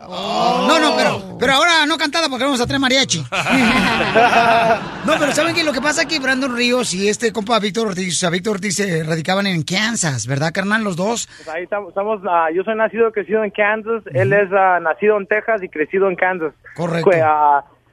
No, 0.00 0.78
no, 0.78 0.96
pero, 0.96 1.38
pero 1.40 1.52
ahora 1.54 1.84
no 1.86 1.98
cantada 1.98 2.28
porque 2.28 2.44
vamos 2.44 2.60
a 2.60 2.66
traer 2.66 2.80
mariachi. 2.80 3.18
no, 5.06 5.12
pero 5.18 5.32
¿saben 5.32 5.56
qué? 5.56 5.64
Lo 5.64 5.72
que 5.72 5.80
pasa 5.80 6.02
es 6.02 6.08
que 6.08 6.20
Brandon 6.20 6.54
Ríos 6.54 6.94
y 6.94 7.08
este 7.08 7.32
compa 7.32 7.58
Víctor 7.58 7.88
Ortiz, 7.88 8.16
o 8.16 8.20
sea, 8.20 8.30
Víctor 8.30 8.54
Ortiz 8.54 8.76
se 8.76 9.02
radicaban 9.02 9.48
en 9.48 9.64
Kansas, 9.64 10.28
¿verdad, 10.28 10.52
carnal? 10.54 10.84
Los 10.84 10.94
dos. 10.96 11.26
Pues 11.26 11.48
ahí 11.48 11.64
estamos, 11.64 11.88
estamos, 11.88 12.20
ah, 12.28 12.48
yo 12.54 12.62
soy 12.62 12.76
nacido 12.76 13.08
y 13.08 13.12
crecido 13.12 13.42
en 13.42 13.50
Kansas, 13.50 14.04
él 14.14 14.32
es 14.32 14.48
ah, 14.52 14.78
nacido 14.80 15.18
en 15.18 15.26
Texas 15.26 15.62
y 15.64 15.68
crecido 15.68 16.08
en 16.08 16.14
Kansas. 16.14 16.54
Correcto. 16.76 17.10
Fue, 17.10 17.20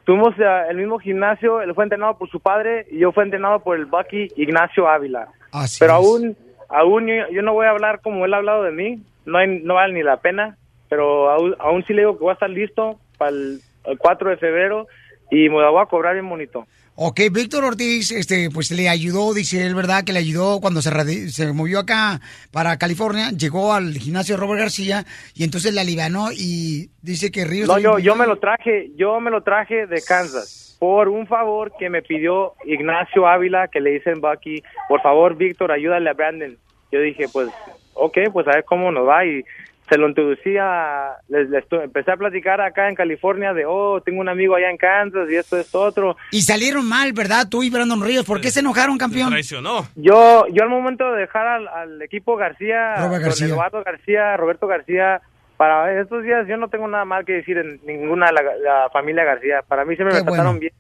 tuvimos 0.03 0.36
ah, 0.39 0.66
el 0.70 0.78
mismo 0.78 0.99
gimnasio, 0.99 1.62
él 1.62 1.74
fue 1.74 1.86
entrenado 1.86 2.20
por 2.20 2.30
su 2.30 2.39
padre 2.39 2.86
y 2.91 2.99
yo 2.99 3.14
fui 3.14 3.24
entrenado 3.24 3.62
por 3.62 3.78
el 3.78 3.86
Bucky 3.86 4.28
Ignacio 4.36 4.88
Ávila. 4.88 5.30
Así 5.51 5.80
pero 5.80 5.93
es. 5.93 5.97
aún, 5.97 6.38
aún 6.70 7.08
yo, 7.08 7.30
yo 7.32 7.41
no 7.41 7.53
voy 7.53 7.66
a 7.66 7.72
hablar 7.72 8.01
como 8.01 8.26
él 8.26 8.34
ha 8.36 8.38
hablado 8.38 8.62
de 8.62 8.72
mí, 8.72 9.01
no, 9.26 9.39
hay, 9.39 9.60
no 9.64 9.74
vale 9.74 9.95
ni 9.95 10.03
la 10.03 10.18
pena, 10.18 10.56
pero 10.89 11.29
aún, 11.29 11.55
aún 11.59 11.83
sí 11.86 11.93
le 11.93 12.01
digo 12.01 12.17
que 12.17 12.23
voy 12.23 12.31
a 12.31 12.33
estar 12.33 12.49
listo 12.49 12.99
para 13.17 13.31
el, 13.31 13.59
el 13.86 13.97
4 13.97 14.29
de 14.29 14.38
febrero 14.38 14.88
y 15.31 15.49
me 15.49 15.59
la 15.61 15.69
voy 15.69 15.81
a 15.81 15.86
cobrar 15.88 16.13
bien 16.13 16.29
bonito. 16.29 16.65
Ok, 16.97 17.19
Víctor 17.29 17.65
Ortiz, 17.65 18.11
este, 18.11 18.49
pues 18.53 18.71
le 18.71 18.88
ayudó, 18.88 19.33
dice 19.33 19.65
él, 19.65 19.75
¿verdad? 19.75 20.05
Que 20.05 20.13
le 20.13 20.19
ayudó 20.19 20.61
cuando 20.61 20.81
se, 20.81 21.29
se 21.29 21.51
movió 21.51 21.79
acá 21.79 22.21
para 22.53 22.77
California, 22.77 23.31
llegó 23.31 23.73
al 23.73 23.95
gimnasio 23.95 24.38
Robert 24.38 24.61
García 24.61 25.03
y 25.33 25.43
entonces 25.43 25.73
le 25.73 25.81
alivianó 25.81 26.31
y 26.31 26.89
dice 27.01 27.31
que 27.31 27.43
Ríos... 27.43 27.67
No, 27.67 27.79
yo, 27.79 27.99
yo 27.99 28.15
me 28.15 28.25
lo 28.25 28.38
traje, 28.38 28.91
yo 28.95 29.19
me 29.19 29.29
lo 29.29 29.43
traje 29.43 29.88
de 29.88 30.01
Kansas 30.01 30.77
por 30.79 31.09
un 31.09 31.27
favor 31.27 31.73
que 31.77 31.89
me 31.89 32.01
pidió 32.01 32.53
Ignacio 32.63 33.27
Ávila, 33.27 33.67
que 33.67 33.81
le 33.81 33.91
dicen 33.91 34.21
Bucky, 34.21 34.63
por 34.88 35.01
favor, 35.01 35.36
Víctor, 35.36 35.73
ayúdale 35.73 36.09
a 36.09 36.13
Brandon. 36.13 36.57
Yo 36.91 37.01
dije, 37.01 37.25
pues, 37.31 37.49
ok, 37.93 38.17
pues 38.31 38.47
a 38.47 38.51
ver 38.51 38.65
cómo 38.65 38.91
nos 38.91 39.07
va 39.07 39.25
y 39.25 39.43
se 39.89 39.97
lo 39.97 40.07
introducí 40.07 40.57
a, 40.59 41.17
les, 41.27 41.47
empecé 41.71 42.11
a 42.11 42.17
platicar 42.17 42.59
acá 42.61 42.89
en 42.89 42.95
California 42.95 43.53
de, 43.53 43.65
oh, 43.65 44.01
tengo 44.01 44.19
un 44.19 44.29
amigo 44.29 44.55
allá 44.55 44.69
en 44.69 44.77
Kansas 44.77 45.29
y 45.29 45.36
esto, 45.36 45.57
esto, 45.57 45.81
otro. 45.81 46.17
Y 46.31 46.41
salieron 46.41 46.88
mal, 46.88 47.13
¿verdad? 47.13 47.47
Tú 47.49 47.61
y 47.61 47.69
Brandon 47.69 48.03
Ríos. 48.03 48.25
¿Por 48.25 48.41
qué 48.41 48.49
se 48.49 48.61
enojaron, 48.61 48.97
campeón? 48.97 49.29
Traicionó. 49.29 49.88
Yo, 49.95 50.45
yo 50.47 50.63
al 50.63 50.69
momento 50.69 51.11
de 51.11 51.21
dejar 51.21 51.47
al, 51.47 51.67
al 51.67 52.01
equipo 52.01 52.36
García, 52.36 52.95
Robert 52.95 53.23
García. 53.23 53.47
Eduardo 53.47 53.83
García, 53.83 54.38
Roberto 54.38 54.67
García, 54.67 55.21
para 55.57 56.01
estos 56.01 56.23
días 56.23 56.47
yo 56.47 56.57
no 56.57 56.67
tengo 56.67 56.88
nada 56.88 57.05
mal 57.05 57.23
que 57.23 57.33
decir 57.33 57.57
en 57.57 57.79
ninguna 57.86 58.27
de 58.27 58.33
la, 58.33 58.41
la 58.57 58.89
familia 58.91 59.23
García. 59.23 59.61
Para 59.67 59.86
mí 59.86 59.95
siempre 59.95 60.17
Qué 60.17 60.23
me 60.23 60.27
trataron 60.27 60.53
bueno. 60.53 60.59
bien. 60.61 60.73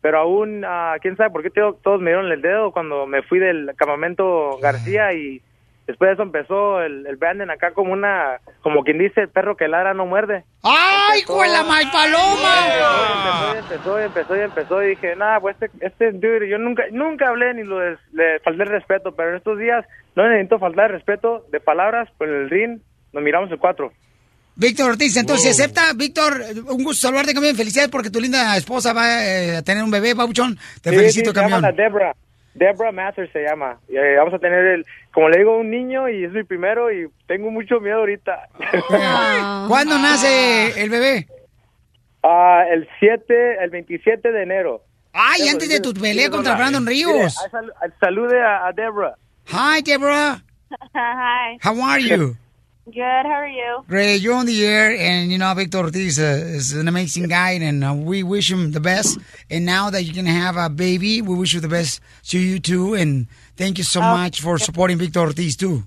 Pero 0.00 0.18
aún, 0.18 0.64
ah, 0.64 0.96
quién 1.00 1.16
sabe 1.16 1.30
por 1.30 1.42
qué 1.42 1.50
todos 1.50 2.00
me 2.00 2.10
dieron 2.10 2.30
el 2.30 2.40
dedo 2.40 2.70
cuando 2.70 3.06
me 3.06 3.22
fui 3.22 3.38
del 3.38 3.72
campamento 3.76 4.56
García 4.62 5.12
y 5.12 5.42
después 5.86 6.08
de 6.08 6.14
eso 6.14 6.22
empezó 6.22 6.82
el, 6.82 7.06
el 7.06 7.16
Brandon 7.16 7.50
acá 7.50 7.72
como 7.72 7.92
una, 7.92 8.40
como 8.62 8.82
quien 8.82 8.98
dice, 8.98 9.22
el 9.22 9.28
perro 9.28 9.56
que 9.56 9.68
ladra 9.68 9.94
no 9.94 10.06
muerde. 10.06 10.44
¡Ay, 10.62 11.22
con 11.22 11.50
la 11.50 11.62
mal 11.62 11.90
paloma! 11.90 13.56
Empezó 13.58 14.00
y 14.00 14.02
empezó 14.02 14.02
y 14.02 14.02
empezó 14.02 14.36
y 14.36 14.40
empezó 14.40 14.82
y 14.82 14.88
dije, 14.88 15.16
nada, 15.16 15.40
pues 15.40 15.56
este, 15.60 15.86
este 15.86 16.12
dude, 16.12 16.48
yo 16.48 16.58
nunca, 16.58 16.84
nunca 16.90 17.28
hablé 17.28 17.54
ni 17.54 17.62
lo 17.62 17.78
de, 17.78 17.96
le 18.12 18.40
falté 18.40 18.62
el 18.64 18.68
respeto, 18.68 19.12
pero 19.14 19.30
en 19.30 19.36
estos 19.36 19.58
días 19.58 19.84
no 20.14 20.28
necesito 20.28 20.58
faltar 20.58 20.86
el 20.86 20.96
respeto 20.96 21.46
de 21.50 21.60
palabras, 21.60 22.08
por 22.18 22.28
el 22.28 22.50
ring 22.50 22.80
nos 23.12 23.22
miramos 23.22 23.50
el 23.50 23.58
cuatro. 23.58 23.92
Víctor 24.58 24.90
Ortiz, 24.90 25.14
entonces 25.18 25.50
acepta, 25.50 25.92
Víctor, 25.94 26.42
un 26.66 26.82
gusto 26.82 27.06
saludarte, 27.06 27.34
campeón. 27.34 27.56
Felicidades 27.56 27.90
porque 27.90 28.08
tu 28.08 28.20
linda 28.20 28.56
esposa 28.56 28.94
va 28.94 29.22
eh, 29.22 29.56
a 29.58 29.62
tener 29.62 29.84
un 29.84 29.90
bebé, 29.90 30.14
Babuchón. 30.14 30.58
Te 30.80 30.90
Sí, 30.90 30.96
felicito, 30.96 31.30
sí, 31.30 31.36
se 31.36 31.42
llama 31.42 31.60
la 31.60 31.72
Debra. 31.72 32.16
Debra 32.56 32.90
Mathers 32.92 33.30
se 33.32 33.42
llama. 33.42 33.78
Y, 33.88 33.96
eh, 33.96 34.16
vamos 34.16 34.34
a 34.34 34.38
tener 34.38 34.64
el, 34.64 34.86
como 35.12 35.28
le 35.28 35.38
digo, 35.38 35.56
un 35.58 35.70
niño 35.70 36.08
y 36.08 36.24
es 36.24 36.32
mi 36.32 36.42
primero 36.42 36.90
y 36.92 37.08
tengo 37.26 37.50
mucho 37.50 37.80
miedo 37.80 37.98
ahorita. 37.98 38.48
¿Cuándo 39.68 39.98
nace 39.98 40.82
el 40.82 40.90
bebé? 40.90 41.26
Ah, 42.22 42.64
el 42.70 42.88
7, 42.98 43.62
el 43.62 43.70
27 43.70 44.32
de 44.32 44.42
enero. 44.42 44.82
Ay, 45.12 45.48
antes 45.48 45.68
de 45.68 45.80
tu 45.80 45.94
pelea 45.94 46.28
contra. 46.30 46.56
Brandon 46.56 46.86
Ríos. 46.86 47.36
ah, 47.44 47.48
sal- 47.50 47.72
ah, 47.80 47.86
salude 48.00 48.40
a, 48.42 48.66
a 48.66 48.72
Debra. 48.72 49.14
Hi, 49.48 49.80
Deborah. 49.82 50.42
Hi. 50.94 51.58
How 51.62 51.80
are 51.80 52.02
you? 52.02 52.36
Good. 52.86 53.02
How 53.02 53.42
are 53.42 53.48
you? 53.48 53.84
Great, 53.88 54.18
you're 54.20 54.34
on 54.34 54.46
the 54.46 54.64
air, 54.64 54.96
and 54.96 55.32
you 55.32 55.38
know 55.38 55.52
Victor 55.54 55.78
Ortiz 55.78 56.20
uh, 56.20 56.22
is 56.54 56.72
an 56.72 56.86
amazing 56.86 57.24
guy, 57.26 57.50
and 57.58 57.82
uh, 57.84 57.92
we 57.92 58.22
wish 58.22 58.48
him 58.50 58.70
the 58.70 58.78
best. 58.80 59.18
And 59.50 59.66
now 59.66 59.90
that 59.90 60.04
you 60.04 60.12
can 60.14 60.26
have 60.26 60.56
a 60.56 60.68
baby, 60.70 61.20
we 61.20 61.34
wish 61.34 61.52
you 61.52 61.60
the 61.60 61.68
best 61.68 62.00
to 62.30 62.38
you 62.38 62.60
too, 62.60 62.94
and 62.94 63.26
thank 63.56 63.78
you 63.78 63.84
so 63.84 64.00
Oh. 64.00 64.16
much 64.16 64.40
for 64.40 64.56
supporting 64.58 64.98
Victor 64.98 65.18
Ortiz 65.20 65.56
too. 65.56 65.82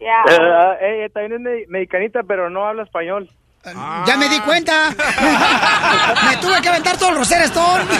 Yeah. 0.00 0.24
Eh, 0.28 0.38
ah, 0.40 0.74
eh, 0.80 1.08
también 1.14 1.34
es 1.34 1.40
me- 1.40 1.66
mexicanita, 1.68 2.24
pero 2.24 2.50
no 2.50 2.66
habla 2.66 2.82
español. 2.82 3.28
Ya 3.64 4.16
me 4.16 4.28
di 4.28 4.40
cuenta. 4.40 4.90
me 6.30 6.36
tuve 6.38 6.62
que 6.62 6.68
aventar 6.70 6.96
todo 6.96 7.10
el 7.10 7.16
Rosero 7.16 7.44
Stone. 7.44 7.84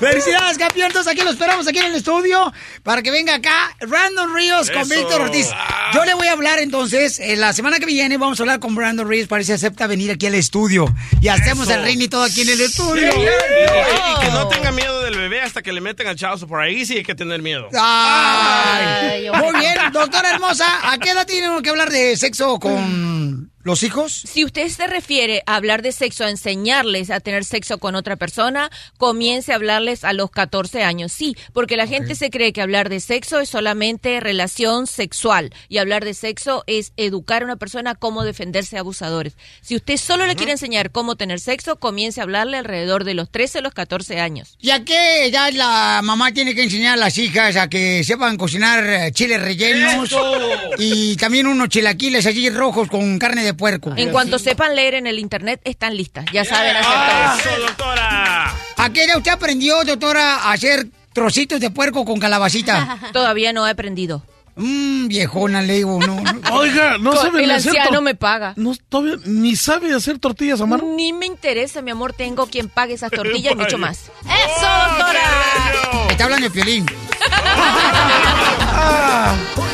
Felicidades, 0.00 0.58
campeón. 0.58 0.86
Entonces 0.88 1.12
aquí 1.12 1.22
lo 1.22 1.30
esperamos 1.30 1.68
aquí 1.68 1.78
en 1.78 1.86
el 1.86 1.94
estudio 1.94 2.52
para 2.82 3.02
que 3.02 3.10
venga 3.10 3.34
acá 3.34 3.76
Brandon 3.86 4.34
Ríos 4.34 4.70
con. 4.70 4.88
Víctor 4.88 5.20
Ortiz. 5.22 5.48
Yo 5.92 6.04
le 6.04 6.14
voy 6.14 6.26
a 6.26 6.32
hablar 6.32 6.58
entonces, 6.58 7.20
eh, 7.20 7.36
la 7.36 7.52
semana 7.52 7.78
que 7.78 7.86
viene 7.86 8.16
vamos 8.16 8.40
a 8.40 8.42
hablar 8.42 8.58
con 8.60 8.74
Brandon 8.74 9.06
Ríos 9.08 9.28
para 9.28 9.38
ver 9.40 9.46
si 9.46 9.52
acepta 9.52 9.86
venir 9.86 10.10
aquí 10.10 10.26
al 10.26 10.34
estudio. 10.34 10.86
Y 11.20 11.28
hacemos 11.28 11.68
Eso. 11.68 11.78
el 11.78 11.84
ring 11.84 12.00
y 12.00 12.08
todo 12.08 12.24
aquí 12.24 12.40
en 12.42 12.48
el 12.48 12.60
estudio. 12.62 13.10
Y, 13.14 13.20
y- 13.20 13.24
y 13.24 14.20
que 14.24 14.30
no 14.32 14.48
tenga 14.48 14.72
miedo 14.72 15.02
del 15.02 15.16
bebé 15.18 15.42
hasta 15.42 15.62
que 15.62 15.72
le 15.72 15.80
meten 15.82 16.06
al 16.08 16.16
chavo 16.16 16.46
por 16.46 16.60
ahí 16.60 16.84
sí 16.86 16.96
hay 16.96 17.02
que 17.04 17.14
tener 17.14 17.42
miedo. 17.42 17.68
Ay, 17.78 19.28
muy 19.30 19.60
bien, 19.60 19.76
doctora 19.92 20.30
hermosa, 20.30 20.66
¿a 20.90 20.96
qué 20.98 21.10
edad 21.10 21.26
tenemos 21.26 21.60
que 21.62 21.70
hablar 21.70 21.90
de 21.90 22.16
sexo 22.16 22.58
con 22.58 23.51
los 23.62 23.82
hijos? 23.82 24.12
Si 24.12 24.44
usted 24.44 24.68
se 24.68 24.86
refiere 24.86 25.42
a 25.46 25.56
hablar 25.56 25.82
de 25.82 25.92
sexo, 25.92 26.24
a 26.24 26.30
enseñarles 26.30 27.10
a 27.10 27.20
tener 27.20 27.44
sexo 27.44 27.78
con 27.78 27.94
otra 27.94 28.16
persona, 28.16 28.70
comience 28.98 29.52
a 29.52 29.56
hablarles 29.56 30.04
a 30.04 30.12
los 30.12 30.30
14 30.30 30.82
años. 30.82 31.12
Sí, 31.12 31.36
porque 31.52 31.76
la 31.76 31.86
gente 31.86 32.14
se 32.14 32.30
cree 32.30 32.52
que 32.52 32.62
hablar 32.62 32.88
de 32.88 33.00
sexo 33.00 33.40
es 33.40 33.48
solamente 33.48 34.20
relación 34.20 34.86
sexual 34.86 35.52
y 35.68 35.78
hablar 35.78 36.04
de 36.04 36.14
sexo 36.14 36.64
es 36.66 36.92
educar 36.96 37.42
a 37.42 37.46
una 37.46 37.56
persona 37.56 37.94
cómo 37.94 38.24
defenderse 38.24 38.76
de 38.76 38.80
abusadores. 38.80 39.36
Si 39.60 39.76
usted 39.76 39.96
solo 39.96 40.26
le 40.26 40.36
quiere 40.36 40.52
enseñar 40.52 40.90
cómo 40.90 41.16
tener 41.16 41.40
sexo, 41.40 41.76
comience 41.76 42.20
a 42.20 42.24
hablarle 42.24 42.56
alrededor 42.56 43.04
de 43.04 43.14
los 43.14 43.30
13 43.30 43.58
o 43.58 43.62
los 43.62 43.74
14 43.74 44.20
años. 44.20 44.56
¿Y 44.60 44.70
a 44.70 44.84
qué 44.84 45.26
edad 45.26 45.52
la 45.52 46.00
mamá 46.02 46.32
tiene 46.32 46.54
que 46.54 46.64
enseñar 46.64 46.94
a 46.94 46.96
las 46.96 47.18
hijas 47.18 47.56
a 47.56 47.68
que 47.68 48.02
sepan 48.04 48.36
cocinar 48.36 49.12
chiles 49.12 49.40
rellenos 49.40 50.06
¡Eso! 50.06 50.36
y 50.78 51.16
también 51.16 51.46
unos 51.46 51.68
chilaquiles 51.68 52.26
allí 52.26 52.50
rojos 52.50 52.88
con 52.88 53.18
carne 53.18 53.44
de 53.44 53.51
puerco? 53.54 53.92
En 53.96 54.10
cuanto 54.10 54.38
sepan 54.38 54.74
leer 54.76 54.94
en 54.94 55.06
el 55.06 55.18
internet, 55.18 55.60
están 55.64 55.96
listas. 55.96 56.26
Ya 56.32 56.44
saben 56.44 56.76
hacer 56.76 56.92
Ah, 56.94 57.36
todo. 57.42 57.52
¡Eso, 57.54 57.62
doctora! 57.66 58.54
¿A 58.76 58.90
qué 58.90 59.04
edad 59.04 59.18
usted 59.18 59.32
aprendió, 59.32 59.84
doctora, 59.84 60.36
a 60.36 60.52
hacer 60.52 60.86
trocitos 61.12 61.60
de 61.60 61.70
puerco 61.70 62.04
con 62.04 62.18
calabacita? 62.18 62.98
Todavía 63.12 63.52
no 63.52 63.66
he 63.66 63.70
aprendido. 63.70 64.24
Mmm, 64.54 65.08
viejona, 65.08 65.62
le 65.62 65.74
digo, 65.76 65.98
no. 66.06 66.20
no. 66.20 66.40
Oiga, 66.56 66.98
no 66.98 67.16
sabe 67.16 67.44
el 67.44 67.50
hacer 67.52 67.74
anciano 67.74 68.02
me 68.02 68.14
paga. 68.14 68.52
No, 68.56 68.74
todavía 68.90 69.16
ni 69.24 69.56
sabe 69.56 69.94
hacer 69.94 70.18
tortillas 70.18 70.60
a 70.60 70.66
mano. 70.66 70.84
Ni 70.94 71.14
me 71.14 71.24
interesa, 71.24 71.80
mi 71.80 71.90
amor. 71.90 72.12
Tengo 72.12 72.46
quien 72.46 72.68
pague 72.68 72.92
esas 72.94 73.10
tortillas 73.10 73.54
y 73.54 73.56
mucho 73.56 73.78
más. 73.78 74.10
¡Eso, 74.24 74.66
doctora! 74.98 76.08
Está 76.10 76.24
hablando 76.24 76.48
de 76.48 76.50
Piolín. 76.50 76.84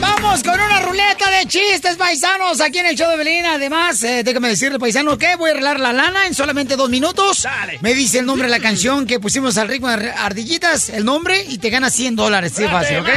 ¡Vamos 0.00 0.42
con 0.42 0.54
una 0.54 0.75
ruleta 0.96 1.30
de 1.30 1.46
chistes, 1.46 1.96
paisanos, 1.96 2.60
aquí 2.62 2.78
en 2.78 2.86
el 2.86 2.96
show 2.96 3.10
de 3.10 3.18
Belén. 3.18 3.44
Además, 3.44 4.02
eh, 4.02 4.22
déjame 4.24 4.48
decirle, 4.48 4.78
paisano, 4.78 5.18
que 5.18 5.36
voy 5.36 5.50
a 5.50 5.52
arreglar 5.52 5.78
la 5.78 5.92
lana 5.92 6.26
en 6.26 6.34
solamente 6.34 6.74
dos 6.74 6.88
minutos. 6.88 7.46
Me 7.82 7.92
dice 7.92 8.20
el 8.20 8.26
nombre 8.26 8.48
de 8.48 8.50
la 8.50 8.60
canción 8.60 9.06
que 9.06 9.20
pusimos 9.20 9.58
al 9.58 9.68
ritmo 9.68 9.88
de 9.88 10.10
ardillitas, 10.10 10.88
el 10.88 11.04
nombre, 11.04 11.44
y 11.48 11.58
te 11.58 11.68
gana 11.68 11.90
100 11.90 12.16
dólares. 12.16 12.54
Sí, 12.56 12.64
fácil, 12.64 13.00
¿ok? 13.00 13.08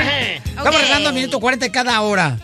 Estamos 0.45 0.75
arreglando 0.75 1.09
a 1.09 1.11
minuto 1.13 1.39
40 1.39 1.71
cada 1.71 2.01
hora. 2.01 2.37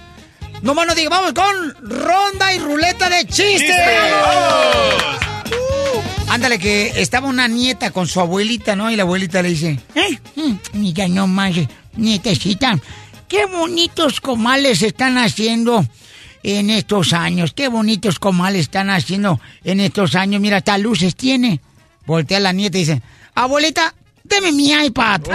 No 0.61 0.73
más 0.73 0.87
no 0.87 0.95
diga, 0.95 1.09
vamos 1.09 1.33
con 1.33 1.75
ronda 1.81 2.53
y 2.53 2.59
ruleta 2.59 3.09
de 3.09 3.25
chistes. 3.25 3.59
¡Chistes! 3.59 4.13
Uh, 5.51 6.31
ándale, 6.31 6.59
que 6.59 6.93
estaba 6.95 7.27
una 7.27 7.49
nieta 7.49 7.91
con 7.91 8.07
su 8.07 8.21
abuelita, 8.21 8.77
¿no? 8.77 8.89
Y 8.89 8.95
la 8.95 9.03
abuelita 9.03 9.41
le 9.41 9.49
dice, 9.49 9.79
eh, 9.95 10.17
mm, 10.37 10.53
mira 10.73 11.09
nomás, 11.09 11.55
nietecita, 11.97 12.79
qué 13.27 13.45
bonitos 13.45 14.21
comales 14.21 14.81
están 14.81 15.17
haciendo 15.17 15.85
en 16.43 16.69
estos 16.69 17.13
años. 17.13 17.53
Qué 17.53 17.67
bonitos 17.67 18.19
comales 18.19 18.61
están 18.61 18.89
haciendo 18.89 19.39
en 19.63 19.79
estos 19.79 20.15
años. 20.15 20.41
Mira, 20.41 20.57
hasta 20.57 20.77
luces 20.77 21.15
tiene. 21.15 21.61
Voltea 22.05 22.39
la 22.39 22.51
nieta 22.53 22.77
y 22.77 22.81
dice, 22.81 23.01
abuelita, 23.33 23.93
deme 24.23 24.51
mi 24.51 24.71
iPad. 24.71 25.21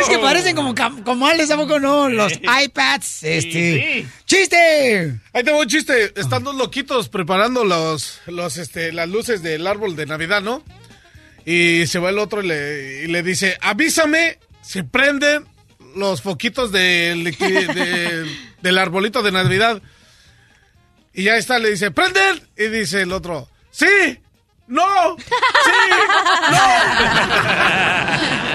Es 0.00 0.08
que 0.08 0.18
parecen 0.18 0.56
como 0.56 0.74
comales, 1.04 1.50
¿a 1.50 1.56
poco 1.56 1.78
no? 1.78 2.08
Los 2.08 2.32
iPads, 2.32 3.22
este... 3.22 4.06
¡Chiste! 4.24 5.20
Ahí 5.32 5.44
tengo 5.44 5.60
un 5.60 5.68
chiste. 5.68 6.12
Están 6.20 6.42
dos 6.42 6.56
loquitos 6.56 7.08
preparando 7.08 7.64
los, 7.64 8.20
los, 8.26 8.56
este, 8.56 8.92
las 8.92 9.08
luces 9.08 9.42
del 9.42 9.66
árbol 9.66 9.96
de 9.96 10.06
Navidad, 10.06 10.42
¿no? 10.42 10.62
Y 11.46 11.86
se 11.86 11.98
va 11.98 12.08
el 12.10 12.18
otro 12.18 12.42
y 12.42 12.46
le, 12.46 13.02
y 13.04 13.06
le 13.08 13.22
dice, 13.22 13.58
avísame 13.60 14.38
si 14.62 14.82
prenden 14.82 15.46
los 15.96 16.22
foquitos 16.22 16.72
del, 16.72 17.24
de- 17.38 18.26
del 18.62 18.78
arbolito 18.78 19.22
de 19.22 19.32
Navidad. 19.32 19.82
Y 21.12 21.24
ya 21.24 21.36
está, 21.36 21.58
le 21.58 21.70
dice, 21.70 21.90
¿prenden? 21.90 22.40
Y 22.56 22.68
dice 22.68 23.02
el 23.02 23.12
otro, 23.12 23.48
¡sí! 23.70 24.18
¡No! 24.66 25.16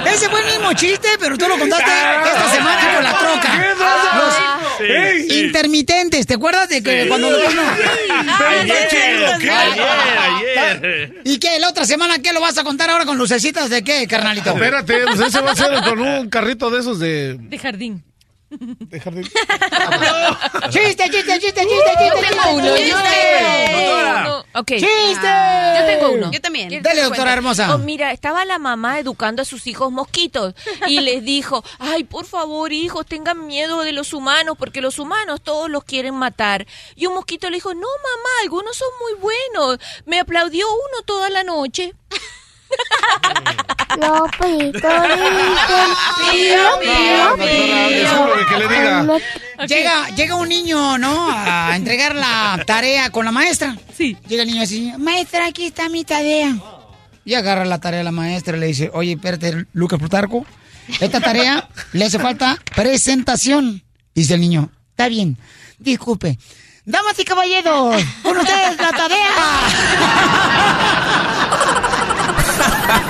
Ese 0.06 0.30
fue 0.30 0.40
el 0.42 0.46
mismo 0.48 0.74
chiste, 0.74 1.08
pero 1.20 1.38
tú 1.38 1.48
lo 1.48 1.58
contaste 1.58 1.86
esta 2.26 2.50
semana 2.50 2.94
con 2.96 3.04
la 3.04 3.18
troca. 3.18 3.76
Los 4.16 4.36
Sí, 4.80 5.30
sí. 5.30 5.40
intermitentes, 5.46 6.26
¿te 6.26 6.36
acuerdas 6.36 6.70
de 6.70 6.82
que 6.82 7.08
cuando... 7.08 7.30
Sí. 7.30 7.58
Ayer, 8.48 8.88
¿qué? 8.90 9.50
Ay, 9.52 9.80
Ayer, 9.80 10.58
ayer. 10.78 11.22
¿Y 11.24 11.38
qué? 11.40 11.60
¿La 11.60 11.70
otra 11.70 11.86
semana 11.86 12.20
qué 12.20 12.34
lo 12.34 12.42
vas 12.42 12.58
a 12.58 12.64
contar 12.64 12.90
ahora 12.90 13.06
con 13.06 13.18
lucecitas 13.18 13.70
de 13.70 13.84
qué, 13.84 14.08
carnalito? 14.08 14.52
Espérate, 14.52 15.04
pues 15.06 15.20
ese 15.20 15.42
va 15.42 15.52
a 15.52 15.56
ser 15.56 15.82
con 15.84 16.00
un 16.00 16.30
carrito 16.30 16.70
de 16.70 16.80
esos 16.80 17.00
de... 17.00 17.36
De 17.38 17.58
jardín. 17.58 18.04
De 18.50 19.00
jardín. 19.04 19.24
¡Chiste, 20.70 21.04
chiste, 21.10 21.40
chiste, 21.40 21.40
chiste, 21.40 21.64
Yo 21.64 21.70
chiste! 21.70 22.28
tengo 22.30 22.56
uno, 22.56 22.76
chiste! 22.76 22.90
yo 22.90 22.98
tengo 22.98 24.08
uno. 24.10 24.46
¡Chiste! 24.66 25.28
Yo 25.78 25.86
tengo 25.86 26.10
uno. 26.12 26.32
Yo 26.32 26.42
también. 26.42 26.68
¿Quieres 26.70 26.84
Dale, 26.84 27.04
doctora 27.04 27.34
hermosa. 27.34 27.76
Oh, 27.76 27.78
mira, 27.78 28.12
estaba 28.12 28.46
la 28.46 28.58
mamá 28.58 29.00
educando 29.00 29.42
a 29.44 29.46
sus 29.46 29.68
hijos 29.68 29.92
mosquitos 29.92 30.56
y 30.88 31.00
les 31.02 31.24
dijo, 31.24 31.64
ay, 31.78 32.04
por 32.04 32.26
favor, 32.26 32.74
hijos, 32.74 33.06
tengan 33.06 33.46
miedo 33.46 33.82
de 33.84 33.92
los 33.94 34.14
humanos 34.14 34.56
porque 34.58 34.82
los 34.82 34.98
humanos 35.00 35.42
todos 35.42 35.70
los 35.70 35.84
quieren 35.84 36.16
matar. 36.16 36.66
Y 36.96 37.06
un 37.06 37.14
mosquito 37.14 37.50
le 37.50 37.58
dijo, 37.58 37.74
no, 37.74 37.82
mamá, 37.82 38.30
algunos 38.44 38.76
son 38.76 38.90
muy 39.02 39.14
buenos. 39.22 39.80
Me 40.06 40.20
aplaudió 40.20 40.68
uno 40.68 41.04
toda 41.06 41.30
la 41.30 41.44
noche. 41.44 41.94
Los 44.00 44.30
pitos 44.32 44.82
Pío, 46.32 46.80
pío, 46.80 47.36
pío. 47.36 48.48
que 48.48 48.58
le 48.58 48.68
diga. 48.68 49.06
Llega, 49.68 50.10
llega 50.16 50.36
un 50.36 50.48
niño, 50.48 50.98
¿no? 50.98 51.28
A 51.32 51.76
entregar 51.76 52.16
la 52.16 52.64
tarea 52.66 53.10
con 53.10 53.26
la 53.26 53.32
maestra. 53.32 53.76
Sí. 53.98 54.16
Llega 54.28 54.44
el 54.44 54.50
niño 54.50 54.64
así, 54.64 54.94
maestra, 54.98 55.48
aquí 55.48 55.66
está 55.66 55.90
mi 55.90 56.06
tarea. 56.06 56.56
Y 57.26 57.34
agarra 57.34 57.66
la 57.66 57.80
tarea 57.80 58.02
a 58.02 58.04
la 58.04 58.12
maestra 58.12 58.56
y 58.56 58.60
le 58.60 58.68
dice, 58.68 58.90
oye, 58.94 59.14
espérate, 59.14 59.66
Lucas 59.74 60.00
Plutarco, 60.00 60.46
esta 61.00 61.20
tarea 61.20 61.68
le 61.92 62.06
hace 62.06 62.20
falta 62.20 62.58
presentación. 62.76 63.84
Dice 64.16 64.36
el 64.36 64.42
niño, 64.42 64.70
está 64.92 65.10
bien, 65.10 65.38
disculpe. 65.78 66.38
Damas 66.86 67.20
y 67.20 67.26
caballeros, 67.26 68.02
con 68.24 68.38
ustedes 68.38 68.78
la 68.78 68.92
tarea. 68.92 69.28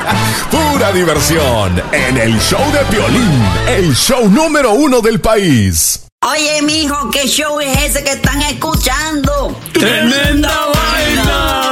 Pura 0.52 0.92
diversión 0.92 1.82
en 1.92 2.18
el 2.18 2.40
show 2.40 2.62
de 2.72 2.80
Piolín, 2.90 3.44
el 3.68 3.96
show 3.96 4.30
número 4.30 4.74
uno 4.74 5.02
del 5.02 5.20
país. 5.20 6.02
Oye, 6.22 6.62
mijo, 6.64 7.10
¿qué 7.12 7.28
show 7.28 7.60
es 7.62 7.78
ese 7.82 8.04
que 8.04 8.12
están 8.12 8.42
escuchando? 8.42 9.58
¡Tremenda 9.74 10.54
vaina! 10.74 11.72